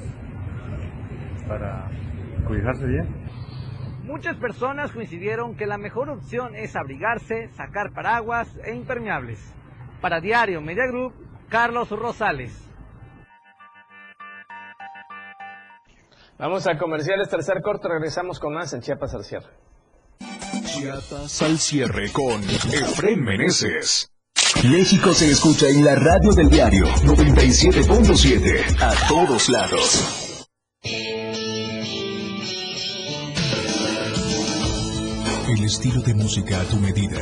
para 1.47 1.89
cuidarse 2.47 2.86
bien. 2.86 3.07
Muchas 4.03 4.38
personas 4.38 4.91
coincidieron 4.91 5.55
que 5.55 5.65
la 5.65 5.77
mejor 5.77 6.09
opción 6.09 6.55
es 6.55 6.75
abrigarse, 6.75 7.49
sacar 7.49 7.93
paraguas 7.93 8.49
e 8.65 8.73
impermeables. 8.73 9.53
Para 10.01 10.19
Diario 10.19 10.61
Media 10.61 10.88
Group, 10.88 11.13
Carlos 11.49 11.89
Rosales. 11.89 12.67
Vamos 16.39 16.67
a 16.67 16.77
comerciales, 16.77 17.29
tercer 17.29 17.61
corto, 17.61 17.88
regresamos 17.88 18.39
con 18.39 18.53
más 18.53 18.73
en 18.73 18.82
Chiapas 18.82 19.13
al 19.13 19.23
cierre. 19.23 19.49
Chiapas 20.65 21.41
al 21.43 21.57
cierre 21.59 22.11
con 22.11 22.41
Efren 22.41 23.23
Meneses. 23.23 24.11
México 24.64 25.12
se 25.14 25.32
escucha 25.32 25.68
en 25.68 25.84
la 25.84 25.95
radio 25.95 26.32
del 26.34 26.47
diario 26.47 26.86
97.7 26.86 28.80
a 28.80 29.07
todos 29.07 29.49
lados. 29.49 30.47
El 35.47 35.64
estilo 35.66 36.01
de 36.01 36.14
música 36.14 36.62
a 36.62 36.64
tu 36.66 36.78
medida. 36.78 37.20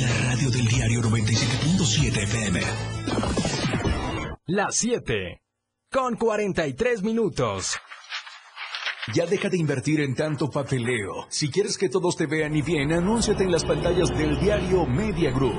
La 0.00 0.28
radio 0.28 0.50
del 0.50 0.66
diario 0.66 1.00
97.7 1.00 2.22
FM. 2.24 2.60
Las 4.46 4.76
7. 4.76 5.40
Con 5.90 6.16
43 6.16 7.02
minutos. 7.02 7.78
Ya 9.14 9.24
deja 9.24 9.48
de 9.48 9.56
invertir 9.56 10.00
en 10.00 10.14
tanto 10.14 10.50
papeleo. 10.50 11.26
Si 11.30 11.50
quieres 11.50 11.78
que 11.78 11.88
todos 11.88 12.16
te 12.16 12.26
vean 12.26 12.54
y 12.54 12.60
bien, 12.60 12.92
anúnciate 12.92 13.44
en 13.44 13.50
las 13.50 13.64
pantallas 13.64 14.10
del 14.16 14.38
diario 14.38 14.84
Media 14.86 15.30
Group. 15.30 15.58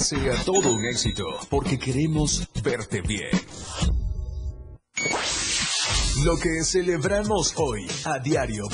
sea 0.01 0.35
todo 0.43 0.73
un 0.73 0.83
éxito, 0.85 1.23
porque 1.49 1.77
queremos 1.77 2.47
verte 2.63 3.01
bien. 3.01 3.29
Lo 6.23 6.37
que 6.37 6.63
celebramos 6.63 7.53
hoy 7.55 7.87
a 8.05 8.19
diario 8.19 8.67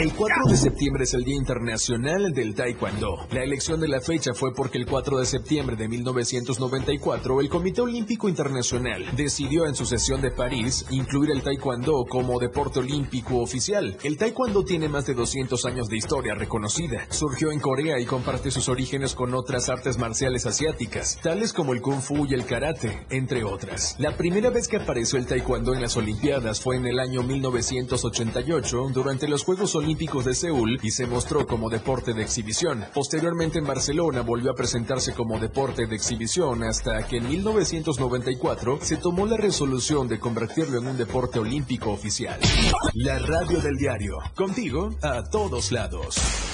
El 0.00 0.14
4 0.14 0.44
de 0.48 0.56
septiembre 0.56 1.04
es 1.04 1.12
el 1.12 1.22
Día 1.22 1.36
Internacional 1.36 2.32
del 2.32 2.54
Taekwondo. 2.54 3.26
La 3.32 3.42
elección 3.42 3.80
de 3.80 3.88
la 3.88 4.00
fecha 4.00 4.32
fue 4.32 4.54
porque 4.54 4.78
el 4.78 4.86
4 4.86 5.18
de 5.18 5.26
septiembre 5.26 5.76
de 5.76 5.88
1994 5.88 7.40
el 7.40 7.48
Comité 7.50 7.82
Olímpico 7.82 8.30
Internacional 8.30 9.04
decidió 9.14 9.66
en 9.66 9.74
su 9.74 9.84
sesión 9.84 10.22
de 10.22 10.30
París 10.30 10.86
incluir 10.90 11.32
el 11.32 11.42
Taekwondo 11.42 12.06
como 12.08 12.38
deporte 12.38 12.78
olímpico 12.78 13.38
oficial. 13.38 13.98
El 14.02 14.16
Taekwondo 14.16 14.64
tiene 14.64 14.88
más 14.88 15.04
de 15.04 15.14
200 15.14 15.64
años 15.66 15.88
de 15.88 15.98
historia 15.98 16.34
reconocida. 16.34 17.06
Surgió 17.10 17.52
en 17.52 17.60
Corea 17.60 18.00
y 18.00 18.06
comparte 18.06 18.50
sus 18.50 18.70
orígenes 18.70 19.14
con 19.14 19.34
otras 19.34 19.68
artes 19.68 19.98
marciales 19.98 20.46
asiáticas, 20.46 21.18
tales 21.22 21.52
como 21.52 21.74
el 21.74 21.82
Kung 21.82 22.00
Fu 22.00 22.26
y 22.26 22.32
el 22.32 22.46
Karate, 22.46 23.06
entre 23.10 23.44
otras. 23.44 23.96
La 23.98 24.16
primera 24.16 24.48
vez 24.48 24.66
que 24.66 24.78
apareció 24.78 25.18
el 25.18 25.26
Taekwondo 25.26 25.74
en 25.74 25.82
las 25.82 25.96
Olimpiadas 25.96 26.53
fue 26.60 26.76
en 26.76 26.86
el 26.86 26.98
año 26.98 27.22
1988 27.22 28.88
durante 28.92 29.28
los 29.28 29.44
Juegos 29.44 29.74
Olímpicos 29.74 30.24
de 30.24 30.34
Seúl 30.34 30.78
y 30.82 30.90
se 30.90 31.06
mostró 31.06 31.46
como 31.46 31.70
deporte 31.70 32.14
de 32.14 32.22
exhibición. 32.22 32.84
Posteriormente 32.94 33.58
en 33.58 33.66
Barcelona 33.66 34.22
volvió 34.22 34.50
a 34.50 34.54
presentarse 34.54 35.14
como 35.14 35.38
deporte 35.38 35.86
de 35.86 35.96
exhibición 35.96 36.62
hasta 36.64 37.06
que 37.06 37.18
en 37.18 37.28
1994 37.28 38.78
se 38.82 38.96
tomó 38.96 39.26
la 39.26 39.36
resolución 39.36 40.08
de 40.08 40.18
convertirlo 40.18 40.78
en 40.78 40.88
un 40.88 40.96
deporte 40.96 41.38
olímpico 41.38 41.90
oficial. 41.90 42.38
La 42.94 43.18
radio 43.18 43.60
del 43.60 43.76
diario, 43.76 44.18
contigo 44.34 44.94
a 45.02 45.22
todos 45.24 45.72
lados. 45.72 46.53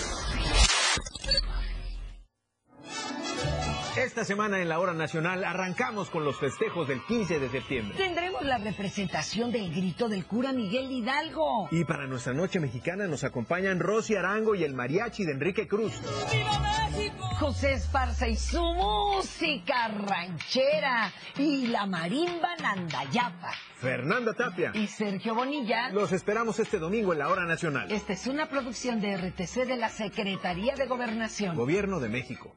Esta 4.11 4.25
semana 4.25 4.61
en 4.61 4.69
la 4.69 4.81
hora 4.81 4.93
nacional 4.93 5.45
arrancamos 5.45 6.11
con 6.11 6.25
los 6.25 6.37
festejos 6.37 6.89
del 6.89 7.01
15 7.05 7.39
de 7.39 7.49
septiembre. 7.49 7.97
Tendremos 7.97 8.43
la 8.43 8.59
representación 8.59 9.53
del 9.53 9.73
grito 9.73 10.09
del 10.09 10.27
cura 10.27 10.53
Miguel 10.53 10.91
Hidalgo. 10.91 11.69
Y 11.71 11.85
para 11.85 12.09
nuestra 12.09 12.33
noche 12.33 12.59
mexicana 12.59 13.07
nos 13.07 13.23
acompañan 13.23 13.79
Rosy 13.79 14.17
Arango 14.17 14.57
y 14.57 14.65
el 14.65 14.75
mariachi 14.75 15.25
de 15.25 15.31
Enrique 15.31 15.69
Cruz. 15.69 15.93
¡Viva 16.33 16.91
México! 16.91 17.25
José 17.39 17.75
Esparza 17.75 18.27
y 18.27 18.35
su 18.35 18.61
música 18.61 19.87
ranchera 19.87 21.13
y 21.39 21.69
la 21.69 21.87
marimba 21.87 22.57
Nandayapa. 22.61 23.53
Fernanda 23.77 24.35
Tapia 24.35 24.73
y 24.75 24.89
Sergio 24.89 25.37
Bonilla. 25.37 25.91
Los 25.91 26.11
esperamos 26.11 26.59
este 26.59 26.81
domingo 26.81 27.13
en 27.13 27.21
la 27.21 27.29
hora 27.29 27.45
nacional. 27.45 27.93
Esta 27.93 28.15
es 28.15 28.27
una 28.27 28.49
producción 28.49 29.01
de 29.01 29.17
RTC 29.17 29.69
de 29.69 29.77
la 29.77 29.89
Secretaría 29.89 30.75
de 30.75 30.87
Gobernación. 30.87 31.55
Gobierno 31.55 32.01
de 32.01 32.09
México. 32.09 32.57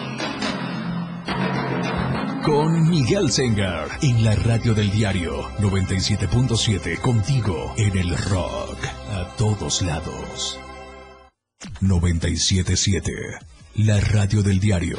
con 2.43 2.89
Miguel 2.89 3.31
Sengar 3.31 3.87
en 4.01 4.23
la 4.23 4.35
radio 4.35 4.73
del 4.73 4.91
diario 4.91 5.43
97.7 5.59 6.99
contigo 6.99 7.73
en 7.77 7.97
el 7.97 8.17
rock 8.17 8.77
a 9.11 9.35
todos 9.37 9.81
lados. 9.81 10.59
97.7 11.81 13.39
la 13.75 13.99
radio 13.99 14.43
del 14.43 14.59
diario. 14.59 14.97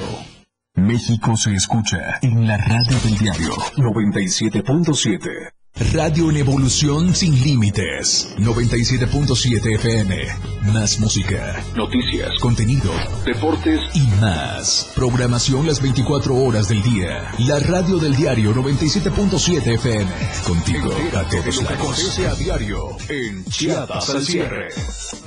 México 0.75 1.37
se 1.37 1.55
escucha 1.55 2.19
en 2.23 2.47
la 2.47 2.57
radio 2.57 2.99
del 3.01 3.19
diario 3.19 3.53
97.7. 3.77 5.53
Radio 5.75 6.29
en 6.29 6.37
evolución 6.37 7.15
sin 7.15 7.33
límites. 7.43 8.37
97.7 8.39 9.75
FM. 9.77 10.17
Más 10.75 11.01
música, 11.01 11.65
noticias, 11.75 12.39
contenido, 12.41 12.93
deportes 13.25 13.81
y 13.95 14.07
más. 14.21 14.93
Programación 14.95 15.67
las 15.67 15.81
24 15.81 16.35
horas 16.35 16.69
del 16.69 16.83
día. 16.83 17.33
La 17.49 17.59
radio 17.59 17.97
del 17.97 18.15
diario 18.15 18.53
97.7 18.53 19.75
FM. 19.75 20.11
Contigo 20.47 20.93
a 21.19 21.29
todos 21.31 21.63
lados. 21.63 22.19
a 22.19 22.35
diario 22.35 22.91
en 23.09 23.43
Chiapas 23.47 24.11
al 24.11 24.23
cierre. 24.23 24.69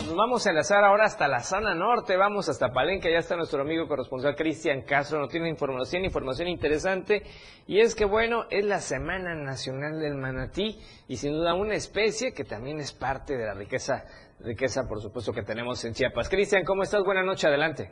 Nos 0.06 0.16
vamos 0.16 0.46
a 0.46 0.52
enlazar 0.52 0.84
ahora 0.84 1.06
hasta 1.06 1.28
la 1.28 1.42
zona 1.44 1.74
norte. 1.74 2.16
Vamos 2.18 2.50
hasta 2.50 2.72
Palenque. 2.72 3.12
Ya 3.12 3.18
está 3.18 3.36
nuestro 3.36 3.64
amigo 3.64 3.88
corresponsal 3.88 4.36
Cristian 4.36 4.84
Castro. 4.84 5.20
Nos 5.20 5.30
tiene 5.30 5.50
información, 5.50 6.06
información 6.06 6.48
interesante. 6.50 7.24
Y 7.68 7.80
es 7.80 7.96
que, 7.96 8.06
bueno, 8.06 8.46
es 8.52 8.64
la 8.64 8.80
Semana 8.80 9.34
Nacional 9.34 10.00
del 10.00 10.16
Manatí 10.36 10.76
y 11.08 11.16
sin 11.16 11.34
duda 11.34 11.56
una 11.56 11.76
especie 11.76 12.34
que 12.34 12.44
también 12.44 12.80
es 12.80 12.92
parte 12.92 13.38
de 13.38 13.46
la 13.46 13.54
riqueza, 13.54 14.04
riqueza 14.40 14.88
por 14.88 15.00
supuesto 15.00 15.32
que 15.32 15.44
tenemos 15.44 15.84
en 15.86 15.94
Chiapas. 15.94 16.30
Cristian, 16.30 16.64
¿cómo 16.66 16.84
estás? 16.84 17.04
Buenas 17.04 17.26
noches, 17.26 17.46
adelante. 17.46 17.92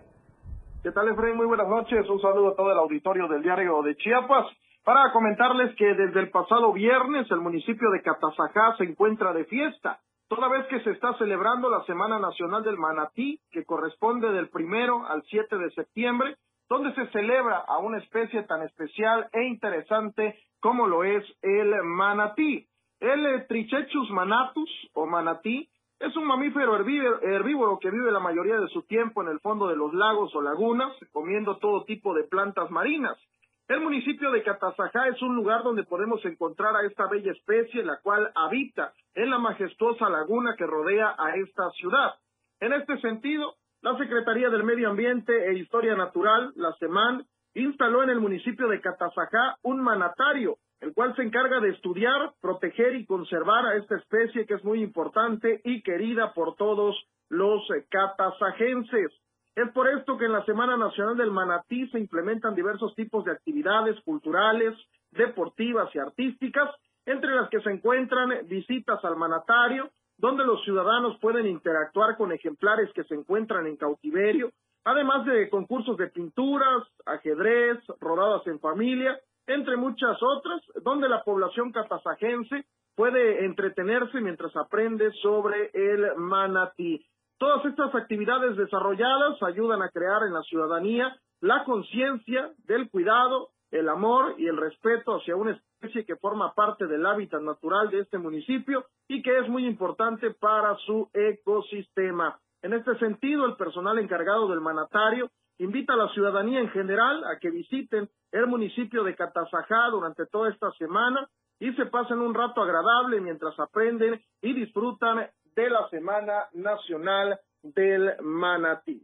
¿Qué 0.83 0.91
tal, 0.91 1.07
Efraín? 1.07 1.37
Muy 1.37 1.45
buenas 1.45 1.67
noches. 1.67 2.07
Un 2.09 2.21
saludo 2.21 2.49
a 2.49 2.55
todo 2.55 2.71
el 2.71 2.77
auditorio 2.77 3.27
del 3.29 3.41
diario 3.41 3.81
de 3.83 3.95
Chiapas. 3.95 4.47
Para 4.83 5.13
comentarles 5.13 5.73
que 5.77 5.85
desde 5.93 6.19
el 6.19 6.29
pasado 6.29 6.73
viernes 6.73 7.31
el 7.31 7.39
municipio 7.39 7.89
de 7.91 8.01
Catazajá 8.01 8.75
se 8.77 8.83
encuentra 8.83 9.31
de 9.31 9.45
fiesta, 9.45 9.99
toda 10.27 10.49
vez 10.49 10.67
que 10.67 10.81
se 10.81 10.91
está 10.91 11.17
celebrando 11.17 11.69
la 11.69 11.85
Semana 11.85 12.19
Nacional 12.19 12.63
del 12.63 12.77
Manatí, 12.77 13.39
que 13.51 13.63
corresponde 13.63 14.29
del 14.33 14.49
primero 14.49 15.07
al 15.07 15.23
7 15.29 15.57
de 15.57 15.71
septiembre, 15.71 16.35
donde 16.73 16.95
se 16.95 17.05
celebra 17.11 17.57
a 17.67 17.77
una 17.77 17.99
especie 17.99 18.41
tan 18.43 18.63
especial 18.63 19.29
e 19.31 19.43
interesante 19.43 20.39
como 20.59 20.87
lo 20.87 21.03
es 21.03 21.23
el 21.43 21.71
manatí. 21.83 22.65
El 22.99 23.45
Trichechus 23.45 24.09
manatus 24.09 24.71
o 24.93 25.05
manatí 25.05 25.69
es 25.99 26.17
un 26.17 26.25
mamífero 26.25 26.75
herbívoro 26.75 27.77
que 27.77 27.91
vive 27.91 28.11
la 28.11 28.19
mayoría 28.19 28.59
de 28.59 28.67
su 28.69 28.81
tiempo 28.87 29.21
en 29.21 29.27
el 29.27 29.39
fondo 29.39 29.67
de 29.67 29.75
los 29.75 29.93
lagos 29.93 30.33
o 30.33 30.41
lagunas, 30.41 30.91
comiendo 31.11 31.57
todo 31.57 31.85
tipo 31.85 32.15
de 32.15 32.23
plantas 32.23 32.71
marinas. 32.71 33.19
El 33.67 33.81
municipio 33.81 34.31
de 34.31 34.41
Catazajá 34.41 35.09
es 35.09 35.21
un 35.21 35.35
lugar 35.35 35.61
donde 35.61 35.83
podemos 35.83 36.25
encontrar 36.25 36.75
a 36.75 36.87
esta 36.87 37.05
bella 37.07 37.33
especie, 37.33 37.83
la 37.83 37.99
cual 38.01 38.31
habita 38.33 38.93
en 39.13 39.29
la 39.29 39.37
majestuosa 39.37 40.09
laguna 40.09 40.55
que 40.57 40.65
rodea 40.65 41.13
a 41.19 41.35
esta 41.35 41.69
ciudad. 41.77 42.15
En 42.59 42.73
este 42.73 42.99
sentido, 42.99 43.57
la 43.83 43.97
Secretaría 43.97 44.49
del 44.49 44.63
Medio 44.63 44.89
Ambiente 44.89 45.49
e 45.49 45.59
Historia 45.59 45.93
Natural, 45.95 46.53
la 46.55 46.73
SEMAN, 46.79 47.25
instaló 47.53 48.01
en 48.01 48.11
el 48.11 48.21
municipio 48.21 48.69
de 48.69 48.79
Catazajá 48.79 49.57
un 49.61 49.81
manatario, 49.81 50.57
el 50.79 50.93
cual 50.93 51.13
se 51.17 51.21
encarga 51.21 51.59
de 51.59 51.71
estudiar, 51.71 52.31
proteger 52.39 52.95
y 52.95 53.05
conservar 53.05 53.65
a 53.65 53.75
esta 53.75 53.97
especie 53.97 54.45
que 54.45 54.53
es 54.53 54.63
muy 54.63 54.81
importante 54.81 55.59
y 55.65 55.83
querida 55.83 56.33
por 56.33 56.55
todos 56.55 56.95
los 57.27 57.61
catazajenses. 57.89 59.11
Es 59.53 59.69
por 59.73 59.89
esto 59.89 60.17
que 60.17 60.25
en 60.25 60.31
la 60.31 60.45
Semana 60.45 60.77
Nacional 60.77 61.17
del 61.17 61.31
Manatí 61.31 61.85
se 61.89 61.99
implementan 61.99 62.55
diversos 62.55 62.95
tipos 62.95 63.25
de 63.25 63.33
actividades 63.33 63.99
culturales, 64.05 64.77
deportivas 65.11 65.93
y 65.93 65.99
artísticas, 65.99 66.69
entre 67.05 67.35
las 67.35 67.49
que 67.49 67.59
se 67.59 67.69
encuentran 67.69 68.47
visitas 68.47 69.03
al 69.03 69.17
manatario, 69.17 69.91
donde 70.23 70.45
los 70.45 70.63
ciudadanos 70.63 71.19
pueden 71.19 71.45
interactuar 71.47 72.15
con 72.15 72.31
ejemplares 72.31 72.89
que 72.93 73.03
se 73.03 73.13
encuentran 73.13 73.67
en 73.67 73.75
cautiverio, 73.75 74.51
además 74.85 75.25
de 75.25 75.49
concursos 75.49 75.97
de 75.97 76.07
pinturas, 76.07 76.87
ajedrez, 77.05 77.79
rodadas 77.99 78.47
en 78.47 78.57
familia, 78.61 79.19
entre 79.47 79.75
muchas 79.75 80.17
otras, 80.23 80.61
donde 80.81 81.09
la 81.09 81.25
población 81.25 81.73
catasajense 81.73 82.63
puede 82.95 83.43
entretenerse 83.43 84.21
mientras 84.21 84.55
aprende 84.55 85.11
sobre 85.21 85.71
el 85.73 86.15
manatí. 86.15 87.05
Todas 87.37 87.65
estas 87.65 87.93
actividades 87.93 88.55
desarrolladas 88.55 89.43
ayudan 89.43 89.81
a 89.81 89.89
crear 89.89 90.23
en 90.23 90.31
la 90.31 90.43
ciudadanía 90.43 91.13
la 91.41 91.65
conciencia 91.65 92.49
del 92.59 92.89
cuidado, 92.89 93.49
el 93.73 93.89
amor 93.89 94.35
y 94.37 94.45
el 94.47 94.55
respeto 94.55 95.15
hacia 95.15 95.35
una 95.35 95.51
especie 95.51 96.05
que 96.05 96.15
forma 96.15 96.53
parte 96.53 96.85
del 96.85 97.05
hábitat 97.05 97.41
natural 97.41 97.89
de 97.89 98.01
este 98.01 98.19
municipio 98.19 98.85
y 99.07 99.23
que 99.23 99.39
es 99.39 99.49
muy 99.49 99.65
importante 99.65 100.29
para 100.29 100.75
su 100.85 101.09
ecosistema. 101.11 102.39
En 102.61 102.73
este 102.73 102.95
sentido, 102.99 103.45
el 103.47 103.55
personal 103.55 103.97
encargado 103.97 104.47
del 104.47 104.61
manatario 104.61 105.31
invita 105.57 105.93
a 105.93 105.97
la 105.97 106.09
ciudadanía 106.09 106.59
en 106.59 106.69
general 106.69 107.23
a 107.25 107.39
que 107.39 107.49
visiten 107.49 108.07
el 108.31 108.45
municipio 108.45 109.03
de 109.03 109.15
Catazajá 109.15 109.89
durante 109.89 110.27
toda 110.27 110.51
esta 110.51 110.71
semana 110.73 111.27
y 111.59 111.73
se 111.73 111.87
pasen 111.87 112.19
un 112.19 112.35
rato 112.35 112.61
agradable 112.61 113.21
mientras 113.21 113.59
aprenden 113.59 114.21
y 114.41 114.53
disfrutan 114.53 115.29
de 115.55 115.69
la 115.69 115.89
Semana 115.89 116.47
Nacional 116.53 117.39
del 117.63 118.17
Manatí. 118.21 119.03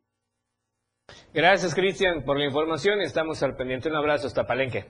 Gracias, 1.33 1.75
Cristian, 1.75 2.23
por 2.23 2.37
la 2.37 2.45
información. 2.45 3.01
Estamos 3.01 3.41
al 3.43 3.55
pendiente. 3.55 3.89
Un 3.89 3.95
abrazo 3.95 4.27
hasta 4.27 4.45
Palenque. 4.45 4.85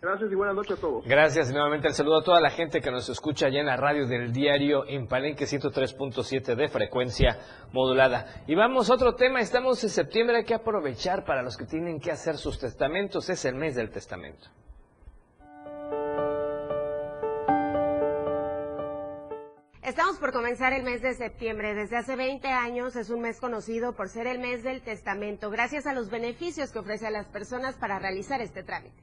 Gracias 0.00 0.30
y 0.30 0.34
buenas 0.34 0.54
noches 0.54 0.78
a 0.78 0.80
todos. 0.80 1.04
Gracias 1.04 1.50
y 1.50 1.52
nuevamente 1.52 1.88
el 1.88 1.94
saludo 1.94 2.18
a 2.18 2.22
toda 2.22 2.40
la 2.40 2.50
gente 2.50 2.80
que 2.80 2.90
nos 2.90 3.08
escucha 3.08 3.46
allá 3.46 3.60
en 3.60 3.66
la 3.66 3.76
radio 3.76 4.06
del 4.06 4.30
diario 4.30 4.86
en 4.86 5.08
Palenque 5.08 5.46
103.7 5.46 6.54
de 6.54 6.68
frecuencia 6.68 7.38
modulada. 7.72 8.42
Y 8.46 8.54
vamos 8.54 8.90
a 8.90 8.94
otro 8.94 9.14
tema, 9.14 9.40
estamos 9.40 9.82
en 9.82 9.90
septiembre, 9.90 10.36
hay 10.36 10.44
que 10.44 10.54
aprovechar 10.54 11.24
para 11.24 11.42
los 11.42 11.56
que 11.56 11.64
tienen 11.64 11.98
que 11.98 12.12
hacer 12.12 12.36
sus 12.36 12.58
testamentos, 12.58 13.30
es 13.30 13.44
el 13.46 13.54
mes 13.54 13.74
del 13.74 13.90
testamento. 13.90 14.48
Estamos 19.86 20.16
por 20.16 20.32
comenzar 20.32 20.72
el 20.72 20.82
mes 20.82 21.00
de 21.00 21.14
septiembre. 21.14 21.72
Desde 21.72 21.96
hace 21.96 22.16
20 22.16 22.48
años 22.48 22.96
es 22.96 23.08
un 23.08 23.20
mes 23.20 23.38
conocido 23.38 23.92
por 23.92 24.08
ser 24.08 24.26
el 24.26 24.40
mes 24.40 24.64
del 24.64 24.82
testamento, 24.82 25.48
gracias 25.48 25.86
a 25.86 25.92
los 25.92 26.10
beneficios 26.10 26.72
que 26.72 26.80
ofrece 26.80 27.06
a 27.06 27.12
las 27.12 27.28
personas 27.28 27.76
para 27.76 28.00
realizar 28.00 28.40
este 28.40 28.64
trámite. 28.64 29.00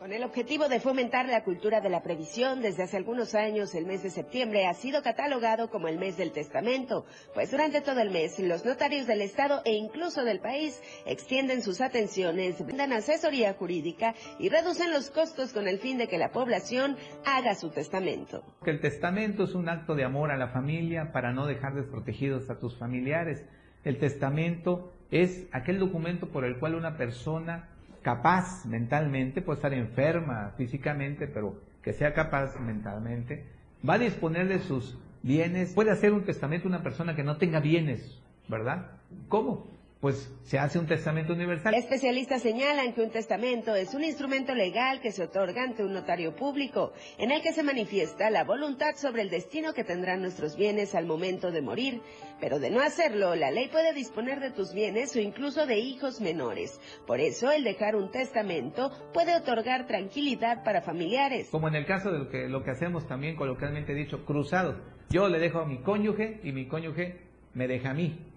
Con 0.00 0.14
el 0.14 0.24
objetivo 0.24 0.70
de 0.70 0.80
fomentar 0.80 1.26
la 1.26 1.44
cultura 1.44 1.82
de 1.82 1.90
la 1.90 2.02
previsión, 2.02 2.62
desde 2.62 2.84
hace 2.84 2.96
algunos 2.96 3.34
años 3.34 3.74
el 3.74 3.84
mes 3.84 4.02
de 4.02 4.08
septiembre 4.08 4.66
ha 4.66 4.72
sido 4.72 5.02
catalogado 5.02 5.68
como 5.68 5.88
el 5.88 5.98
mes 5.98 6.16
del 6.16 6.32
testamento, 6.32 7.04
pues 7.34 7.50
durante 7.50 7.82
todo 7.82 8.00
el 8.00 8.10
mes 8.10 8.38
los 8.38 8.64
notarios 8.64 9.06
del 9.06 9.20
Estado 9.20 9.60
e 9.66 9.74
incluso 9.74 10.24
del 10.24 10.40
país 10.40 10.80
extienden 11.04 11.60
sus 11.60 11.82
atenciones, 11.82 12.64
brindan 12.64 12.94
asesoría 12.94 13.52
jurídica 13.52 14.14
y 14.38 14.48
reducen 14.48 14.90
los 14.90 15.10
costos 15.10 15.52
con 15.52 15.68
el 15.68 15.78
fin 15.78 15.98
de 15.98 16.08
que 16.08 16.16
la 16.16 16.30
población 16.30 16.96
haga 17.26 17.54
su 17.54 17.68
testamento. 17.68 18.42
El 18.64 18.80
testamento 18.80 19.44
es 19.44 19.54
un 19.54 19.68
acto 19.68 19.94
de 19.94 20.04
amor 20.04 20.30
a 20.30 20.38
la 20.38 20.48
familia 20.48 21.12
para 21.12 21.34
no 21.34 21.44
dejar 21.44 21.74
desprotegidos 21.74 22.48
a 22.48 22.58
tus 22.58 22.74
familiares. 22.78 23.44
El 23.84 23.98
testamento 23.98 24.94
es 25.10 25.46
aquel 25.52 25.78
documento 25.78 26.30
por 26.30 26.46
el 26.46 26.58
cual 26.58 26.74
una 26.74 26.96
persona 26.96 27.68
capaz 28.02 28.64
mentalmente, 28.66 29.42
puede 29.42 29.58
estar 29.58 29.72
enferma 29.72 30.52
físicamente, 30.56 31.26
pero 31.26 31.60
que 31.82 31.92
sea 31.92 32.14
capaz 32.14 32.58
mentalmente, 32.60 33.44
va 33.88 33.94
a 33.94 33.98
disponer 33.98 34.48
de 34.48 34.60
sus 34.60 34.98
bienes. 35.22 35.72
Puede 35.72 35.90
hacer 35.90 36.12
un 36.12 36.24
testamento 36.24 36.68
una 36.68 36.82
persona 36.82 37.14
que 37.14 37.24
no 37.24 37.36
tenga 37.36 37.60
bienes, 37.60 38.20
¿verdad? 38.48 38.92
¿Cómo? 39.28 39.66
Pues 40.00 40.32
se 40.44 40.58
hace 40.58 40.78
un 40.78 40.86
testamento 40.86 41.34
universal. 41.34 41.74
Especialistas 41.74 42.40
señalan 42.40 42.94
que 42.94 43.02
un 43.02 43.10
testamento 43.10 43.74
es 43.74 43.94
un 43.94 44.02
instrumento 44.02 44.54
legal 44.54 45.00
que 45.00 45.12
se 45.12 45.22
otorga 45.22 45.62
ante 45.62 45.84
un 45.84 45.92
notario 45.92 46.34
público, 46.34 46.94
en 47.18 47.30
el 47.30 47.42
que 47.42 47.52
se 47.52 47.62
manifiesta 47.62 48.30
la 48.30 48.44
voluntad 48.44 48.96
sobre 48.96 49.22
el 49.22 49.28
destino 49.28 49.74
que 49.74 49.84
tendrán 49.84 50.22
nuestros 50.22 50.56
bienes 50.56 50.94
al 50.94 51.04
momento 51.04 51.50
de 51.50 51.60
morir. 51.60 52.00
Pero 52.40 52.58
de 52.58 52.70
no 52.70 52.80
hacerlo, 52.80 53.34
la 53.34 53.50
ley 53.50 53.68
puede 53.68 53.92
disponer 53.92 54.40
de 54.40 54.50
tus 54.50 54.72
bienes 54.72 55.14
o 55.14 55.20
incluso 55.20 55.66
de 55.66 55.78
hijos 55.78 56.22
menores. 56.22 56.80
Por 57.06 57.20
eso, 57.20 57.50
el 57.50 57.62
dejar 57.62 57.94
un 57.94 58.10
testamento 58.10 58.90
puede 59.12 59.36
otorgar 59.36 59.86
tranquilidad 59.86 60.64
para 60.64 60.80
familiares. 60.80 61.50
Como 61.50 61.68
en 61.68 61.74
el 61.74 61.84
caso 61.84 62.10
de 62.10 62.20
lo 62.20 62.28
que, 62.30 62.48
lo 62.48 62.64
que 62.64 62.70
hacemos 62.70 63.06
también 63.06 63.36
coloquialmente 63.36 63.94
dicho, 63.94 64.24
cruzado. 64.24 64.80
Yo 65.10 65.28
le 65.28 65.38
dejo 65.38 65.58
a 65.58 65.66
mi 65.66 65.82
cónyuge 65.82 66.40
y 66.42 66.52
mi 66.52 66.66
cónyuge 66.66 67.20
me 67.52 67.68
deja 67.68 67.90
a 67.90 67.94
mí 67.94 68.29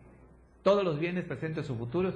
todos 0.64 0.84
los 0.84 1.00
bienes 1.00 1.26
presentes 1.26 1.70
o 1.70 1.76
futuros. 1.76 2.16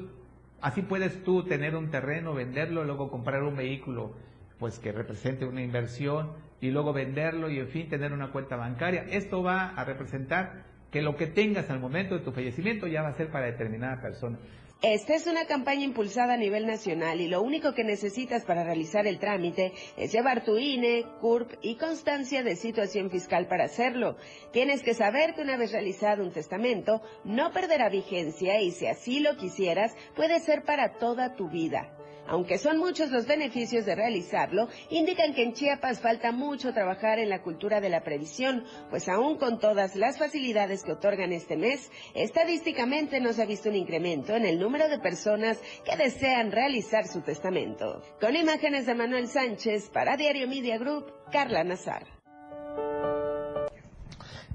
Así 0.62 0.82
puedes 0.82 1.24
tú 1.24 1.44
tener 1.44 1.76
un 1.76 1.92
terreno, 1.92 2.34
venderlo, 2.34 2.84
luego 2.84 3.12
comprar 3.12 3.44
un 3.44 3.56
vehículo 3.56 4.14
pues 4.58 4.80
que 4.80 4.92
represente 4.92 5.46
una 5.46 5.62
inversión 5.62 6.32
y 6.60 6.72
luego 6.72 6.92
venderlo 6.92 7.50
y 7.52 7.60
en 7.60 7.68
fin 7.68 7.90
tener 7.90 8.12
una 8.12 8.32
cuenta 8.32 8.56
bancaria. 8.56 9.06
Esto 9.10 9.44
va 9.44 9.70
a 9.70 9.84
representar 9.84 10.64
que 10.90 11.02
lo 11.02 11.16
que 11.16 11.28
tengas 11.28 11.70
al 11.70 11.80
momento 11.80 12.16
de 12.16 12.22
tu 12.22 12.32
fallecimiento 12.32 12.88
ya 12.88 13.04
va 13.04 13.10
a 13.10 13.14
ser 13.14 13.30
para 13.30 13.46
determinada 13.46 14.02
persona. 14.02 14.40
Esta 14.84 15.16
es 15.16 15.26
una 15.26 15.48
campaña 15.48 15.86
impulsada 15.86 16.36
a 16.36 16.38
nivel 16.38 16.68
nacional 16.68 17.20
y 17.20 17.28
lo 17.28 17.42
único 17.42 17.74
que 17.74 17.84
necesitas 17.84 18.46
para 18.46 18.64
realizar 18.64 19.08
el 19.08 19.18
trámite 19.18 19.74
es 19.98 20.12
llevar 20.12 20.44
tu 20.44 20.60
INE, 20.60 21.04
CURP 21.20 21.54
y 21.64 21.78
constancia 21.78 22.44
de 22.44 22.56
situación 22.56 23.10
fiscal 23.10 23.48
para 23.48 23.64
hacerlo. 23.64 24.18
Tienes 24.52 24.84
que 24.84 24.94
saber 24.94 25.34
que 25.34 25.42
una 25.42 25.58
vez 25.58 25.72
realizado 25.72 26.24
un 26.24 26.32
testamento 26.32 27.02
no 27.24 27.52
perderá 27.52 27.90
vigencia 27.90 28.62
y 28.62 28.70
si 28.70 28.86
así 28.86 29.20
lo 29.20 29.36
quisieras 29.36 29.96
puede 30.16 30.40
ser 30.40 30.64
para 30.64 31.00
toda 31.00 31.34
tu 31.34 31.50
vida. 31.50 31.97
Aunque 32.28 32.58
son 32.58 32.78
muchos 32.78 33.12
los 33.12 33.26
beneficios 33.26 33.86
de 33.86 33.96
realizarlo, 33.96 34.68
indican 34.90 35.34
que 35.34 35.44
en 35.44 35.54
Chiapas 35.54 36.02
falta 36.02 36.32
mucho 36.32 36.74
trabajar 36.74 37.20
en 37.20 37.30
la 37.30 37.42
cultura 37.42 37.80
de 37.80 37.90
la 37.90 38.04
previsión, 38.04 38.66
pues 38.90 39.08
aún 39.08 39.38
con 39.38 39.60
todas 39.60 39.96
las 39.96 40.18
facilidades 40.18 40.84
que 40.84 40.92
otorgan 40.92 41.32
este 41.32 41.56
mes, 41.56 41.92
estadísticamente 42.14 43.20
no 43.20 43.34
se 43.34 43.44
ha 43.44 43.46
visto 43.46 43.70
un 43.70 43.76
incremento 43.76 44.36
en 44.36 44.46
el 44.46 44.60
número 44.60 44.90
de 44.90 45.00
personas 45.00 45.60
que 45.86 45.96
desean 45.96 46.52
realizar 46.52 47.08
su 47.08 47.22
testamento. 47.22 48.02
Con 48.20 48.36
imágenes 48.36 48.86
de 48.86 48.96
Manuel 48.96 49.28
Sánchez 49.28 49.90
para 49.90 50.18
Diario 50.18 50.48
Media 50.48 50.78
Group, 50.78 51.06
Carla 51.32 51.64
Nazar. 51.64 52.17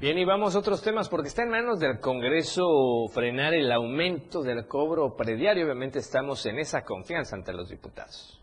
Bien, 0.02 0.18
y 0.18 0.24
vamos 0.24 0.56
a 0.56 0.58
otros 0.58 0.82
temas 0.82 1.08
porque 1.08 1.28
está 1.28 1.44
en 1.44 1.50
manos 1.50 1.78
del 1.78 2.00
Congreso 2.00 3.06
frenar 3.14 3.54
el 3.54 3.70
aumento 3.70 4.42
del 4.42 4.66
cobro 4.66 5.14
prediario. 5.14 5.64
Obviamente 5.64 6.00
estamos 6.00 6.44
en 6.44 6.58
esa 6.58 6.82
confianza 6.82 7.36
ante 7.36 7.52
los 7.52 7.68
diputados. 7.68 8.42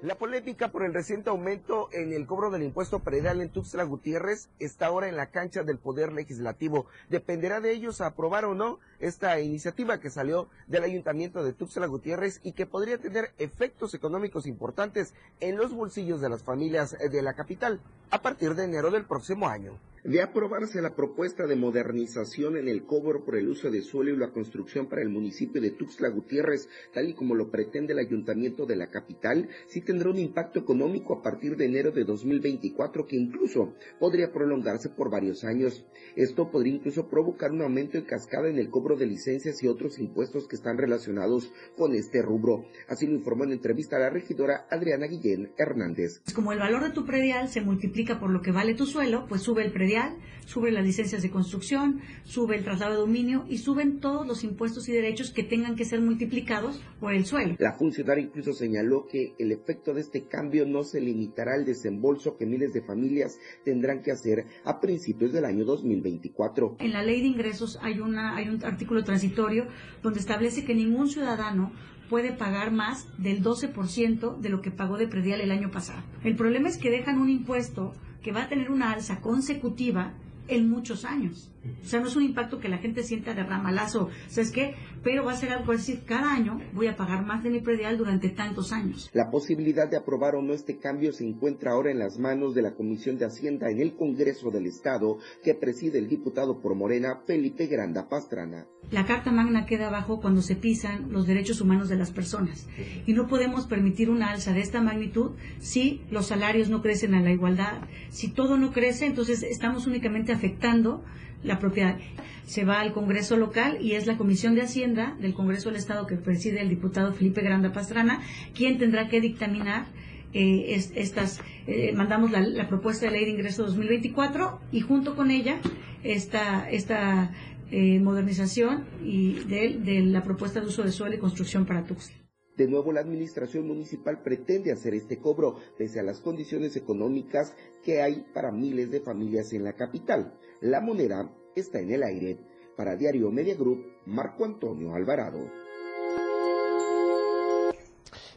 La 0.00 0.14
polémica 0.14 0.68
por 0.68 0.84
el 0.84 0.94
reciente 0.94 1.30
aumento 1.30 1.88
en 1.90 2.12
el 2.12 2.24
cobro 2.24 2.50
del 2.52 2.62
impuesto 2.62 3.00
predial 3.00 3.40
en 3.40 3.50
Tuxtla 3.50 3.82
Gutiérrez 3.82 4.48
está 4.60 4.86
ahora 4.86 5.08
en 5.08 5.16
la 5.16 5.32
cancha 5.32 5.64
del 5.64 5.78
Poder 5.78 6.12
Legislativo. 6.12 6.86
Dependerá 7.08 7.60
de 7.60 7.72
ellos 7.72 8.00
aprobar 8.00 8.44
o 8.44 8.54
no 8.54 8.78
esta 9.00 9.40
iniciativa 9.40 10.00
que 10.00 10.10
salió 10.10 10.48
del 10.66 10.84
Ayuntamiento 10.84 11.42
de 11.42 11.52
Tuxtla 11.52 11.86
Gutiérrez 11.86 12.40
y 12.42 12.52
que 12.52 12.66
podría 12.66 12.98
tener 12.98 13.32
efectos 13.38 13.94
económicos 13.94 14.46
importantes 14.46 15.14
en 15.40 15.56
los 15.56 15.72
bolsillos 15.72 16.20
de 16.20 16.28
las 16.28 16.42
familias 16.42 16.96
de 16.98 17.22
la 17.22 17.34
capital 17.34 17.80
a 18.10 18.22
partir 18.22 18.54
de 18.54 18.64
enero 18.64 18.90
del 18.90 19.04
próximo 19.04 19.48
año. 19.48 19.78
De 20.04 20.22
aprobarse 20.22 20.80
la 20.80 20.94
propuesta 20.94 21.46
de 21.46 21.56
modernización 21.56 22.56
en 22.56 22.68
el 22.68 22.84
cobro 22.84 23.24
por 23.24 23.36
el 23.36 23.48
uso 23.48 23.68
de 23.68 23.82
suelo 23.82 24.12
y 24.12 24.16
la 24.16 24.30
construcción 24.30 24.86
para 24.86 25.02
el 25.02 25.08
municipio 25.08 25.60
de 25.60 25.72
Tuxtla 25.72 26.08
Gutiérrez, 26.08 26.68
tal 26.94 27.08
y 27.08 27.14
como 27.14 27.34
lo 27.34 27.50
pretende 27.50 27.94
el 27.94 27.98
ayuntamiento 27.98 28.64
de 28.64 28.76
la 28.76 28.86
capital, 28.86 29.48
sí 29.66 29.80
tendrá 29.80 30.08
un 30.08 30.18
impacto 30.18 30.60
económico 30.60 31.14
a 31.14 31.22
partir 31.22 31.56
de 31.56 31.66
enero 31.66 31.90
de 31.90 32.04
2024 32.04 33.06
que 33.06 33.16
incluso 33.16 33.74
podría 33.98 34.32
prolongarse 34.32 34.88
por 34.88 35.10
varios 35.10 35.42
años. 35.42 35.84
Esto 36.14 36.50
podría 36.50 36.74
incluso 36.74 37.08
provocar 37.08 37.50
un 37.50 37.62
aumento 37.62 37.98
en 37.98 38.04
cascada 38.04 38.48
en 38.48 38.58
el 38.58 38.70
cobro 38.70 38.87
de 38.96 39.06
licencias 39.06 39.62
y 39.62 39.68
otros 39.68 39.98
impuestos 39.98 40.48
que 40.48 40.56
están 40.56 40.78
relacionados 40.78 41.52
con 41.76 41.94
este 41.94 42.22
rubro. 42.22 42.64
Así 42.88 43.06
lo 43.06 43.14
informó 43.14 43.44
en 43.44 43.52
entrevista 43.52 43.96
a 43.96 44.00
la 44.00 44.10
regidora 44.10 44.66
Adriana 44.70 45.06
Guillén 45.06 45.52
Hernández. 45.58 46.22
Como 46.34 46.52
el 46.52 46.58
valor 46.58 46.84
de 46.84 46.90
tu 46.90 47.04
predial 47.04 47.48
se 47.48 47.60
multiplica 47.60 48.20
por 48.20 48.30
lo 48.30 48.40
que 48.40 48.52
vale 48.52 48.74
tu 48.74 48.86
suelo, 48.86 49.26
pues 49.28 49.42
sube 49.42 49.64
el 49.64 49.72
predial 49.72 50.16
sube 50.48 50.72
las 50.72 50.84
licencias 50.84 51.20
de 51.22 51.30
construcción, 51.30 52.00
sube 52.24 52.56
el 52.56 52.64
traslado 52.64 52.92
de 52.92 53.00
dominio 53.00 53.44
y 53.50 53.58
suben 53.58 54.00
todos 54.00 54.26
los 54.26 54.44
impuestos 54.44 54.88
y 54.88 54.92
derechos 54.92 55.30
que 55.30 55.42
tengan 55.42 55.76
que 55.76 55.84
ser 55.84 56.00
multiplicados 56.00 56.82
por 57.00 57.12
el 57.12 57.26
suelo. 57.26 57.56
La 57.58 57.74
funcionaria 57.74 58.24
incluso 58.24 58.54
señaló 58.54 59.06
que 59.06 59.34
el 59.38 59.52
efecto 59.52 59.92
de 59.92 60.00
este 60.00 60.26
cambio 60.26 60.64
no 60.64 60.84
se 60.84 61.02
limitará 61.02 61.52
al 61.52 61.66
desembolso 61.66 62.38
que 62.38 62.46
miles 62.46 62.72
de 62.72 62.80
familias 62.80 63.38
tendrán 63.62 64.00
que 64.00 64.10
hacer 64.10 64.46
a 64.64 64.80
principios 64.80 65.34
del 65.34 65.44
año 65.44 65.66
2024. 65.66 66.76
En 66.80 66.92
la 66.92 67.02
ley 67.02 67.20
de 67.20 67.26
ingresos 67.26 67.78
hay, 67.82 68.00
una, 68.00 68.34
hay 68.34 68.48
un 68.48 68.58
artículo 68.78 69.02
transitorio 69.02 69.66
donde 70.04 70.20
establece 70.20 70.64
que 70.64 70.72
ningún 70.72 71.08
ciudadano 71.08 71.72
puede 72.08 72.30
pagar 72.30 72.70
más 72.70 73.08
del 73.18 73.42
12% 73.42 74.38
de 74.38 74.48
lo 74.48 74.62
que 74.62 74.70
pagó 74.70 74.96
de 74.96 75.08
predial 75.08 75.40
el 75.40 75.50
año 75.50 75.72
pasado. 75.72 76.00
El 76.22 76.36
problema 76.36 76.68
es 76.68 76.78
que 76.78 76.88
dejan 76.88 77.18
un 77.18 77.28
impuesto 77.28 77.92
que 78.22 78.30
va 78.30 78.44
a 78.44 78.48
tener 78.48 78.70
una 78.70 78.92
alza 78.92 79.20
consecutiva 79.20 80.12
en 80.46 80.70
muchos 80.70 81.04
años. 81.04 81.50
O 81.82 81.86
sea, 81.86 82.00
no 82.00 82.08
es 82.08 82.16
un 82.16 82.24
impacto 82.24 82.58
que 82.58 82.68
la 82.68 82.78
gente 82.78 83.02
sienta 83.02 83.34
de 83.34 83.42
ramalazo, 83.42 84.08
¿sabes 84.28 84.52
qué? 84.52 84.74
Pero 85.02 85.24
va 85.24 85.32
a 85.32 85.36
ser 85.36 85.52
algo, 85.52 85.72
decir, 85.72 86.02
cada 86.04 86.32
año 86.32 86.60
voy 86.74 86.86
a 86.86 86.96
pagar 86.96 87.24
más 87.24 87.42
de 87.42 87.50
mi 87.50 87.60
predial 87.60 87.96
durante 87.96 88.28
tantos 88.30 88.72
años. 88.72 89.10
La 89.12 89.30
posibilidad 89.30 89.88
de 89.88 89.96
aprobar 89.96 90.34
o 90.34 90.42
no 90.42 90.52
este 90.52 90.78
cambio 90.78 91.12
se 91.12 91.26
encuentra 91.26 91.72
ahora 91.72 91.90
en 91.90 91.98
las 91.98 92.18
manos 92.18 92.54
de 92.54 92.62
la 92.62 92.74
Comisión 92.74 93.18
de 93.18 93.26
Hacienda 93.26 93.70
en 93.70 93.80
el 93.80 93.94
Congreso 93.94 94.50
del 94.50 94.66
Estado, 94.66 95.18
que 95.42 95.54
preside 95.54 95.98
el 95.98 96.08
diputado 96.08 96.60
por 96.60 96.74
Morena, 96.74 97.20
Felipe 97.26 97.66
Granda 97.66 98.08
Pastrana. 98.08 98.66
La 98.90 99.06
Carta 99.06 99.30
Magna 99.30 99.66
queda 99.66 99.88
abajo 99.88 100.20
cuando 100.20 100.40
se 100.40 100.56
pisan 100.56 101.12
los 101.12 101.26
derechos 101.26 101.60
humanos 101.60 101.88
de 101.88 101.96
las 101.96 102.10
personas. 102.10 102.66
Y 103.06 103.12
no 103.12 103.26
podemos 103.26 103.66
permitir 103.66 104.08
una 104.10 104.30
alza 104.30 104.52
de 104.52 104.60
esta 104.60 104.80
magnitud 104.80 105.32
si 105.58 106.02
los 106.10 106.26
salarios 106.26 106.68
no 106.70 106.80
crecen 106.80 107.14
a 107.14 107.20
la 107.20 107.30
igualdad. 107.30 107.82
Si 108.08 108.28
todo 108.28 108.56
no 108.56 108.72
crece, 108.72 109.06
entonces 109.06 109.42
estamos 109.42 109.86
únicamente 109.86 110.32
afectando 110.32 111.04
la 111.42 111.58
propiedad. 111.58 111.98
Se 112.46 112.64
va 112.64 112.80
al 112.80 112.92
Congreso 112.92 113.36
local 113.36 113.78
y 113.80 113.92
es 113.92 114.06
la 114.06 114.16
Comisión 114.16 114.54
de 114.54 114.62
Hacienda 114.62 115.16
del 115.20 115.34
Congreso 115.34 115.68
del 115.68 115.76
Estado 115.76 116.06
que 116.06 116.16
preside 116.16 116.60
el 116.60 116.68
diputado 116.68 117.12
Felipe 117.12 117.42
Granda 117.42 117.72
Pastrana 117.72 118.20
quien 118.54 118.78
tendrá 118.78 119.08
que 119.08 119.20
dictaminar 119.20 119.86
eh, 120.34 120.74
estas, 120.94 121.40
eh, 121.66 121.92
mandamos 121.94 122.30
la, 122.30 122.68
propuesta 122.68 123.06
de 123.06 123.12
ley 123.12 123.24
de 123.24 123.30
ingreso 123.30 123.64
2024 123.64 124.60
y 124.72 124.80
junto 124.82 125.16
con 125.16 125.30
ella 125.30 125.58
esta, 126.04 126.68
esta 126.68 127.32
eh, 127.70 127.98
modernización 127.98 128.84
y 129.02 129.40
de, 129.44 130.02
la 130.04 130.22
propuesta 130.22 130.60
de 130.60 130.66
uso 130.66 130.82
de 130.82 130.92
suelo 130.92 131.14
y 131.14 131.18
construcción 131.18 131.64
para 131.64 131.84
Tuxtla. 131.84 132.17
De 132.58 132.66
nuevo, 132.66 132.90
la 132.90 132.98
administración 132.98 133.68
municipal 133.68 134.20
pretende 134.20 134.72
hacer 134.72 134.92
este 134.92 135.20
cobro, 135.20 135.58
pese 135.76 136.00
a 136.00 136.02
las 136.02 136.18
condiciones 136.18 136.74
económicas 136.74 137.54
que 137.84 138.02
hay 138.02 138.26
para 138.34 138.50
miles 138.50 138.90
de 138.90 138.98
familias 138.98 139.52
en 139.52 139.62
la 139.62 139.74
capital. 139.74 140.36
La 140.60 140.80
moneda 140.80 141.32
está 141.54 141.78
en 141.78 141.92
el 141.92 142.02
aire. 142.02 142.40
Para 142.76 142.96
Diario 142.96 143.30
Media 143.30 143.54
Group, 143.54 143.86
Marco 144.06 144.44
Antonio 144.44 144.92
Alvarado. 144.92 145.67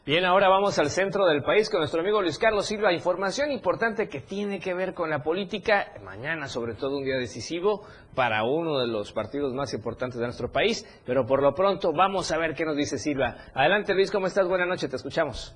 Bien, 0.04 0.26
ahora 0.26 0.50
vamos 0.50 0.80
al 0.80 0.90
centro 0.90 1.28
del 1.28 1.44
país 1.44 1.70
con 1.70 1.80
nuestro 1.80 2.02
amigo 2.02 2.24
Luis 2.24 2.40
Carlos 2.40 2.66
Silva. 2.68 2.92
Información 2.92 3.52
importante 3.52 4.10
que 4.10 4.20
tiene 4.20 4.60
que 4.60 4.74
ver 4.74 4.96
con 4.96 5.12
la 5.12 5.22
política. 5.22 5.94
Mañana, 6.04 6.48
sobre 6.48 6.74
todo, 6.74 6.98
un 6.98 7.06
día 7.06 7.18
decisivo 7.18 7.84
para 8.16 8.44
uno 8.44 8.80
de 8.80 8.88
los 8.88 9.14
partidos 9.14 9.54
más 9.54 9.76
importantes 9.76 10.20
de 10.20 10.26
nuestro 10.26 10.52
país. 10.52 10.84
Pero 11.06 11.28
por 11.28 11.44
lo 11.44 11.54
pronto, 11.54 11.94
vamos 11.94 12.32
a 12.32 12.40
ver 12.40 12.56
qué 12.56 12.66
nos 12.66 12.76
dice 12.76 12.98
Silva. 12.98 13.36
Adelante, 13.54 13.94
Luis, 13.94 14.12
¿cómo 14.12 14.26
estás? 14.26 14.48
Buenas 14.48 14.68
noches, 14.68 14.90
te 14.90 14.96
escuchamos. 14.96 15.56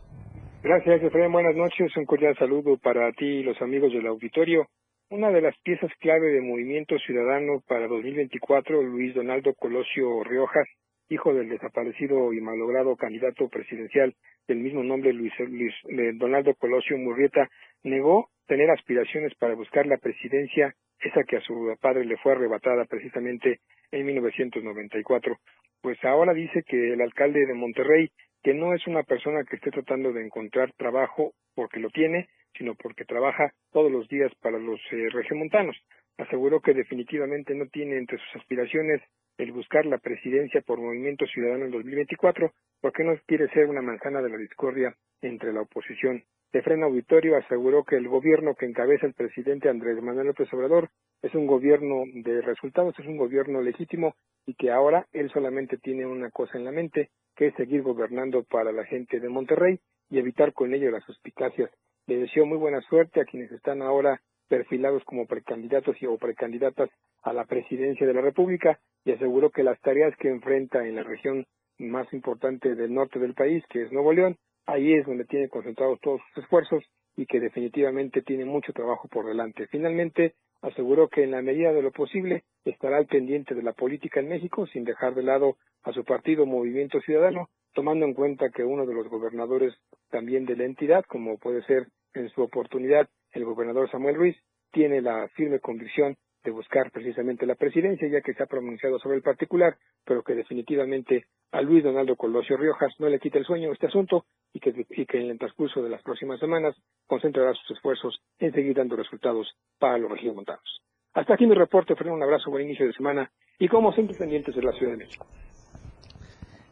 Gracias, 0.61 1.01
Efraín. 1.01 1.31
Buenas 1.31 1.55
noches. 1.55 1.97
Un 1.97 2.05
cordial 2.05 2.35
saludo 2.37 2.77
para 2.77 3.11
ti 3.13 3.25
y 3.25 3.43
los 3.43 3.59
amigos 3.63 3.91
del 3.93 4.05
auditorio. 4.05 4.67
Una 5.09 5.31
de 5.31 5.41
las 5.41 5.55
piezas 5.63 5.89
clave 5.99 6.27
de 6.27 6.41
Movimiento 6.41 6.95
Ciudadano 6.99 7.63
para 7.67 7.87
2024, 7.87 8.79
Luis 8.83 9.15
Donaldo 9.15 9.55
Colosio 9.55 10.23
Riojas, 10.23 10.67
hijo 11.09 11.33
del 11.33 11.49
desaparecido 11.49 12.33
y 12.33 12.41
malogrado 12.41 12.95
candidato 12.95 13.47
presidencial 13.49 14.15
del 14.47 14.59
mismo 14.59 14.83
nombre, 14.83 15.13
Luis, 15.13 15.33
Luis 15.39 15.73
eh, 15.89 16.11
Donaldo 16.15 16.53
Colosio 16.55 16.97
Murrieta, 16.97 17.49
negó 17.83 18.29
tener 18.47 18.69
aspiraciones 18.69 19.33
para 19.35 19.55
buscar 19.55 19.85
la 19.85 19.97
presidencia, 19.97 20.75
esa 20.99 21.23
que 21.23 21.37
a 21.37 21.41
su 21.41 21.75
padre 21.79 22.05
le 22.05 22.17
fue 22.17 22.33
arrebatada 22.33 22.85
precisamente 22.85 23.59
en 23.91 24.05
1994. 24.05 25.37
Pues 25.81 26.03
ahora 26.03 26.33
dice 26.33 26.63
que 26.63 26.93
el 26.93 27.01
alcalde 27.01 27.45
de 27.45 27.53
Monterrey, 27.53 28.09
que 28.43 28.53
no 28.53 28.73
es 28.73 28.85
una 28.87 29.03
persona 29.03 29.43
que 29.43 29.57
esté 29.57 29.71
tratando 29.71 30.13
de 30.13 30.25
encontrar 30.25 30.71
trabajo 30.73 31.33
porque 31.53 31.79
lo 31.79 31.89
tiene, 31.89 32.29
sino 32.57 32.75
porque 32.75 33.05
trabaja 33.05 33.53
todos 33.71 33.91
los 33.91 34.07
días 34.07 34.31
para 34.41 34.57
los 34.57 34.79
eh, 34.91 35.09
regiomontanos. 35.11 35.75
Aseguró 36.17 36.61
que 36.61 36.73
definitivamente 36.73 37.53
no 37.53 37.67
tiene 37.67 37.97
entre 37.97 38.17
sus 38.17 38.41
aspiraciones 38.41 39.01
el 39.37 39.51
buscar 39.51 39.85
la 39.85 39.97
presidencia 39.97 40.61
por 40.61 40.79
Movimiento 40.79 41.25
Ciudadano 41.27 41.65
en 41.65 41.71
2024, 41.71 42.51
porque 42.81 43.03
no 43.03 43.13
quiere 43.25 43.49
ser 43.49 43.67
una 43.67 43.81
manzana 43.81 44.21
de 44.21 44.29
la 44.29 44.37
discordia 44.37 44.95
entre 45.21 45.53
la 45.53 45.61
oposición. 45.61 46.23
De 46.53 46.61
Freno 46.61 46.85
Auditorio 46.85 47.35
aseguró 47.35 47.83
que 47.83 47.97
el 47.97 48.07
gobierno 48.07 48.55
que 48.55 48.65
encabeza 48.65 49.05
el 49.05 49.13
presidente 49.13 49.67
Andrés 49.67 50.01
Manuel 50.01 50.27
López 50.27 50.51
Obrador 50.53 50.89
es 51.21 51.35
un 51.35 51.47
gobierno 51.47 52.03
de 52.13 52.41
resultados, 52.41 52.97
es 52.97 53.05
un 53.05 53.17
gobierno 53.17 53.61
legítimo 53.61 54.15
y 54.45 54.53
que 54.53 54.71
ahora 54.71 55.05
él 55.11 55.29
solamente 55.31 55.77
tiene 55.77 56.05
una 56.05 56.29
cosa 56.31 56.57
en 56.57 56.63
la 56.63 56.71
mente, 56.71 57.09
que 57.35 57.47
es 57.47 57.55
seguir 57.55 57.81
gobernando 57.81 58.43
para 58.43 58.71
la 58.71 58.85
gente 58.85 59.19
de 59.19 59.27
Monterrey 59.27 59.79
y 60.09 60.19
evitar 60.19 60.53
con 60.53 60.73
ello 60.73 60.91
las 60.91 61.03
suspicacias. 61.03 61.71
Le 62.07 62.19
deseo 62.19 62.45
muy 62.45 62.57
buena 62.57 62.79
suerte 62.81 63.19
a 63.19 63.25
quienes 63.25 63.51
están 63.51 63.81
ahora 63.81 64.21
perfilados 64.47 65.03
como 65.05 65.25
precandidatos 65.25 66.01
y 66.01 66.05
o 66.05 66.17
precandidatas 66.17 66.89
a 67.23 67.33
la 67.33 67.45
presidencia 67.45 68.05
de 68.05 68.13
la 68.13 68.21
República 68.21 68.79
y 69.03 69.11
aseguró 69.11 69.49
que 69.49 69.63
las 69.63 69.79
tareas 69.81 70.15
que 70.17 70.29
enfrenta 70.29 70.87
en 70.87 70.95
la 70.95 71.03
región 71.03 71.45
más 71.77 72.11
importante 72.13 72.75
del 72.75 72.93
norte 72.93 73.19
del 73.19 73.33
país, 73.33 73.63
que 73.69 73.83
es 73.83 73.91
Nuevo 73.91 74.13
León, 74.13 74.37
ahí 74.65 74.93
es 74.93 75.05
donde 75.05 75.25
tiene 75.25 75.49
concentrados 75.49 75.99
todos 76.01 76.21
sus 76.33 76.43
esfuerzos 76.43 76.83
y 77.17 77.25
que 77.25 77.39
definitivamente 77.39 78.21
tiene 78.21 78.45
mucho 78.45 78.73
trabajo 78.73 79.07
por 79.07 79.25
delante. 79.25 79.67
Finalmente, 79.67 80.35
aseguró 80.61 81.07
que 81.09 81.23
en 81.23 81.31
la 81.31 81.41
medida 81.41 81.71
de 81.73 81.81
lo 81.81 81.91
posible 81.91 82.43
estará 82.63 82.97
al 82.97 83.07
pendiente 83.07 83.55
de 83.55 83.63
la 83.63 83.73
política 83.73 84.19
en 84.19 84.29
México 84.29 84.65
sin 84.67 84.83
dejar 84.83 85.13
de 85.15 85.23
lado 85.23 85.57
a 85.83 85.93
su 85.93 86.03
partido 86.03 86.45
Movimiento 86.45 86.99
Ciudadano, 87.01 87.49
tomando 87.73 88.05
en 88.05 88.13
cuenta 88.13 88.49
que 88.49 88.63
uno 88.63 88.85
de 88.85 88.93
los 88.93 89.07
gobernadores 89.07 89.73
también 90.09 90.45
de 90.45 90.55
la 90.55 90.65
entidad, 90.65 91.05
como 91.07 91.37
puede 91.37 91.63
ser 91.63 91.87
en 92.13 92.29
su 92.29 92.41
oportunidad 92.41 93.07
el 93.35 93.45
gobernador 93.45 93.89
Samuel 93.91 94.15
Ruiz 94.15 94.37
tiene 94.71 95.01
la 95.01 95.27
firme 95.29 95.59
convicción 95.59 96.15
de 96.43 96.51
buscar 96.51 96.91
precisamente 96.91 97.45
la 97.45 97.55
presidencia, 97.55 98.07
ya 98.07 98.21
que 98.21 98.33
se 98.33 98.43
ha 98.43 98.45
pronunciado 98.45 98.99
sobre 98.99 99.17
el 99.17 99.23
particular, 99.23 99.77
pero 100.05 100.23
que 100.23 100.35
definitivamente 100.35 101.25
a 101.51 101.61
Luis 101.61 101.83
Donaldo 101.83 102.15
Colosio 102.15 102.55
Riojas 102.55 102.93
no 102.99 103.09
le 103.09 103.19
quita 103.19 103.39
el 103.39 103.45
sueño 103.45 103.71
este 103.71 103.87
asunto 103.87 104.25
y 104.53 104.59
que, 104.59 105.19
en 105.19 105.29
el 105.31 105.39
transcurso 105.39 105.81
de 105.81 105.89
las 105.89 106.03
próximas 106.03 106.39
semanas 106.39 106.75
concentrará 107.07 107.53
sus 107.53 107.77
esfuerzos 107.77 108.19
en 108.39 108.53
seguir 108.53 108.75
dando 108.75 108.95
resultados 108.95 109.47
para 109.79 109.97
los 109.97 110.11
regiomontanos. 110.11 110.81
Hasta 111.13 111.33
aquí 111.33 111.47
mi 111.47 111.55
reporte, 111.55 111.95
Fernando, 111.95 112.17
un 112.17 112.23
abrazo, 112.23 112.51
buen 112.51 112.65
inicio 112.65 112.85
de 112.85 112.93
semana 112.93 113.31
y 113.57 113.67
como 113.67 113.91
siempre 113.93 114.15
pendientes 114.17 114.55
de 114.55 114.61
la 114.61 114.71
Ciudad 114.73 114.91
de 114.93 114.97
México. 114.97 115.25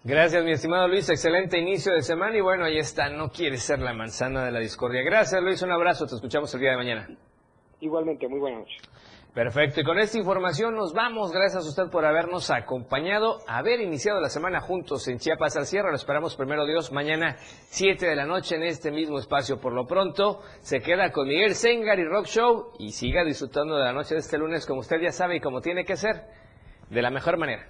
Gracias, 0.06 0.44
mi 0.44 0.52
estimado 0.52 0.90
Luis. 0.90 1.10
Excelente 1.10 1.58
inicio 1.58 1.94
de 1.94 2.02
semana. 2.02 2.36
Y 2.36 2.42
bueno, 2.42 2.66
ahí 2.66 2.78
está. 2.78 3.08
No 3.08 3.30
quiere 3.30 3.56
ser 3.56 3.80
la 3.80 3.94
manzana 3.94 4.44
de 4.44 4.52
la 4.52 4.60
discordia. 4.60 5.02
Gracias, 5.02 5.42
Luis. 5.42 5.62
Un 5.62 5.72
abrazo. 5.72 6.06
Te 6.06 6.16
escuchamos 6.16 6.54
el 6.54 6.60
día 6.60 6.72
de 6.72 6.78
mañana. 6.78 7.08
Igualmente, 7.80 8.28
muy 8.28 8.40
buenas 8.40 8.60
noches. 8.60 8.82
Perfecto. 9.34 9.80
Y 9.80 9.86
con 9.86 10.00
esta 10.00 10.18
información 10.18 10.76
nos 10.76 10.92
vamos. 10.92 11.32
Gracias 11.32 11.66
a 11.66 11.70
usted 11.70 11.90
por 11.90 12.06
habernos 12.06 12.52
acompañado, 12.52 13.40
haber 13.48 13.80
iniciado 13.80 14.20
la 14.20 14.28
semana 14.28 14.60
juntos 14.60 15.08
en 15.08 15.20
Chiapas 15.20 15.56
al 15.56 15.66
cierre. 15.66 15.90
Lo 15.90 15.96
esperamos 15.96 16.36
primero 16.36 16.66
Dios 16.66 16.92
mañana 16.92 17.38
7 17.38 18.06
de 18.06 18.16
la 18.18 18.26
noche 18.26 18.58
en 18.58 18.64
este 18.64 18.92
mismo 18.92 19.20
espacio. 19.20 19.62
Por 19.62 19.72
lo 19.72 19.88
pronto, 19.88 20.42
se 20.60 20.82
queda 20.82 21.14
con 21.14 21.30
Miguel 21.30 21.56
Sengar 21.56 21.98
y 22.00 22.04
Rock 22.04 22.26
Show 22.26 22.74
y 22.78 22.92
siga 22.92 23.24
disfrutando 23.24 23.78
de 23.78 23.86
la 23.86 23.94
noche 23.94 24.16
de 24.16 24.20
este 24.20 24.38
lunes 24.38 24.66
como 24.66 24.82
usted 24.82 24.98
ya 25.02 25.14
sabe 25.14 25.38
y 25.38 25.40
como 25.40 25.62
tiene 25.62 25.86
que 25.86 25.96
ser, 25.96 26.26
de 26.90 27.02
la 27.02 27.10
mejor 27.10 27.38
manera. 27.38 27.70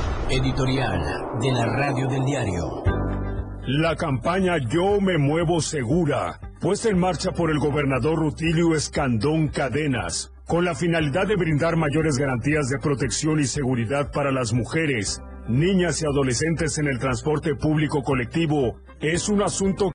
Editorial 0.31 1.01
de 1.41 1.51
la 1.51 1.65
Radio 1.65 2.07
del 2.07 2.23
Diario. 2.23 2.83
La 3.67 3.97
campaña 3.97 4.59
Yo 4.59 5.01
me 5.01 5.17
muevo 5.17 5.59
segura, 5.59 6.39
puesta 6.61 6.87
en 6.87 6.97
marcha 6.97 7.33
por 7.33 7.51
el 7.51 7.59
gobernador 7.59 8.17
Rutilio 8.17 8.73
Escandón 8.73 9.49
Cadenas, 9.49 10.31
con 10.47 10.63
la 10.63 10.73
finalidad 10.73 11.27
de 11.27 11.35
brindar 11.35 11.75
mayores 11.75 12.17
garantías 12.17 12.69
de 12.69 12.79
protección 12.79 13.41
y 13.41 13.43
seguridad 13.43 14.09
para 14.13 14.31
las 14.31 14.53
mujeres, 14.53 15.21
niñas 15.49 16.01
y 16.01 16.05
adolescentes 16.05 16.77
en 16.77 16.87
el 16.87 16.97
transporte 16.97 17.53
público 17.55 18.01
colectivo, 18.01 18.79
es 19.01 19.27
un 19.27 19.41
asunto 19.41 19.89